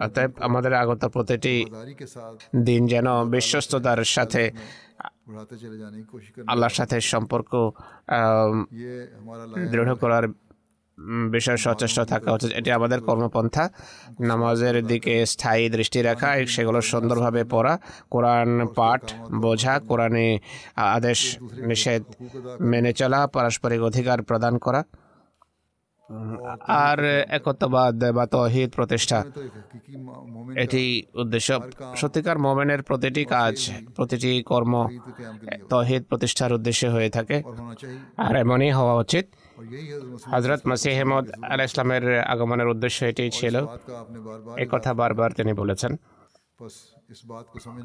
অতএব 0.00 0.30
আমাদের 0.40 0.72
আগত 0.74 1.02
প্রতিটি 1.14 1.56
দিন 2.64 2.82
যেন 2.86 3.06
বিশ্বস্ততার 3.34 4.00
সাথে 4.14 4.42
আল্লাহর 6.52 6.74
সাথে 6.78 6.96
সম্পর্ক 7.12 7.50
দৃঢ় 9.72 9.94
করার 10.02 10.24
বিষয়ে 11.34 11.60
সচেষ্ট 11.66 11.98
থাকা 12.12 12.28
উচিত। 12.36 12.50
এটি 12.60 12.70
আমাদের 12.78 13.00
কর্মপন্থা। 13.08 13.64
নামাজের 14.30 14.76
দিকে 14.90 15.14
স্থায়ী 15.32 15.64
দৃষ্টি 15.76 15.98
রাখা 16.08 16.28
সেগুলো 16.54 16.78
সুন্দরভাবে 16.90 17.42
পড়া 17.54 17.74
কোরআন 18.14 18.50
পাঠ 18.78 19.02
বোঝা 19.44 19.74
কোরআনে 19.88 20.28
আদেশ 20.96 21.20
নিষেধ 21.70 22.02
মেনে 22.70 22.92
চলা 23.00 23.20
পারস্পরিক 23.34 23.80
অধিকার 23.90 24.18
প্রদান 24.28 24.54
করা। 24.64 24.80
আর 26.60 27.04
একত্ববাদ 27.28 28.04
বা 28.04 28.26
তহিদ 28.26 28.70
প্রতিষ্ঠা। 28.74 29.24
এটি 30.56 31.02
উদ্দেশ্য 31.14 31.60
সত্যিকার 31.96 32.38
মোমেনের 32.38 32.82
প্রতিটি 32.82 33.24
কাজ, 33.24 33.70
প্রতিটি 33.96 34.42
কর্ম, 34.42 34.88
তহিদ 35.68 36.04
প্রতিষ্ঠার 36.04 36.52
উদ্দেশ্যে 36.52 36.88
হয়ে 36.88 37.10
থাকে। 37.10 37.42
আর 38.16 38.36
এমনই 38.36 38.70
হওয়া 38.70 38.94
উচিত। 38.94 39.26
হজরত 40.24 40.66
মাসিহ 40.66 41.00
আহমদ 41.00 41.30
আল 41.42 41.60
ইসলামের 41.60 42.20
আগমনের 42.20 42.68
উদ্দেশ্য 42.68 43.04
এটি 43.04 43.30
ছিল। 43.30 43.66
এ 44.56 44.66
কথা 44.70 44.94
বারবার 44.94 45.32
তিনি 45.32 45.52
বলেছেন। 45.52 45.96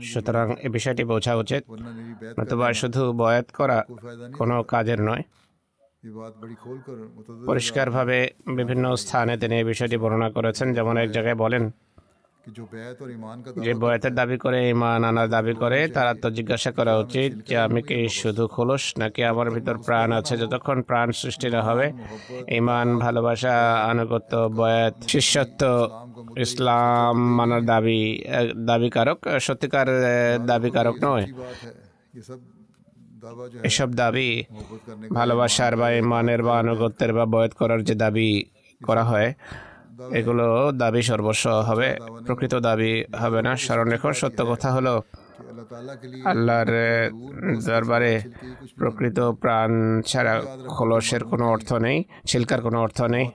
সুতরাং 0.01 0.55
এ 0.61 0.69
বিষয়টি 0.69 1.03
বোঝা 1.03 1.35
উচিত। 1.35 1.63
নতুবা 2.39 2.73
শুধু 2.73 3.13
বয়াত 3.13 3.51
করা 3.51 3.85
কোনো 4.37 4.63
কাজের 4.63 5.01
নয়। 5.01 5.21
পরিষ্কারভাবে 7.45 8.17
বিভিন্ন 8.55 8.85
স্থানে 8.95 9.33
তিনি 9.37 9.53
এই 9.57 9.63
বিষয়টি 9.63 9.97
বর্ণনা 9.97 10.29
করেছেন 10.29 10.67
যেমন 10.73 10.95
এক 10.97 11.09
জায়গায় 11.11 11.35
বলেন 11.35 11.63
যে 13.65 13.71
বয়াতের 13.73 14.13
দাবি 14.15 14.37
করে 14.37 14.59
ইমান 14.69 15.01
আনার 15.03 15.29
দাবি 15.29 15.53
করে 15.53 15.79
তারা 15.87 16.11
তো 16.13 16.27
জিজ্ঞাসা 16.29 16.71
করা 16.71 16.93
উচিত 16.97 17.31
যে 17.47 17.55
আমি 17.57 17.81
কি 17.83 17.97
শুধু 18.21 18.43
খোলস 18.47 18.83
নাকি 18.97 19.21
আমার 19.23 19.47
ভিতর 19.49 19.75
প্রাণ 19.77 20.09
আছে? 20.11 20.33
যতক্ষণ 20.37 20.77
প্রাণ 20.81 21.07
সৃষ্টি 21.11 21.47
না 21.49 21.61
হবে 21.63 21.85
ইমান 22.59 22.87
ভালোবাসা 22.99 23.55
আনুগত্য 23.91 24.33
বয়াত 24.57 24.95
শিষ্যত্ব 25.07 25.61
ইসলাম 26.37 27.15
মানার 27.37 27.63
দাবি 27.65 28.01
দাবিকারক 28.65 29.19
সত্যিকার 29.39 29.87
দাবিকারক 30.45 30.95
নয়। 31.03 31.25
এসব 33.69 33.89
দাবি 34.01 34.29
ভালোবাসার 35.17 35.73
বা 35.81 35.87
ইমানের 36.01 36.41
বা 36.47 36.53
আনুগত্যের 36.63 37.11
বা 37.17 37.23
বয়ত 37.33 37.53
করার 37.59 37.81
যে 37.87 37.95
দাবি 38.03 38.29
করা 38.81 39.03
হয়, 39.09 39.29
এগুলো 40.19 40.47
দাবি 40.83 41.01
সর্বস্ব 41.11 41.45
হবে, 41.69 41.89
প্রকৃত 42.27 42.53
দাবি 42.67 42.91
হবে 43.21 43.39
না। 43.47 43.51
স্মরণ 43.63 43.87
রেখো, 43.93 44.09
সত্য 44.21 44.39
কথা 44.51 44.69
হলো, 44.75 44.95
আল্লাহর 46.31 46.69
দরবারে 47.67 48.13
প্রকৃত 48.79 49.17
প্রাণ 49.41 49.71
ছাড়া 50.09 50.33
খোলসের 50.75 51.23
কোনো 51.31 51.45
অর্থ 51.55 51.69
নেই, 51.85 51.97
ছিলকার 52.29 52.61
কোনো 52.67 52.77
অর্থ 52.85 52.99
নেই। 53.15 53.25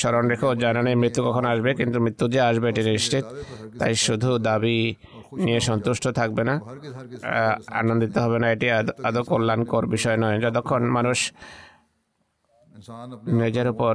স্মরণ 0.00 0.24
রেখেও 0.32 0.52
জানা 0.64 0.80
নেই 0.86 0.96
মৃত্যু 1.02 1.20
কখন 1.28 1.44
আসবে, 1.52 1.70
কিন্তু 1.80 1.98
মৃত্যু 2.04 2.24
যে 2.34 2.40
আসবে 2.50 2.66
এটি 2.72 2.82
নিশ্চিত। 2.90 3.24
তাই 3.80 3.92
শুধু 4.06 4.30
দাবি 4.48 4.78
নিয়ে 5.46 5.60
সন্তুষ্ট 5.68 6.04
থাকবে 6.18 6.42
না। 6.48 6.54
আনন্দিত 7.80 8.14
হবে 8.24 8.38
না 8.42 8.46
এটি 8.54 8.66
আদৌ 9.08 9.22
কল্যাণকর 9.30 9.84
বিষয় 9.94 10.18
নয়। 10.22 10.36
যতক্ষণ 10.44 10.82
মানুষ 10.96 11.18
নিজের 13.42 13.66
উপর 13.68 13.94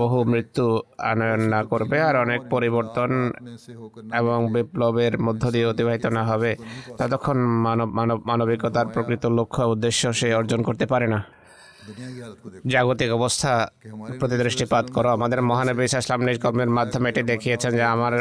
বহু 0.00 0.18
মৃত্যু 0.32 0.66
আনয়ন 1.10 1.42
না 1.54 1.60
করবে 1.64 1.96
আর 2.08 2.14
অনেক 2.24 2.40
পরিবর্তন 2.54 3.10
এবং 4.20 4.38
বিপ্লবের 4.54 5.14
মধ্য 5.26 5.42
দিয়ে 5.54 5.66
অতিবাহিত 5.66 6.06
না 6.16 6.22
হবে 6.24 6.50
ততক্ষণ 6.98 7.38
মানব 7.66 7.88
মানব 7.98 8.18
মানবিকতার 8.30 8.86
প্রকৃত 8.94 9.24
লক্ষ্য 9.38 9.62
উদ্দেশ্য 9.74 10.02
সে 10.12 10.28
অর্জন 10.34 10.60
করতে 10.62 10.86
পারে 10.86 11.06
না। 11.06 11.20
জাগতিক 12.66 13.10
অবস্থা 13.12 13.70
প্রতি 14.18 14.36
দৃষ্টিপাত 14.36 14.84
করো। 14.90 15.08
আমাদের 15.08 15.42
মহানবী 15.42 15.82
ইসলাম 15.84 16.20
নিজ 16.22 16.38
কর্মের 16.40 16.70
মাধ্যমে 16.70 17.08
এটি 17.08 17.22
দেখিয়েছেন 17.22 17.72
যে 17.78 17.82
আমার 17.82 18.14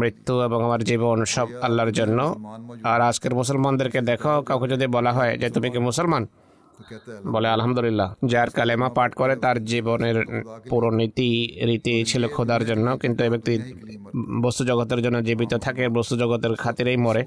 মৃত্যু 0.00 0.34
এবং 0.40 0.64
আমার 0.64 0.84
জীবন 0.84 1.24
সব 1.24 1.48
আল্লাহর 1.62 1.92
জন্য। 1.92 2.18
আর 2.84 3.00
আজকের 3.00 3.34
মুসলমানদেরকে 3.34 4.00
দেখো, 4.00 4.42
কাউকে 4.42 4.68
যদি 4.68 4.86
বলা 4.86 5.12
হয় 5.12 5.32
যে, 5.38 5.50
তুমি 5.50 5.70
কি 5.70 5.78
মুসলমান? 5.78 6.26
বলে, 7.34 7.48
আলহামদুলিল্লাহ। 7.48 8.14
যার 8.24 8.50
কালেমা 8.50 8.88
পাঠ 8.88 9.14
করে, 9.14 9.36
তার 9.36 9.64
জীবনের 9.64 10.16
পুরো 10.70 10.90
নীতি, 10.90 11.30
রীতি 11.68 12.04
ছিল 12.04 12.28
খোদার 12.28 12.64
জন্য, 12.64 12.86
কিন্তু 12.96 13.24
এই 13.24 13.30
ব্যক্তি 13.30 13.54
বস্তু 14.42 14.64
জগতের 14.64 15.02
জন্য 15.02 15.22
জীবিত 15.22 15.54
থাকে, 15.54 15.88
বস্তু 15.88 16.16
জগতের 16.16 16.54
খাতিরেই 16.54 16.96
মরে। 16.96 17.22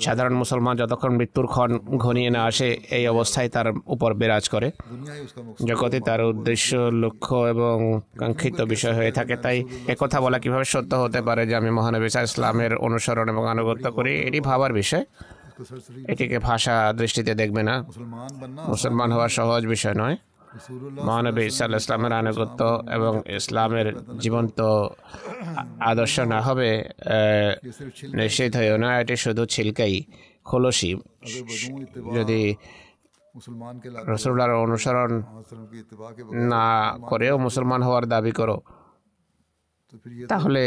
সাধারণ 0.00 0.34
মুসলমান 0.34 0.76
যতক্ষণ 0.76 1.12
মৃত্যুর 1.16 1.46
ক্ষণ 1.46 1.78
ঘনিয়ে 1.96 2.30
না 2.30 2.44
আসে, 2.44 2.68
এই 2.90 3.04
অবস্থায় 3.08 3.48
তার 3.48 3.68
উপর 3.86 4.14
বিরাজ 4.14 4.48
করে। 4.48 4.70
জগতে 5.66 6.00
তার 6.00 6.20
উদ্দেশ্য, 6.24 6.76
লক্ষ্য 6.76 7.36
এবং 7.36 8.00
কাঙ্ক্ষিত 8.18 8.60
বিষয় 8.60 8.92
হয়ে 8.92 9.12
থাকে, 9.12 9.36
তাই 9.36 9.64
একথা 9.88 10.20
বলা 10.20 10.38
কীভাবে 10.38 10.64
সত্য 10.64 10.92
হতে 10.94 11.20
পারে 11.22 11.46
যে 11.46 11.54
আমি 11.56 11.70
মহানবী 11.70 12.06
ইসলামের 12.06 12.76
অনুসরণ 12.76 13.28
এবং 13.28 13.48
আনুগত্য 13.48 13.92
করি, 13.92 14.12
এটি 14.18 14.40
ভাবার 14.40 14.72
বিষয়। 14.72 15.04
এটিকে 16.08 16.38
ভাষা 16.38 16.92
দৃষ্টিতে 16.92 17.32
দেখবে 17.34 17.62
না। 17.62 17.74
মুসলমান 18.72 19.08
হওয়া 19.12 19.28
সহজ 19.28 19.62
বিষয় 19.66 19.94
নয়। 19.94 20.16
মহানবী 21.06 21.42
ইসাল্লাহ 21.46 21.80
ইসলামের 21.84 22.12
আনুগত্য 22.12 22.60
এবং 22.92 23.12
ইসলামের 23.38 23.88
জীবন্ত 24.18 24.58
আদর্শ 25.90 26.16
না 26.20 26.38
হবে 26.40 26.68
নিশ্চিত 28.20 28.52
হয়েও 28.56 28.76
না। 28.76 28.88
এটি 29.00 29.14
শুধু 29.16 29.42
ছিলকাই 29.46 29.94
খোলসি। 30.44 30.90
যদি 32.14 32.40
রসুল্লাহর 34.12 34.54
অনুসরণ 34.66 35.10
না 36.54 36.66
করেও 37.10 37.34
মুসলমান 37.38 37.80
হওয়ার 37.82 38.04
দাবি 38.06 38.32
করো, 38.32 38.56
তাহলে 40.28 40.62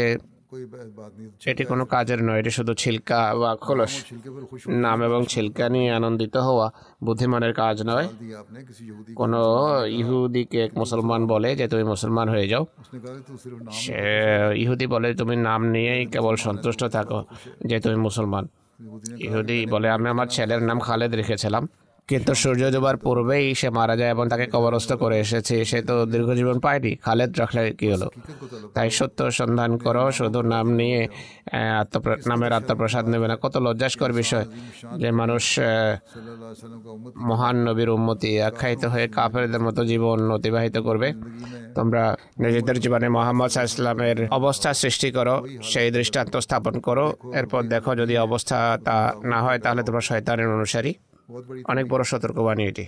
এটি 1.46 1.62
কোনো 1.64 1.84
কাজের 1.86 2.20
নয় 2.24 2.38
এটি 2.38 2.50
শুধু 2.50 2.72
ছিলকা 2.74 3.20
বা 3.34 3.50
খোলস 3.56 3.94
নাম 4.84 4.98
এবং 5.02 5.20
ছিলকা 5.28 5.64
নিয়ে 5.68 5.88
আনন্দিত 5.92 6.34
হওয়া 6.38 6.66
বুদ্ধিমানের 7.04 7.52
কাজ 7.52 7.76
নয় 7.82 8.06
কোনো 9.14 9.40
ইহুদিকে 9.92 10.58
এক 10.64 10.72
মুসলমান 10.78 11.20
বলে 11.26 11.50
যে 11.56 11.66
তুমি 11.68 11.84
মুসলমান 11.84 12.26
হয়ে 12.28 12.46
যাও 12.48 12.64
সে 13.80 14.02
ইহুদি 14.54 14.86
বলে 14.86 15.08
তুমি 15.14 15.34
নাম 15.48 15.60
নিয়েই 15.68 16.02
কেবল 16.06 16.34
সন্তুষ্ট 16.46 16.82
থাকো 16.86 17.18
যে 17.66 17.76
তুমি 17.80 17.98
মুসলমান 17.98 18.44
ইহুদি 19.18 19.58
বলে 19.66 19.88
আমি 19.90 20.06
আমার 20.08 20.28
ছেলের 20.28 20.60
নাম 20.62 20.78
খালেদ 20.80 21.12
রেখেছিলাম 21.14 21.62
কিন্তু 22.10 22.32
সূর্য 22.42 22.62
ডোবার 22.74 22.96
পূর্বেই 23.04 23.46
সে 23.60 23.68
মারা 23.78 23.94
যায় 24.00 24.10
এবং 24.14 24.24
তাকে 24.32 24.46
কবরস্থ 24.54 24.90
করে 25.02 25.16
এসেছে। 25.24 25.56
সে 25.70 25.78
তো 25.88 25.94
দীর্ঘ 26.12 26.28
জীবন 26.40 26.56
পায়নি। 26.64 26.92
খালেদ 27.06 27.30
রাখলে 27.40 27.62
কি 27.78 27.86
হলো? 27.92 28.08
তাই 28.74 28.88
সত্য 28.98 29.18
সন্ধান 29.38 29.70
করো, 29.84 30.04
শুধু 30.18 30.38
নাম 30.52 30.66
নিয়ে 30.80 31.00
নামের 32.30 32.52
আত্মপ্রসাদ 32.58 33.04
নেবে 33.12 33.26
না। 33.30 33.36
কত 33.44 33.54
লজ্জাসকর 33.66 34.12
বিষয় 34.20 34.46
যে 35.02 35.08
মানুষ 35.20 35.44
মহান 37.28 37.56
নবীর 37.66 37.90
উন্মতি 37.96 38.30
আখ্যায়িত 38.48 38.84
হয়ে 38.92 39.06
কাফেরদের 39.16 39.62
মতো 39.66 39.80
জীবন 39.84 40.18
অতিবাহিত 40.36 40.76
করবে। 40.78 41.08
তোমরা 41.74 42.02
নিজেদের 42.44 42.76
জীবনে 42.80 43.08
মোহাম্মদ 43.16 43.50
ইসলামের 43.68 44.18
অবস্থা 44.38 44.70
সৃষ্টি 44.82 45.08
করো, 45.16 45.34
সেই 45.72 45.88
দৃষ্টান্ত 45.96 46.34
স্থাপন 46.36 46.74
করো। 46.86 47.06
এরপর 47.34 47.62
দেখো 47.74 47.90
যদি 48.00 48.14
অবস্থা 48.26 48.58
তা 48.84 48.96
না 49.32 49.38
হয়, 49.44 49.58
তাহলে 49.64 49.82
তোমরা 49.86 50.00
শয়তানের 50.00 50.48
অনুসারী। 50.58 50.92
অনেক 51.68 51.84
বড় 51.88 52.02
সতর্কবাণী 52.04 52.62
এটি। 52.66 52.84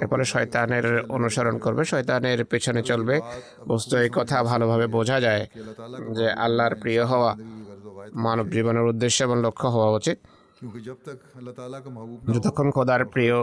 এরপরে 0.00 0.24
শয়তানের 0.24 0.86
অনুসরণ 1.08 1.58
করবে 1.58 1.84
শয়তানের 1.84 2.44
পেছনে 2.44 2.82
চলবে। 2.82 3.20
বস্তু 3.68 3.96
এই 3.96 4.10
কথা 4.12 4.42
ভালোভাবে 4.42 4.86
বোঝা 4.86 5.20
যায় 5.20 5.46
যে 6.16 6.26
আল্লাহর 6.44 6.74
প্রিয় 6.74 7.04
হওয়া 7.04 7.36
মানব 8.14 8.46
জীবনের 8.48 8.82
উদ্দেশ্য 8.82 9.18
এবং 9.22 9.36
লক্ষ্য 9.42 9.68
হওয়া 9.68 9.90
উচিত। 9.90 10.18
যতক্ষণ 12.34 12.68
খোদার 12.70 13.02
প্রিয় 13.04 13.36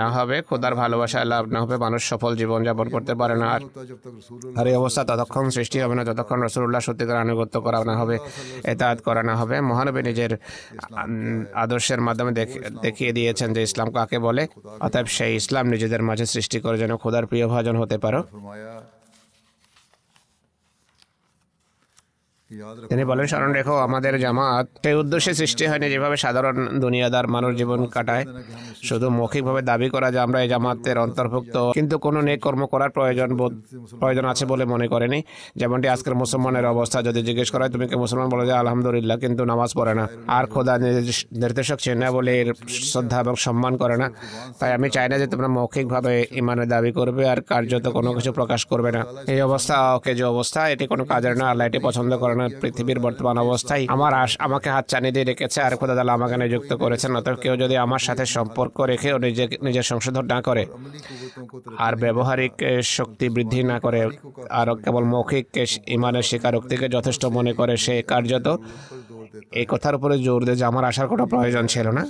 না 0.00 0.08
হবে 0.10 0.36
খোদার 0.42 0.74
ভালোবাসা 0.74 1.18
লাভ 1.24 1.44
না 1.46 1.58
হবে 1.60 1.76
মানুষ 1.76 2.00
সফল 2.08 2.32
জীবন 2.36 2.60
যাপন 2.64 2.86
করতে 2.88 3.12
পারে 3.14 3.36
না। 3.36 3.46
আর 3.54 3.60
আর 4.56 4.66
এই 4.66 4.76
অবস্থা 4.76 5.02
ততক্ষণ 5.04 5.44
সৃষ্টি 5.50 5.78
হবে 5.80 5.94
না 5.94 6.02
যতক্ষণ 6.04 6.38
রসুল্লাহ 6.42 6.80
সত্যিকার 6.80 7.16
আনুগত্য 7.16 7.56
করা 7.60 7.78
না 7.84 7.94
হবে 7.96 8.16
এতায়াত 8.64 8.98
করা 9.00 9.22
না 9.22 9.34
হবে 9.36 9.56
মহানবী 9.60 10.00
নিজের 10.02 10.32
আদর্শের 11.54 12.00
মাধ্যমে 12.00 12.32
দেখিয়ে 12.82 13.12
দিয়েছেন 13.12 13.48
যে 13.52 13.60
ইসলাম 13.62 13.88
কাকে 13.90 14.18
বলে 14.18 14.42
অতএব 14.80 15.06
সেই 15.16 15.32
ইসলাম 15.40 15.64
নিজেদের 15.66 16.02
মাঝে 16.02 16.26
সৃষ্টি 16.26 16.58
করে 16.60 16.76
যেন 16.78 16.92
খোদার 16.96 17.24
প্রিয় 17.26 17.46
ভাজন 17.48 17.76
হতে 17.76 17.96
পারো। 17.98 18.20
তিনি 22.88 23.04
বলেন 23.04 23.26
স্মরণ 23.26 23.52
রেখো 23.52 23.76
আমাদের 23.76 24.20
জামাত। 24.20 24.68
সেই 24.82 24.94
উদ্দেশ্যে 24.94 25.34
সৃষ্টি 25.34 25.66
হয়নি 25.66 25.90
যেভাবে 25.90 26.16
সাধারণ 26.16 26.68
দুনিয়াদার 26.78 27.28
মানুষ 27.28 27.56
জীবন 27.56 27.86
কাটায়। 27.86 28.24
শুধু 28.82 29.10
মৌখিকভাবে 29.10 29.62
দাবি 29.62 29.88
করা 29.88 30.10
যে 30.10 30.18
আমরা 30.18 30.42
এই 30.42 30.48
জামাতের 30.48 30.98
অন্তর্ভুক্ত। 30.98 31.70
কিন্তু 31.72 31.98
কোনো 31.98 32.20
নেক 32.20 32.42
কর্ম 32.42 32.66
করার 32.66 32.90
প্রয়োজন 32.90 33.36
প্রয়োজন 33.98 34.24
আছে 34.24 34.46
বলে 34.46 34.64
মনে 34.64 34.88
করেনি। 34.88 35.22
যেমনটি 35.56 35.88
আজকের 35.88 36.14
মুসলমানের 36.14 36.66
অবস্থা, 36.66 37.02
যদি 37.02 37.22
জিজ্ঞেস 37.22 37.50
করা 37.50 37.64
হয়, 37.64 37.72
তুমি 37.72 37.88
কি 37.88 37.96
মুসলমান? 37.96 38.28
বলে 38.28 38.46
যে, 38.46 38.52
আলহামদুলিল্লাহ, 38.52 39.18
কিন্তু 39.18 39.44
নামাজ 39.44 39.74
পড়ে 39.74 39.94
না। 39.94 40.08
আর 40.26 40.46
খোদা 40.46 40.78
নির্দেশ- 40.78 41.38
নির্দেশক 41.38 41.76
চেনে 41.76 42.10
বলে 42.10 42.40
এর 42.40 42.54
শ্রদ্ধা 42.68 43.20
এবং 43.20 43.34
সম্মান 43.34 43.76
করে 43.76 43.96
না। 43.96 44.08
তাই 44.60 44.72
আমি 44.72 44.90
চাই 44.90 45.08
না 45.08 45.18
যে 45.18 45.26
তোমরা 45.26 45.48
মৌখিকভাবে 45.48 46.26
ইমানের 46.30 46.68
দাবি 46.68 46.92
করবে 46.92 47.28
আর 47.28 47.42
কার্যত 47.42 47.88
কোনো 47.88 48.12
কিছু 48.12 48.32
প্রকাশ 48.32 48.64
করবে 48.64 48.92
না। 48.92 49.04
এই 49.26 49.40
অবস্থা 49.42 49.94
ওকে 49.94 50.14
যে 50.14 50.24
অবস্থা, 50.24 50.68
এটি 50.68 50.86
কোনো 50.86 51.04
কাজের 51.04 51.36
না, 51.36 51.50
আল্লাহ 51.50 51.66
এটি 51.66 51.78
পছন্দ 51.78 52.16
করে 52.18 52.34
না। 52.34 52.41
আমার 52.42 52.58
পৃথিবীর 52.62 52.98
বর্তমান 53.06 53.36
অবস্থায়। 53.46 53.82
আমার 53.94 54.12
আশ 54.22 54.32
আমাকে 54.46 54.68
হাত 54.74 54.84
চানিয়ে 54.92 55.14
দিয়ে 55.14 55.26
রেখেছে 55.30 55.58
আর 55.66 55.72
খোদা 55.80 55.94
তালা 55.98 56.12
আমাকে 56.18 56.36
নিযুক্ত 56.42 56.72
করেছেন, 56.82 57.10
অতএব 57.18 57.36
কেউ 57.44 57.54
যদি 57.62 57.74
আমার 57.86 58.02
সাথে 58.06 58.24
সম্পর্ক 58.36 58.76
রেখেও 58.92 59.16
নিজে, 59.24 59.44
নিজের 59.66 59.86
সংশোধন 59.90 60.24
না 60.32 60.38
করে 60.48 60.62
আর 61.86 61.92
ব্যবহারিক 62.04 62.54
শক্তি 62.96 63.26
বৃদ্ধি 63.34 63.60
না 63.72 63.76
করে 63.84 64.00
আর 64.60 64.68
কেবল 64.84 65.04
মৌখিক 65.12 65.46
ইমানের 65.96 66.24
স্বীকারোক্তিকে 66.30 66.86
যথেষ্ট 66.96 67.22
মনে 67.36 67.52
করে 67.60 67.74
সে 67.84 67.94
কার্যত, 68.12 68.46
এই 69.60 69.66
কথার 69.72 69.94
উপরে 69.98 70.14
জোর 70.26 70.40
দেয় 70.46 70.58
যে 70.60 70.64
আমার 70.70 70.84
আসার 70.90 71.06
কোনো 71.12 71.24
প্রয়োজন 71.32 71.64
ছিল 71.74 71.86
না। 71.98 72.04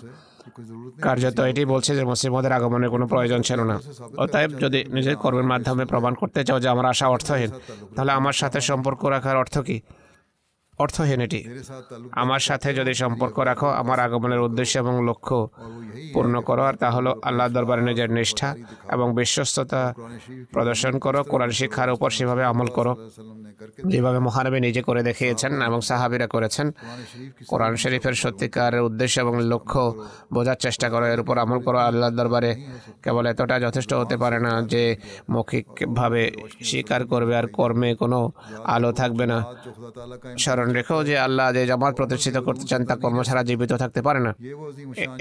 কার্যত 1.07 1.39
এটি 1.51 1.63
বলছে 1.73 1.91
যে 1.99 2.03
মুসলিমদের 2.13 2.53
আগমনের 2.59 2.91
কোনো 2.95 3.05
প্রয়োজন 3.13 3.41
ছিল 3.49 3.61
না। 3.71 3.77
অতএব 4.23 4.51
যদি 4.65 4.81
নিজের 4.97 5.17
কর্মের 5.23 5.49
মাধ্যমে 5.53 5.85
প্রমাণ 5.93 6.13
করতে 6.21 6.41
চাও 6.47 6.59
যে 6.65 6.69
আমার 6.75 6.87
আশা 6.93 7.07
অর্থহীন, 7.15 7.51
তাহলে 7.95 8.13
আমার 8.21 8.37
সাথে 8.41 8.59
সম্পর্ক 8.71 9.01
রাখার 9.15 9.37
অর্থ 9.43 9.57
কী? 9.69 9.77
অর্থহীন 10.79 11.21
এটি 11.27 11.41
আমার 12.23 12.43
সাথে 12.49 12.69
যদি 12.79 12.93
সম্পর্ক 13.03 13.37
রাখো, 13.51 13.69
আমার 13.83 13.99
আগমনের 14.07 14.41
উদ্দেশ্য 14.49 14.75
এবং 14.83 14.95
লক্ষ্য 15.09 15.37
পূর্ণ 16.15 16.35
করো, 16.49 16.63
আর 16.71 16.75
তা 16.83 16.89
হলো 16.97 17.11
আল্লাহ 17.29 17.47
দরবারে 17.57 17.83
নিজের 17.89 18.11
নিষ্ঠা 18.17 18.49
এবং 18.95 19.07
বিশ্বস্ততা 19.19 19.83
প্রদর্শন 20.55 20.95
করো, 21.05 21.21
কোরআন 21.33 21.51
শিক্ষার 21.59 21.91
উপর 21.97 22.09
সেভাবে 22.19 22.45
আমল 22.51 22.69
করো। 22.79 22.93
যেভাবে 23.93 24.19
মহানবী 24.27 24.59
নিজে 24.67 24.83
করে 24.89 25.01
দেখিয়েছেন 25.09 25.53
এবং 25.69 25.79
সাহাবিরা 25.89 26.27
করেছেন, 26.35 26.67
কোরআন 27.51 27.73
শরীফের 27.83 28.15
সত্যিকারের 28.23 28.83
উদ্দেশ্য 28.89 29.17
এবং 29.25 29.35
লক্ষ্য 29.53 29.83
বোঝার 30.35 30.59
চেষ্টা 30.65 30.87
করো, 30.93 31.07
এর 31.15 31.21
উপর 31.25 31.35
আমল 31.45 31.59
করো। 31.67 31.79
আল্লাহ 31.89 32.09
দরবারে 32.19 32.51
কেবল 33.05 33.25
এতটা 33.33 33.57
যথেষ্ট 33.67 33.91
হতে 34.01 34.17
পারে 34.23 34.39
না 34.47 34.53
যে 34.73 34.83
মৌখিকভাবে 35.35 36.23
স্বীকার 36.69 37.01
করবে, 37.13 37.33
আর 37.41 37.47
কর্মে 37.57 37.91
কোনো 38.03 38.19
আলো 38.75 38.91
থাকবে 39.01 39.25
না। 39.33 39.39
স্মরণ 40.43 40.62
স্মরণ 40.63 40.77
রেখো 40.81 40.97
যে 41.09 41.15
আল্লাহ 41.27 41.47
যে 41.57 41.63
জামাত 41.71 41.93
প্রতিষ্ঠিত 42.01 42.37
করতে 42.47 42.65
চান, 42.71 42.81
তা 42.89 42.95
কর্ম 43.03 43.19
ছাড়া 43.29 43.43
জীবিত 43.49 43.73
থাকতে 43.83 44.01
পারে 44.07 44.21
না। 44.27 44.33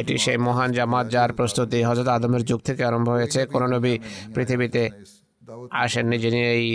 এটি 0.01 0.13
সেই 0.25 0.37
মহান 0.47 0.69
জামাত 0.77 1.05
যার 1.13 1.31
প্রস্তুতি 1.37 1.77
হজরত 1.89 2.07
আদমের 2.17 2.43
যুগ 2.49 2.59
থেকে 2.67 2.81
আরম্ভ 2.89 3.07
হয়েছে। 3.17 3.39
কোনো 3.53 3.65
নবী 3.73 3.93
পৃথিবীতে 4.35 4.83
আসেননি 5.83 6.17
যিনি 6.23 6.41
এই 6.55 6.65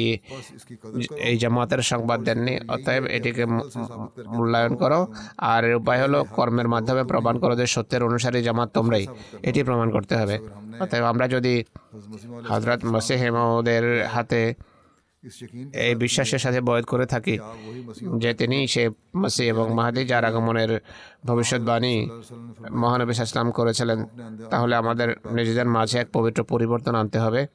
এই 1.29 1.35
জামাতের 1.43 1.81
সংবাদ 1.93 2.19
দেননি। 2.29 2.55
অতএব 2.75 3.03
এটিকে 3.17 3.45
মূল্যায়ন 4.37 4.73
করো। 4.83 5.01
আর 5.53 5.63
এর 5.69 5.75
উপায় 5.81 6.01
হলো 6.05 6.19
কর্মের 6.37 6.69
মাধ্যমে 6.75 7.03
প্রমাণ 7.11 7.35
করো 7.43 7.55
যে 7.61 7.67
সত্যের 7.75 8.03
অনুসারী 8.09 8.39
জামাত 8.49 8.69
তোমরাই। 8.77 9.05
এটি 9.49 9.61
প্রমাণ 9.69 9.89
করতে 9.97 10.15
হবে। 10.21 10.37
অতএব 10.83 11.05
আমরা 11.13 11.27
যদি 11.35 11.55
হজরত 12.51 12.81
মসিহেমদের 12.95 13.85
হাতে 14.15 14.43
এই 15.73 15.95
বিশ্বাসের 15.95 16.39
সাথে 16.39 16.61
বয়ত 16.61 16.85
করে 16.85 17.07
থাকি 17.07 17.39
যে 18.19 18.35
তিনি 18.35 18.67
সে 18.67 18.91
মাসি 19.15 19.45
এবং 19.45 19.75
মাহাদি 19.75 20.05
যার 20.05 20.25
আগমনের 20.25 20.81
ভবিষ্যৎবাণী 21.25 22.11
মহানবী 22.71 23.23
ইসলাম 23.23 23.51
করেছিলেন 23.51 24.07
তাহলে 24.51 24.77
আমাদের 24.77 25.17
নিজেদের 25.31 25.67
মাঝে 25.67 25.99
এক 25.99 26.09
পবিত্র 26.13 26.45
পরিবর্তন 26.45 26.95
আনতে 26.95 27.19
হবে 27.19 27.47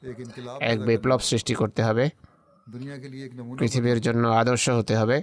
এক 0.60 0.82
বিপ্লব 0.82 1.18
সৃষ্টি 1.18 1.54
করতে 1.54 1.82
হবে। 1.82 2.10
পৃথিবীর 3.58 4.00
জন্য 4.00 4.28
আদর্শ 4.28 4.70
হতে 4.70 4.96
হবে। 4.96 5.22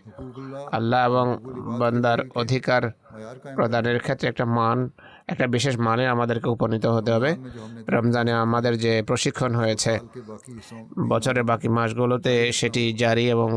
আল্লাহ 0.71 1.05
এবং 1.05 1.37
বান্দার 1.79 2.19
অধিকার 2.35 2.91
প্রদানের 3.55 3.99
ক্ষেত্রে 3.99 4.29
একটা 4.29 4.45
মান 4.45 4.89
একটা 5.31 5.45
বিশেষ 5.55 5.75
মানে 5.87 6.03
আমাদেরকে 6.15 6.47
উপনীত 6.55 6.85
হতে 6.95 7.09
হবে। 7.15 7.31
রমজানে 7.95 8.33
আমাদের 8.45 8.73
যে 8.85 8.93
প্রশিক্ষণ 9.09 9.51
হয়েছে, 9.61 9.93
বছরের 11.11 11.45
বাকি 11.51 11.67
মাসগুলোতে 11.77 12.33
সেটি 12.59 12.83
জারি 13.01 13.25
এবং 13.35 13.49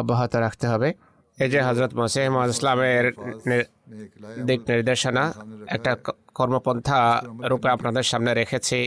অব্যাহত 0.00 0.32
রাখতে 0.44 0.66
হবে। 0.72 0.88
এই 1.38 1.48
যে 1.52 1.60
হজরত 1.68 1.92
মসিম 2.00 2.32
ইসলামের 2.54 3.04
দিক 4.48 4.60
নির্দেশনা 4.70 5.24
একটা 5.76 5.92
কর্মপন্থা 6.38 6.98
রূপে 7.50 7.68
আপনাদের 7.68 8.02
সামনে 8.02 8.32
রেখেছি। 8.34 8.78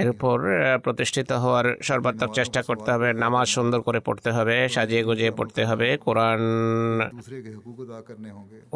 এর 0.00 0.08
উপর 0.14 0.36
প্রতিষ্ঠিত 0.84 1.30
হওয়ার 1.42 1.66
সর্বাত্মক 1.88 2.30
চেষ্টা 2.38 2.60
করতে 2.62 2.88
হবে। 2.94 3.08
নামাজ 3.24 3.46
সুন্দর 3.56 3.80
করে 3.82 4.00
পড়তে 4.00 4.30
হবে, 4.36 4.56
সাজিয়ে 4.68 5.02
গুজিয়ে 5.04 5.32
পড়তে 5.38 5.62
হবে, 5.64 5.88
কোরআন 6.06 6.40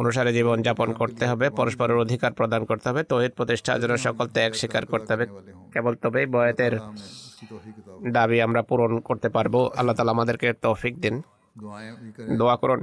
অনুসারে 0.00 0.30
জীবনযাপন 0.32 0.88
করতে 0.92 1.24
হবে, 1.26 1.46
পরস্পরের 1.50 1.98
অধিকার 2.04 2.32
প্রদান 2.32 2.62
করতে 2.64 2.86
হবে, 2.90 3.02
তহিদ 3.02 3.32
প্রতিষ্ঠা 3.38 3.72
জন্য 3.78 3.94
সকল 4.06 4.26
ত্যাগ 4.26 4.52
স্বীকার 4.60 4.84
করতে 4.86 5.10
হবে। 5.14 5.26
কেবল 5.72 5.94
তবেই 6.02 6.26
বয়তের 6.34 6.74
দাবি 8.16 8.38
আমরা 8.46 8.62
পূরণ 8.62 8.92
করতে 9.08 9.28
পারব। 9.28 9.54
আল্লাহ 9.78 9.94
তালা 9.96 10.12
আমাদেরকে 10.16 10.48
তৌফিক 10.64 10.94
দিন। 11.00 11.16
দোয়া 12.40 12.56
করুন। 12.56 12.78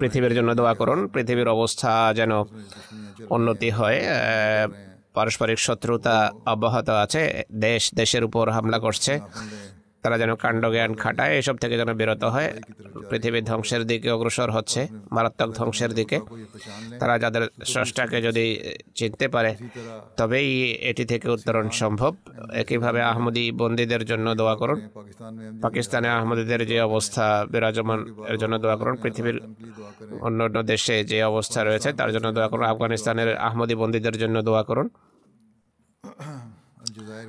পৃথিবীর 0.00 0.34
জন্য 0.34 0.50
দোয়া 0.54 0.74
করুন। 0.74 0.98
পৃথিবীর 1.14 1.48
অবস্থা 1.48 1.92
যেন 2.18 2.32
উন্নতি 3.36 3.68
হয় 3.70 3.98
পারস্পরিক 5.16 5.58
শত্রুতা 5.66 6.16
অব্যাহত 6.46 6.88
আছে 7.04 7.22
দেশ 7.52 7.82
দেশের 7.94 8.22
উপর 8.28 8.44
হামলা 8.56 8.78
করছে। 8.78 9.12
তারা 10.08 10.18
যেন 10.18 10.32
কাণ্ড 10.34 10.62
জ্ঞান 10.74 10.92
খাটায়, 10.94 11.32
এসব 11.38 11.56
থেকে 11.56 11.74
যেন 11.76 11.90
বিরত 12.00 12.24
হয়। 12.24 12.48
পৃথিবীর 13.10 13.44
ধ্বংসের 13.44 13.82
দিকে 13.90 14.08
অগ্রসর 14.10 14.50
হচ্ছে, 14.50 14.80
মারাত্মক 15.12 15.50
ধ্বংসের 15.54 15.90
দিকে। 15.98 16.16
তারা 17.00 17.14
যাদের 17.18 17.44
স্রষ্টাকে 17.64 18.18
যদি 18.22 18.44
চিনতে 18.94 19.26
পারে, 19.28 19.50
তবেই 20.16 20.48
এটি 20.90 21.04
থেকে 21.04 21.26
উত্তরণ 21.30 21.66
সম্ভব। 21.82 22.12
একইভাবে 22.52 23.00
আহমদি 23.02 23.44
বন্দীদের 23.52 24.02
জন্য 24.04 24.26
দোয়া 24.34 24.54
করুন। 24.56 24.78
পাকিস্তানে 25.62 26.08
আহমদীদের 26.08 26.60
যে 26.66 26.80
অবস্থা, 26.80 27.24
বিরাজমান 27.50 28.00
এর 28.28 28.36
জন্য 28.38 28.54
দোয়া 28.58 28.76
করুন। 28.76 28.94
পৃথিবীর 28.96 29.36
অন্য 30.20 30.38
অন্য 30.44 30.62
দেশে 30.62 30.96
যে 31.04 31.18
অবস্থা 31.22 31.60
রয়েছে, 31.64 31.88
তার 31.92 32.12
জন্য 32.12 32.26
দোয়া 32.32 32.48
করুন। 32.48 32.64
আফগানিস্তানের 32.64 33.36
আহমদি 33.36 33.74
বন্দীদের 33.74 34.16
জন্য 34.18 34.36
দোয়া 34.42 34.62
করুন। 34.62 34.88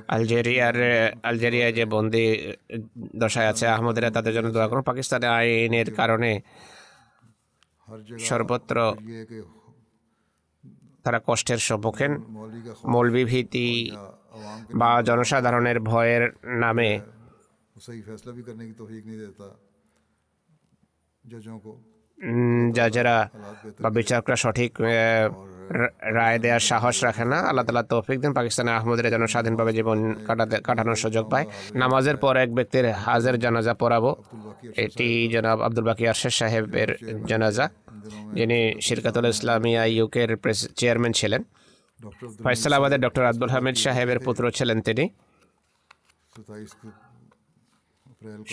আলজেরিয়ার 0.08 0.74
আলজেরিয়ায় 1.22 1.72
eh, 1.72 1.76
যে 1.76 1.84
বন্দি 1.84 2.26
eh, 2.32 2.80
দশায় 3.16 3.48
আছে 3.48 3.66
আহমদেরা 3.66 4.10
তাদের 4.10 4.34
জন্য 4.34 4.50
দোয়া 4.50 4.68
করুন। 4.68 4.82
পাকিস্তানে 4.82 5.26
আইনের 5.26 5.94
কারণে 5.94 6.40
সর্বত্র 8.18 8.94
তারা 11.04 11.20
কষ্টের 11.26 11.58
সম্মুখীন। 11.58 12.12
মৌলবি 12.84 13.24
ভীতি 13.24 13.90
বা 14.74 15.02
জনসাধারণের 15.02 15.80
ভয়ের 15.80 16.32
নামে 16.44 17.00
যারা 22.90 23.30
বা 23.80 23.90
বিচারকরা 23.90 24.36
সঠিক 24.36 24.72
রায় 26.16 26.38
দেওয়ার 26.44 26.62
সাহস 26.70 26.96
রাখে 27.06 27.24
না। 27.32 27.38
আল্লাহ 27.48 27.64
তালা 27.66 27.82
তৌফিক 27.92 28.18
দিন। 28.22 28.32
পাকিস্তানের 28.38 28.74
আহমদের 28.78 29.06
যেন 29.14 29.24
স্বাধীনভাবে 29.34 29.72
জীবন 29.78 29.98
কাটাতে 30.26 30.56
কাটানোর 30.66 30.98
সুযোগ 31.04 31.24
পায়। 31.32 31.46
নামাজের 31.82 32.16
পর 32.22 32.34
এক 32.44 32.50
ব্যক্তির 32.58 32.86
হাজের 33.04 33.36
জানাজা 33.44 33.74
পড়াবো। 33.82 34.10
এটি 34.84 35.08
জনাব 35.34 35.58
আব্দুল 35.66 35.84
বাকি 35.88 36.04
আরশেদ 36.12 36.34
সাহেবের 36.40 36.90
জানাজা, 37.30 37.64
যিনি 38.38 38.58
শিরকাতুল 38.86 39.26
ইসলামিয়া 39.34 39.82
ইউকের 39.96 40.30
চেয়ারম্যান 40.78 41.12
ছিলেন। 41.20 41.42
ফয়সালাবাদের 42.44 43.00
ডক্টর 43.04 43.24
আব্দুল 43.30 43.50
হামিদ 43.54 43.76
সাহেবের 43.84 44.18
পুত্র 44.26 44.42
ছিলেন 44.58 44.78
তিনি। 44.86 45.04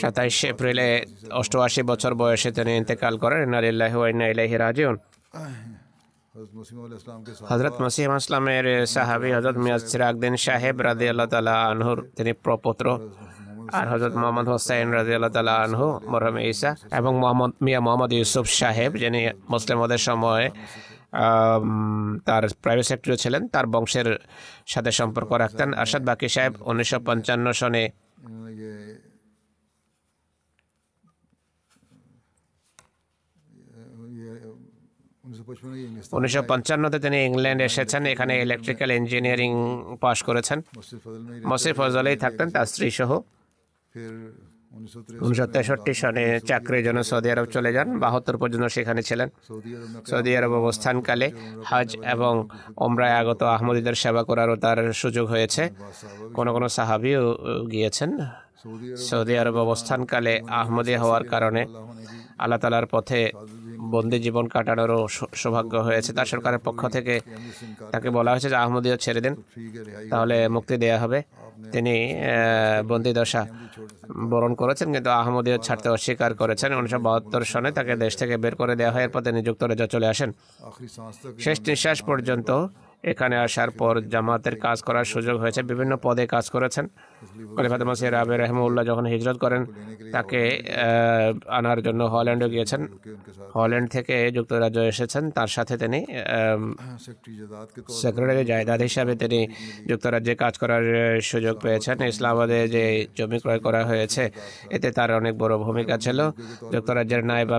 সাতাইশে 0.02 0.46
এপ্রিলে 0.54 0.88
অষ্টআশি 1.40 1.82
বছর 1.92 2.12
বয়সে 2.22 2.50
তিনি 2.58 2.72
ইন্তেকাল 2.82 3.14
করেন। 3.24 3.40
ইন্না 3.46 3.60
ইলাহি 4.34 4.56
রাজিউন। 4.66 4.96
হজরত 7.50 7.76
মসিম 7.82 8.12
আসলামের 8.12 8.66
সাহাবি 8.86 9.30
হজরত 9.34 9.58
মিয়াজ 9.58 9.84
সিরাকদিন 9.92 10.36
সাহেব 10.36 10.76
রাজি 10.82 11.06
আল্লাহ 11.10 11.28
তালা 11.28 11.56
আনহুর 11.64 12.00
তিনি 12.16 12.32
প্রপুত্র 12.34 12.86
আর 13.72 13.86
হজরত 13.94 14.14
মোহাম্মদ 14.16 14.48
হোসাইন 14.48 14.88
রাজি 14.94 15.14
আল্লাহ 15.16 15.30
তালা 15.30 15.54
আনহু 15.56 15.88
মরহম 16.12 16.38
ইসা 16.38 16.72
এবং 16.92 17.12
মোহাম্মদ 17.20 17.52
মিয়া 17.62 17.80
মোহাম্মদ 17.80 18.12
ইউসুফ 18.14 18.46
সাহেব 18.62 18.92
যিনি 18.96 19.22
মুসলিমদের 19.50 19.98
সময় 19.98 20.46
তার 22.26 22.44
প্রাইভেট 22.62 22.86
সেক্রেটারি 22.86 23.18
ছিলেন 23.18 23.42
তার 23.48 23.66
বংশের 23.66 24.10
সাথে 24.66 24.92
সম্পর্ক 24.92 25.30
রাখতেন 25.34 25.74
আরশাদ 25.74 26.04
বাকি 26.06 26.28
সাহেব 26.30 26.54
উনিশশো 26.62 26.98
পঞ্চান্ন 27.00 27.52
সনে। 27.52 27.84
উনিশশো 36.18 36.42
পঞ্চান্নতে 36.52 36.98
তিনি 37.00 37.18
ইংল্যান্ডে 37.26 37.66
এসেছেন 37.72 38.02
এখানে 38.06 38.34
ইলেকট্রিক্যাল 38.46 38.90
ইঞ্জিনিয়ারিং 38.92 39.52
পাশ 40.02 40.18
করেছেন। 40.24 40.60
মসির 41.52 41.74
ফজলেই 41.74 42.18
থাকতেন 42.24 42.48
তার 42.56 42.66
স্ত্রী 42.66 42.88
সহ 43.00 43.12
উনিশশো 45.26 45.46
তেষট্টি 45.56 45.94
সনে 46.02 46.26
চাকরির 46.50 46.84
জন্য 46.88 47.00
সৌদি 47.04 47.28
আরব 47.32 47.46
চলে 47.56 47.72
যান 47.74 47.88
বাহাত্তর 48.00 48.38
পর্যন্ত 48.38 48.66
সেখানে 48.66 49.02
ছিলেন। 49.02 49.30
সৌদি 50.10 50.32
আরব 50.38 50.54
অবস্থানকালে 50.64 51.28
হজ 51.70 51.90
এবং 52.14 52.34
ওমরায় 52.86 53.16
আগত 53.22 53.42
আহমদীদের 53.56 53.96
সেবা 54.04 54.22
করারও 54.24 54.56
তার 54.56 54.78
সুযোগ 55.02 55.26
হয়েছে। 55.34 55.64
কোনো 56.34 56.50
কোনো 56.54 56.68
সাহাবিও 56.78 57.24
গিয়েছেন। 57.72 58.12
সৌদি 59.08 59.34
আরব 59.42 59.56
অবস্থানকালে 59.66 60.34
আহমদে 60.62 60.96
হওয়ার 61.04 61.24
কারণে 61.34 61.62
আল্লাহ 62.44 62.60
তালার 62.64 62.88
পথে 62.94 63.20
বন্দি 63.94 64.18
জীবন 64.26 64.46
কাটানোরও 64.54 65.00
সৌভাগ্য 65.42 65.74
হয়েছে। 65.88 66.12
তার 66.18 66.28
সরকারের 66.34 66.62
পক্ষ 66.68 66.82
থেকে 66.96 67.16
তাকে 67.94 68.08
বলা 68.18 68.30
হয়েছে 68.34 68.50
যে 68.54 68.58
আহমদীয় 68.64 68.96
ছেড়ে 69.04 69.22
দিন, 69.26 69.34
তাহলে 70.12 70.36
মুক্তি 70.56 70.76
দেয়া 70.84 70.98
হবে। 71.04 71.20
তিনি 71.74 71.96
বন্দি 72.90 73.12
দশা 73.20 73.42
বরণ 74.32 74.54
করেছেন, 74.62 74.88
কিন্তু 74.96 75.10
আহমদীয় 75.22 75.58
ছাড়তে 75.66 75.88
অস্বীকার 75.96 76.32
করেছেন। 76.42 76.70
উনিশশো 76.80 77.00
বাহাত্তর 77.08 77.42
সনে 77.52 77.70
তাকে 77.78 77.94
দেশ 78.04 78.14
থেকে 78.22 78.36
বের 78.44 78.56
করে 78.62 78.74
দেওয়া 78.80 78.94
হয়। 78.94 79.04
এরপর 79.08 79.22
তিনি 79.28 79.40
যুক্তরাজ্য 79.48 79.84
চলে 79.94 80.08
আসেন। 80.14 80.30
শেষ 81.44 81.58
নিঃশ্বাস 81.68 82.00
পর্যন্ত 82.10 82.50
এখানে 83.12 83.36
আসার 83.46 83.70
পর 83.80 83.94
জামাতের 84.14 84.56
কাজ 84.66 84.78
করার 84.88 85.06
সুযোগ 85.14 85.36
হয়েছে। 85.44 85.62
বিভিন্ন 85.72 85.94
পদে 86.06 86.24
কাজ 86.36 86.46
করেছেন। 86.56 86.86
মানে 87.56 87.68
খলিফা 87.70 87.86
মাসির 87.90 88.16
আবে 88.22 88.36
রহমুল্লাহ 88.36 88.84
যখন 88.90 89.06
হিজরত 89.14 89.38
করেন, 89.44 89.62
তাকে 90.16 90.42
আনার 91.58 91.80
জন্য 91.86 92.02
হল্যান্ডে 92.14 92.48
গিয়েছেন। 92.54 92.82
হল্যান্ড 93.56 93.88
থেকে 93.96 94.16
যুক্তরাজ্য 94.38 94.80
এসেছেন। 94.92 95.24
তার 95.38 95.50
সাথে 95.56 95.74
তিনি 95.84 96.00
সেক্রেটারি 98.02 98.44
জায়দাদ 98.52 98.82
হিসাবে 98.88 99.14
তিনি 99.22 99.40
যুক্তরাজ্যে 99.90 100.34
কাজ 100.44 100.54
করার 100.62 100.84
সুযোগ 101.30 101.56
পেয়েছেন। 101.64 101.98
ইসলামাবাদে 102.12 102.60
যে 102.76 102.84
জমি 103.18 103.38
ক্রয় 103.44 103.62
করা 103.66 103.82
হয়েছে, 103.90 104.24
এতে 104.76 104.90
তার 104.98 105.10
অনেক 105.20 105.34
বড় 105.42 105.54
ভূমিকা 105.66 105.96
ছিল। 106.06 106.20
যুক্তরাজ্যের 106.74 107.22
নায়েব 107.30 107.52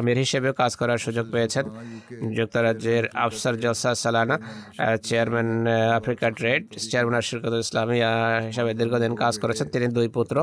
আমির 0.00 0.18
হিসেবে 0.24 0.48
কাজ 0.60 0.72
করার 0.80 0.98
সুযোগ 1.06 1.26
পেয়েছেন। 1.34 1.64
যুক্তরাজ্যের 2.38 3.04
আফসার 3.24 3.54
জসা 3.64 3.90
সালানা 4.04 4.36
চেয়ারম্যান, 5.08 5.48
আফ্রিকা 5.98 6.28
ট্রেড, 6.38 6.62
চেয়ারম্যান 6.90 7.16
আশিরকত 7.20 7.54
ইসলামিয়া 7.66 8.10
হিসাবে 8.48 8.72
দীর্ঘদিন 8.80 9.05
দীর্ঘদিন 9.06 9.22
কাজ 9.24 9.34
করেছেন। 9.42 9.66
তিনি 9.74 9.86
দুই 9.96 10.08
পুত্র 10.16 10.36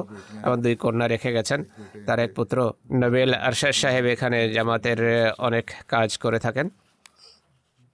এবং 0.45 0.57
দুই 0.65 0.75
কন্যা 0.83 1.05
রেখে 1.07 1.31
গেছেন। 1.37 1.59
তার 2.07 2.19
এক 2.25 2.31
পুত্র 2.37 2.57
নবেল 3.01 3.31
আরশাদ 3.47 3.75
সাহেব 3.81 4.05
এখানে 4.15 4.37
জামাতের 4.55 4.99
অনেক 5.47 5.65
কাজ 5.93 6.09
করে 6.23 6.39
থাকেন। 6.45 6.67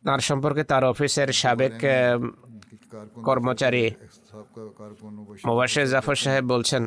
তার 0.05 0.21
সম্পর্কে 0.29 0.63
তার 0.71 0.83
অফিসের 0.93 1.29
সাবেক 1.41 1.75
কর্মচারী 3.27 3.83
মোবাশের 5.47 5.87
জাফর 5.93 6.17
সাহেব 6.25 6.45
বলছেন 6.53 6.83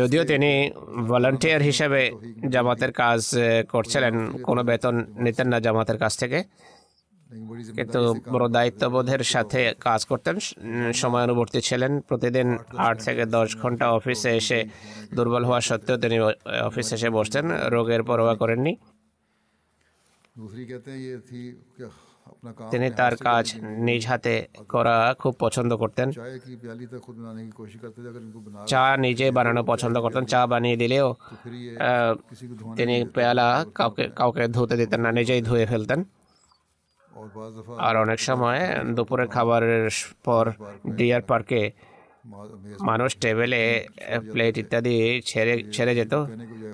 যদিও 0.00 0.22
তিনি 0.32 0.50
ভলান্টিয়ার 1.10 1.62
হিসেবে 1.62 2.02
জামাতের 2.54 2.92
কাজ 3.02 3.20
করছিলেন 3.72 4.14
কোনো 4.48 4.62
বেতন 4.68 4.94
নিতেন 5.24 5.48
না 5.52 5.58
জামাতের 5.66 5.98
কাছ 5.98 6.12
থেকে। 6.22 6.38
কিন্তু 7.78 8.00
বড় 8.32 8.46
দায়িত্ববোধের 8.56 9.22
সাথে 9.34 9.60
কাজ 9.86 10.00
করতেন 10.10 10.36
সময়ানুবর্তী 11.02 11.60
ছিলেন। 11.68 11.92
প্রতিদিন 12.08 12.48
আট 12.86 12.96
থেকে 13.06 13.22
দশ 13.36 13.48
ঘণ্টা 13.62 13.86
অফিসে 13.98 14.30
এসে 14.40 14.58
দুর্বল 15.14 15.42
হওয়া 15.48 15.60
সত্ত্বেও 15.68 15.98
তিনি 16.04 16.16
অফিসে 16.68 16.94
এসে 16.98 17.08
বসতেন। 17.18 17.44
রোগের 17.74 18.02
পরোয়া 18.08 18.34
করেননি। 18.42 18.72
তিনি 22.72 22.88
তার 22.90 23.14
কাজ 23.16 23.44
নিজ 23.88 24.02
হাতে 24.06 24.34
করা 24.68 24.96
খুব 25.18 25.32
পছন্দ 25.38 25.70
করতেন। 25.82 26.08
চা 28.66 28.82
নিজে 28.96 29.26
বানানো 29.36 29.62
পছন্দ 29.72 29.96
করতেন। 30.04 30.24
চা 30.32 30.40
বানিয়ে 30.52 30.76
দিলেও 30.82 31.08
তিনি 32.78 32.96
পেয়ালা 33.14 33.48
কাউকে 33.74 34.04
কাউকে 34.20 34.44
ধুতে 34.48 34.74
দিতেন 34.76 35.00
না 35.00 35.10
নিজেই 35.12 35.42
ধুয়ে 35.48 35.66
ফেলতেন। 35.66 36.00
আর 37.86 37.94
অনেক 37.96 38.20
সময় 38.20 38.60
দুপুরের 38.96 39.28
খাবারের 39.28 39.88
পর 40.24 40.44
ডিয়ার 40.98 41.22
পার্কে 41.22 41.62
মানুষ 42.80 43.10
টেবিলে 43.22 43.62
প্লেট 44.32 44.54
ইত্যাদি 44.58 44.96
ছেড়ে 45.26 45.54
ছেড়ে 45.74 45.92
যেত। 45.94 46.14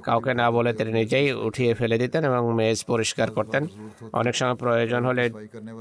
কাউকে 0.06 0.32
না 0.34 0.46
বলে 0.50 0.70
তিনি 0.78 0.92
নিজেই 0.92 1.32
উঠিয়ে 1.32 1.72
ফেলে 1.74 1.96
দিতেন 1.98 2.22
এবং 2.24 2.42
মেজ 2.54 2.78
পরিষ্কার 2.84 3.28
করতেন। 3.30 3.62
অনেক 4.12 4.34
সময় 4.36 4.54
প্রয়োজন 4.54 5.02
হলে 5.04 5.24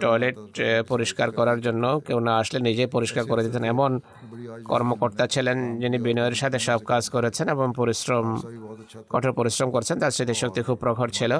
টয়লেট 0.02 0.36
পরিষ্কার 0.88 1.32
করার 1.32 1.60
জন্য 1.62 1.84
কেউ 2.08 2.20
না 2.20 2.34
আসলে 2.38 2.60
নিজেই 2.60 2.90
পরিষ্কার 2.96 3.24
করে 3.26 3.42
দিতেন। 3.44 3.64
এমন 3.64 3.92
কর্মকর্তা 4.66 5.28
ছিলেন 5.28 5.58
যিনি 5.80 5.98
বিনয়ের 5.98 6.36
সাথে 6.42 6.60
সব 6.60 6.80
কাজ 6.92 7.04
করেছেন 7.10 7.50
এবং 7.50 7.68
পরিশ্রম, 7.76 8.26
কঠোর 9.10 9.34
পরিশ্রম 9.34 9.70
করছেন। 9.72 9.96
তার 10.00 10.12
স্মৃতিশক্তি 10.12 10.62
খুব 10.68 10.78
প্রখর 10.84 11.10
ছিল। 11.10 11.32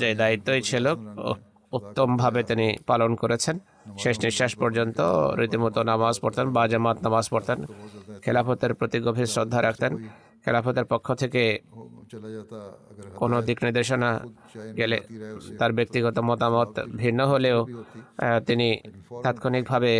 যে 0.00 0.08
দায়িত্বই 0.20 0.62
ছিল 0.68 0.86
উত্তমভাবে 1.76 2.40
তিনি 2.50 2.66
পালন 2.90 3.10
করেছেন। 3.22 3.56
শেষ 4.02 4.16
নিঃশ্বাস 4.24 4.52
পর্যন্ত 4.62 4.98
রীতিমতো 5.40 5.80
নামাজ 5.90 6.14
পড়তেন 6.22 6.46
বা 6.56 6.62
জামাত 6.72 6.98
নামাজ 7.06 7.24
পড়তেন 7.32 7.58
খেলাফতের 8.24 8.72
প্রতি 8.78 8.98
গভীর 9.06 9.28
শ্রদ্ধা 9.34 9.60
রাখতেন। 9.62 9.92
খেলাফতের 10.44 10.86
পক্ষ 10.92 11.06
থেকে 11.22 11.42
কোনো 13.20 13.36
দিক 13.46 13.58
নির্দেশনা 13.64 14.10
গেলে 14.78 14.98
তার 15.58 15.72
ব্যক্তিগত 15.78 16.16
মতামত 16.28 16.70
ভিন্ন 17.02 17.20
হলেও 17.32 17.58
তিনি 18.48 18.68
তাৎক্ষণিকভাবে 19.24 19.92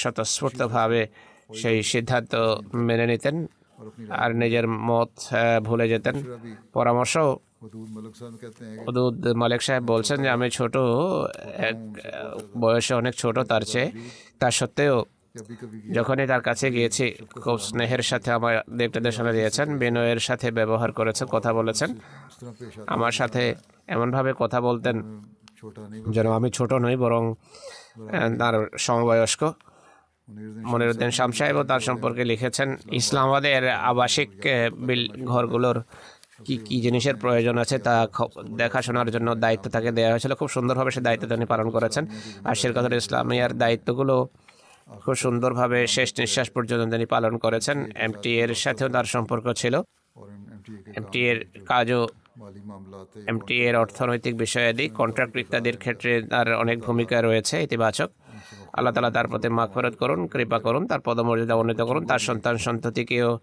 স্বতঃস্ফূর্তভাবে 0.00 1.00
সেই 1.60 1.78
সিদ্ধান্ত 1.92 2.32
মেনে 2.88 3.06
নিতেন 3.12 3.36
আর 4.22 4.30
নিজের 4.42 4.66
মত 4.88 5.10
ভুলে 5.66 5.86
যেতেন। 5.92 6.14
পরামর্শ 6.76 7.14
হদুদ 8.86 9.16
মালিক 9.34 9.60
সাহেব 9.62 9.82
বলছেন 9.84 10.18
যে 10.24 10.28
আমি 10.28 10.46
ছোট 10.50 10.74
এক 11.62 11.76
বয়সে 12.60 12.92
অনেক 12.94 13.14
ছোট 13.14 13.36
তার 13.50 13.62
চেয়ে 13.64 13.88
তা 14.40 14.46
সত্ত্বেও 14.50 14.96
যখনই 15.92 16.26
তার 16.26 16.42
কাছে 16.42 16.66
গিয়েছি 16.70 17.06
খুব 17.42 17.56
স্নেহের 17.60 18.02
সাথে 18.02 18.28
আমার 18.32 18.54
নির্দেশনা 18.80 19.32
দিয়েছেন 19.32 19.66
বিনয়ের 19.78 20.20
সাথে 20.20 20.46
ব্যবহার 20.50 20.90
করেছেন 20.92 21.26
কথা 21.26 21.50
বলেছেন 21.52 21.90
আমার 22.86 23.12
সাথে 23.12 23.42
এমনভাবে 23.88 24.30
কথা 24.38 24.58
বলতেন 24.60 24.96
যেন 26.10 26.26
আমি 26.32 26.48
ছোট 26.50 26.70
নই 26.84 26.96
বরং 26.96 27.22
তার 28.38 28.54
সমবয়স্ক 28.78 29.42
মনিরুদ্দিন 30.64 31.10
শাম 31.10 31.30
সাহেবও 31.32 31.62
তার 31.62 31.80
সম্পর্কে 31.80 32.22
লিখেছেন 32.24 32.68
ইসলামাবাদের 32.92 33.64
আবাসিক 33.82 34.30
বিল 34.78 35.02
ঘরগুলোর 35.24 35.78
কি 36.38 36.54
কি 36.66 36.80
জিনিসের 36.80 37.16
প্রয়োজন 37.16 37.58
আছে 37.58 37.78
তা 37.78 37.94
দেখাশোনার 38.56 39.10
জন্য 39.10 39.34
দায়িত্ব 39.34 39.66
তাকে 39.70 39.90
দেওয়া 39.92 40.10
হয়েছিল। 40.10 40.34
খুব 40.34 40.48
সুন্দরভাবে 40.48 40.90
সে 40.90 41.00
দায়িত্ব 41.00 41.24
তিনি 41.34 41.46
পালন 41.46 41.70
করেছেন। 41.70 42.06
আর 42.44 42.54
শেরকাতুল 42.54 42.92
ইসলামিয়ার 42.92 43.52
দায়িত্বগুলো 43.58 44.16
খুব 45.04 45.14
সুন্দরভাবে 45.14 45.86
শেষ 45.86 46.08
নিঃশ্বাস 46.18 46.48
পর্যন্ত 46.50 46.92
তিনি 46.94 47.06
পালন 47.06 47.38
করেছেন। 47.38 47.76
এমটি 47.96 48.30
এর 48.38 48.54
সাথেও 48.54 48.88
তার 48.88 49.04
সম্পর্ক 49.04 49.46
ছিল। 49.52 49.74
এমটি 50.96 51.20
এর 51.30 51.38
কাজও 51.66 52.08
এমটি 53.30 53.54
এর 53.66 53.76
অর্থনৈতিক 53.76 54.36
বিষয়াদি 54.36 54.88
কন্ট্রাক্ট 54.88 55.36
ইত্যাদির 55.36 55.76
ক্ষেত্রে 55.76 56.22
তার 56.22 56.54
অনেক 56.54 56.80
ভূমিকা 56.80 57.22
রয়েছে 57.22 57.62
ইতিবাচক। 57.62 58.10
আল্লাহ 58.72 58.92
তালা 58.92 59.10
তার 59.10 59.28
প্রতি 59.28 59.48
মাগফরত 59.48 59.94
করুন 59.94 60.26
কৃপা 60.26 60.58
করুন 60.58 60.86
তার 60.86 61.00
পদমর্যাদা 61.00 61.54
উন্নীত 61.54 61.80
করুন 61.80 62.06
তার 62.06 62.18
সন্তান 62.18 62.56
সন্ততিকেও 62.56 63.38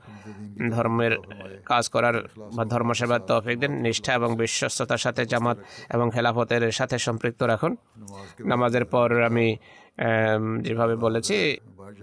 ধর্মের 0.70 1.18
কাজ 1.66 1.89
করার 1.89 2.16
বা 2.55 2.66
ধর্ম 2.66 2.93
সেবার 2.93 3.20
তৌফিক 3.20 3.60
দিন 3.60 3.72
নিষ্ঠা 3.72 4.14
এবং 4.14 4.36
বিশ্বস্ততার 4.36 4.97
সাথে 4.97 5.26
জামাত 5.26 5.57
এবং 5.93 6.10
খেলাফতের 6.14 6.72
সাথে 6.72 6.97
সম্পৃক্ত 6.97 7.43
রাখুন। 7.43 7.76
নামাজের 8.45 8.86
পর 8.86 9.22
আমি 9.24 9.57
যেভাবে 10.62 10.95
বলেছি 10.95 11.57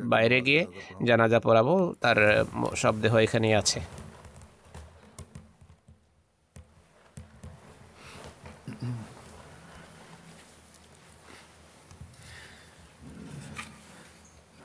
বাইরে 0.04 0.40
গিয়ে 0.40 0.66
জানাজা 1.04 1.40
পড়াবো 1.40 1.94
তার 2.00 2.18
আহ, 2.30 2.74
শবদেহ 2.74 3.16
এখানেই 3.16 3.54
আছে। 3.54 3.80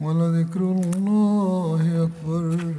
ولذكر 0.00 0.60
الله 0.60 1.82
أكبر. 2.04 2.74